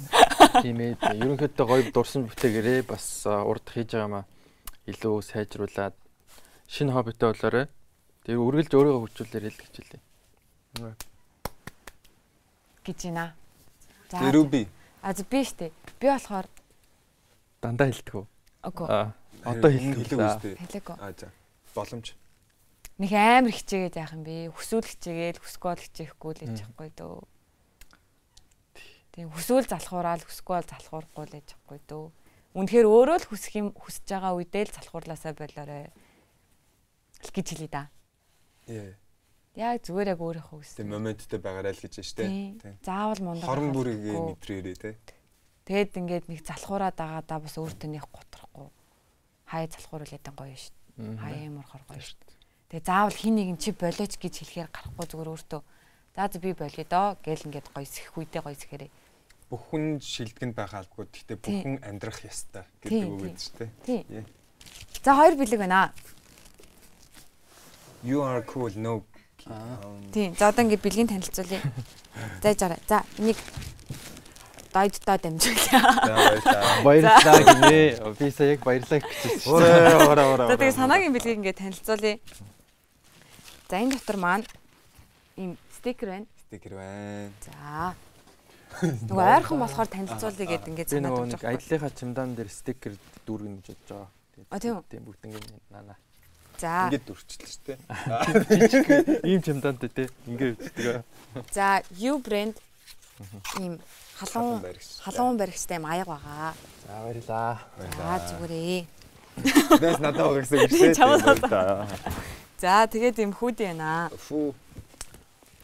[0.61, 0.93] Тийм ээ.
[1.17, 4.29] Ерөнхийдөө гоё дурсан бүтээгээрээ бас урд хийж байгаамаа
[4.85, 5.97] илүү сайжруулад
[6.69, 7.65] шинэ хоббитой болоорой.
[8.21, 9.99] Тэр үргэлж өөрийгөө хүчүүлээрэй л гэж хэлье.
[12.85, 13.33] гэж байна.
[14.13, 14.21] За.
[14.21, 14.69] Тэр би.
[15.01, 15.71] А би штэ.
[15.99, 16.47] Би болохоор
[17.61, 18.25] дандаа хэлдэг үү?
[18.69, 18.87] Үгүй.
[18.89, 19.13] А
[19.45, 20.55] одоо хэлдэг үү?
[20.61, 20.95] Хэлээгүй.
[21.01, 21.33] А за.
[21.73, 22.13] Боломж
[23.01, 24.53] нэг амар хичээгээд яах юм бэ?
[24.53, 27.17] Хүсвэл хичээгээл хүсгүй л хичээхгүй л яж байхгүй дөө.
[29.17, 32.05] Тийм хүсвэл залхуураал хүсгүй бол залхуурахгүй л яж байхгүй дөө.
[32.53, 35.89] Үнэхээр өөрөө л хүсэх юм хүсэж байгаа үедээ л залхуурлаасаа болоорой.
[37.25, 37.89] Гэж хэлээ да.
[38.69, 38.93] Яа.
[39.55, 40.87] Яг зүгээр яг өөрийнхөө хүссэн.
[40.87, 42.19] Тийм моменттэй байгаарай л гэж байна шүү
[42.63, 42.75] дээ.
[42.87, 43.47] Заавал мундаг.
[43.51, 44.95] Хорон бүрийгээ мэдрээрээ те.
[45.67, 48.67] Тэгэд ингээд нэг залхуураад байгаадаа бас өөртөө нэг готрахгүй.
[49.51, 51.19] Хай залхууруулаад гоё шүү дээ.
[51.19, 52.39] Хай ямар хоргоо шүү дээ.
[52.71, 55.61] Тэгээ заавал хин нэг чи болооч гэж хэлэхээр гарахгүй зүгээр өөртөө
[56.15, 58.91] за за би болиё доо гэл ингээд гоё сэх үедээ гоё сэхэрээ.
[59.51, 61.11] Бүх хүн шилдэгэнд байх албагүй.
[61.11, 63.67] Гэхдээ бүх хүн амьдрах ёстой гэдэг үг гэж тэ.
[63.83, 64.23] Тийм.
[65.03, 65.91] За хоёр бэлэг байна.
[68.03, 69.03] You are cool no.
[70.13, 70.35] Тийм.
[70.37, 71.61] За одоо ингээд бэлгийн танилцуулъя.
[72.43, 72.79] За жаарай.
[72.87, 73.37] За энийг
[74.73, 75.79] дайдтаа дамжуулъя.
[76.83, 76.83] Баярлалаа.
[76.83, 78.31] Баярлалаа гинэ.
[78.31, 79.51] Сая яг баярлалаа гэж хэлсэн.
[79.51, 80.47] Ороо ороо ороо.
[80.47, 82.19] За тэгээ санаагийн бэлгийг ингээд танилцуулъя.
[83.69, 84.45] За энэ дотор маань
[85.35, 86.27] ийм стикер байна.
[86.47, 87.31] Стикер байна.
[87.43, 87.95] За.
[88.81, 91.35] Нөгөө ойрхон болохоор танилцуулъя гэдэг ингээд санаад байна.
[91.35, 92.93] Нэг аяллахаа чемодан дээр стикер
[93.27, 94.09] дүүргэн гэж бодож байгаа.
[94.49, 94.83] А тийм үү?
[94.87, 95.95] Тийм бүгднгийн нана.
[96.61, 96.93] За.
[96.93, 97.79] Ингээд дүрчлээ шүү дээ.
[99.25, 100.03] Ийм чемодантай те.
[100.29, 101.01] Ингээд үздэг.
[101.49, 102.53] За, U brand
[103.57, 103.81] ийм
[104.21, 104.61] халуун
[105.01, 106.53] халуун баригчтай юм аяг байгаа.
[106.85, 107.53] За баярлаа.
[107.97, 108.85] За зүгээрээ.
[109.81, 110.93] Бэс надад байгаа гэсэн үг шүү
[111.49, 112.21] дээ.
[112.61, 114.13] За тэгээд юм хүүдээ байна.
[114.13, 114.53] Фүү.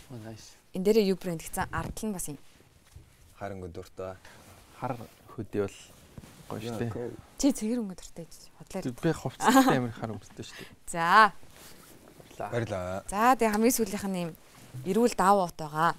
[0.09, 0.57] Oh nice.
[0.73, 2.41] Энд дээрээ юу брэнд гэсэн ардл нь бас юм.
[3.37, 4.17] Харин өдөртөө.
[4.81, 4.93] Хар
[5.35, 5.77] хөдөө бол
[6.49, 7.11] гоё шүү дээ.
[7.37, 9.03] Чи цэгэр өнгө дуртай гэж бодлоо.
[9.03, 10.69] Би хувцастай амир хар өнгөтэй шүү дээ.
[10.89, 11.31] За.
[12.37, 13.03] Баярлаа.
[13.11, 14.31] За тэгээ хамгийн сүүлийнх нь юм
[14.87, 15.91] эрүүл давуу ут байгаа.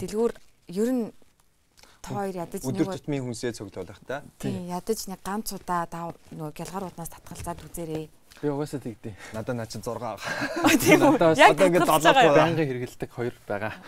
[0.00, 0.32] Дэлгүүр
[0.72, 1.04] ер нь
[2.02, 4.22] та хоёр ядаж нэг өдөр тутмын хүнсээ цуглуулах та.
[4.42, 8.06] Тийм ядаж нэг ганц удаа даа нөгөө гялгар утнаас татгалзаад үзээрэй.
[8.42, 9.14] Би угаасаа тэгдээ.
[9.38, 10.18] Надад наа чи 6 аа.
[10.82, 11.14] Тийм үү.
[11.38, 13.78] Яг ингээд 7 байнгын хэрэгэлдэг хоёр байгаа.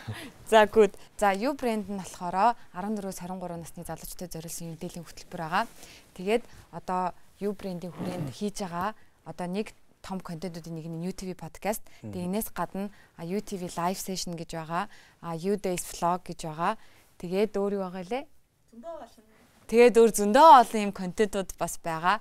[0.46, 0.94] За good.
[1.18, 5.66] За U брэнд нь болохоор 14-өөс 23 насны залуучуудад зориулсан мэдээллийн хөтөлбөр байгаа.
[6.14, 7.10] Тэгээд одоо
[7.42, 8.94] U брэндийн хүрээнд хийж байгаа
[9.26, 9.74] одоо нэг
[10.06, 11.82] том контентуудын нэг нь UTV podcast.
[12.04, 14.86] Тэгээ энэс гадна UTV live session гэж байгаа.
[15.34, 16.78] U days vlog гэж байгаа.
[17.18, 18.24] Тэгээд өөр юу байгаа лээ?
[18.70, 19.24] Зөндөө олон.
[19.66, 22.20] Тэгээд өөр зөндөө олон юм контентууд бас байгаа.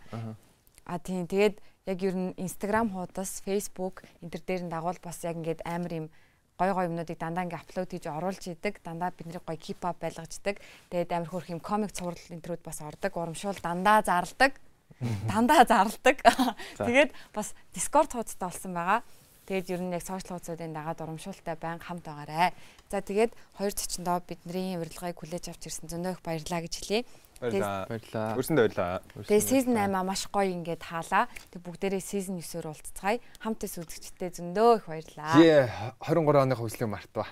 [0.87, 5.19] Аа тийм тэгээд яг ер нь Instagram хуудас, Facebook энэ төр дээр нь дагуул бас
[5.27, 6.07] яг ингээд амар юм
[6.55, 8.79] гой гой юмнуудыг дандаа ингээ аплод хийж оруулж идэг.
[8.83, 10.63] Дандаа бидний гой up байлгаждаг.
[10.89, 13.11] Тэгээд амар хөрх юм комик цуврал энэ төрүүд бас ордог.
[13.11, 14.55] Урамшуул дандаа зарладаг.
[15.27, 16.23] Дандаа зарладаг.
[16.79, 19.03] Тэгээд бас Discord хуудастай болсон байгаа.
[19.43, 22.55] Тэгээд ер нь яг сошиал хуудасуудын дагаад урамшуултай байн хамт байгаарэ.
[22.87, 27.03] За тэгээд хоёр зочиндоо бидний урилгыг хүлээж авч ирсэн зөндөө их баярлалаа гэж хэлье.
[27.43, 27.85] Баярлалаа.
[27.91, 28.27] Баярлалаа.
[28.39, 29.01] Өрсөндөө баярлалаа.
[29.27, 31.27] Тэгээ season 8 маш гоё ингээд хаалаа.
[31.51, 33.19] Тэг бүгдээрээ season 9-оор уулзцгаая.
[33.43, 35.35] Хамт эс үзэгчтэй зөндөө их баярлалаа.
[35.35, 35.51] Тий
[36.07, 37.27] 23 оны хөслөг мартва.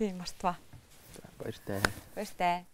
[0.00, 0.56] Тийм мартва.
[1.36, 1.80] Баяртай.
[2.16, 2.69] Баяртай.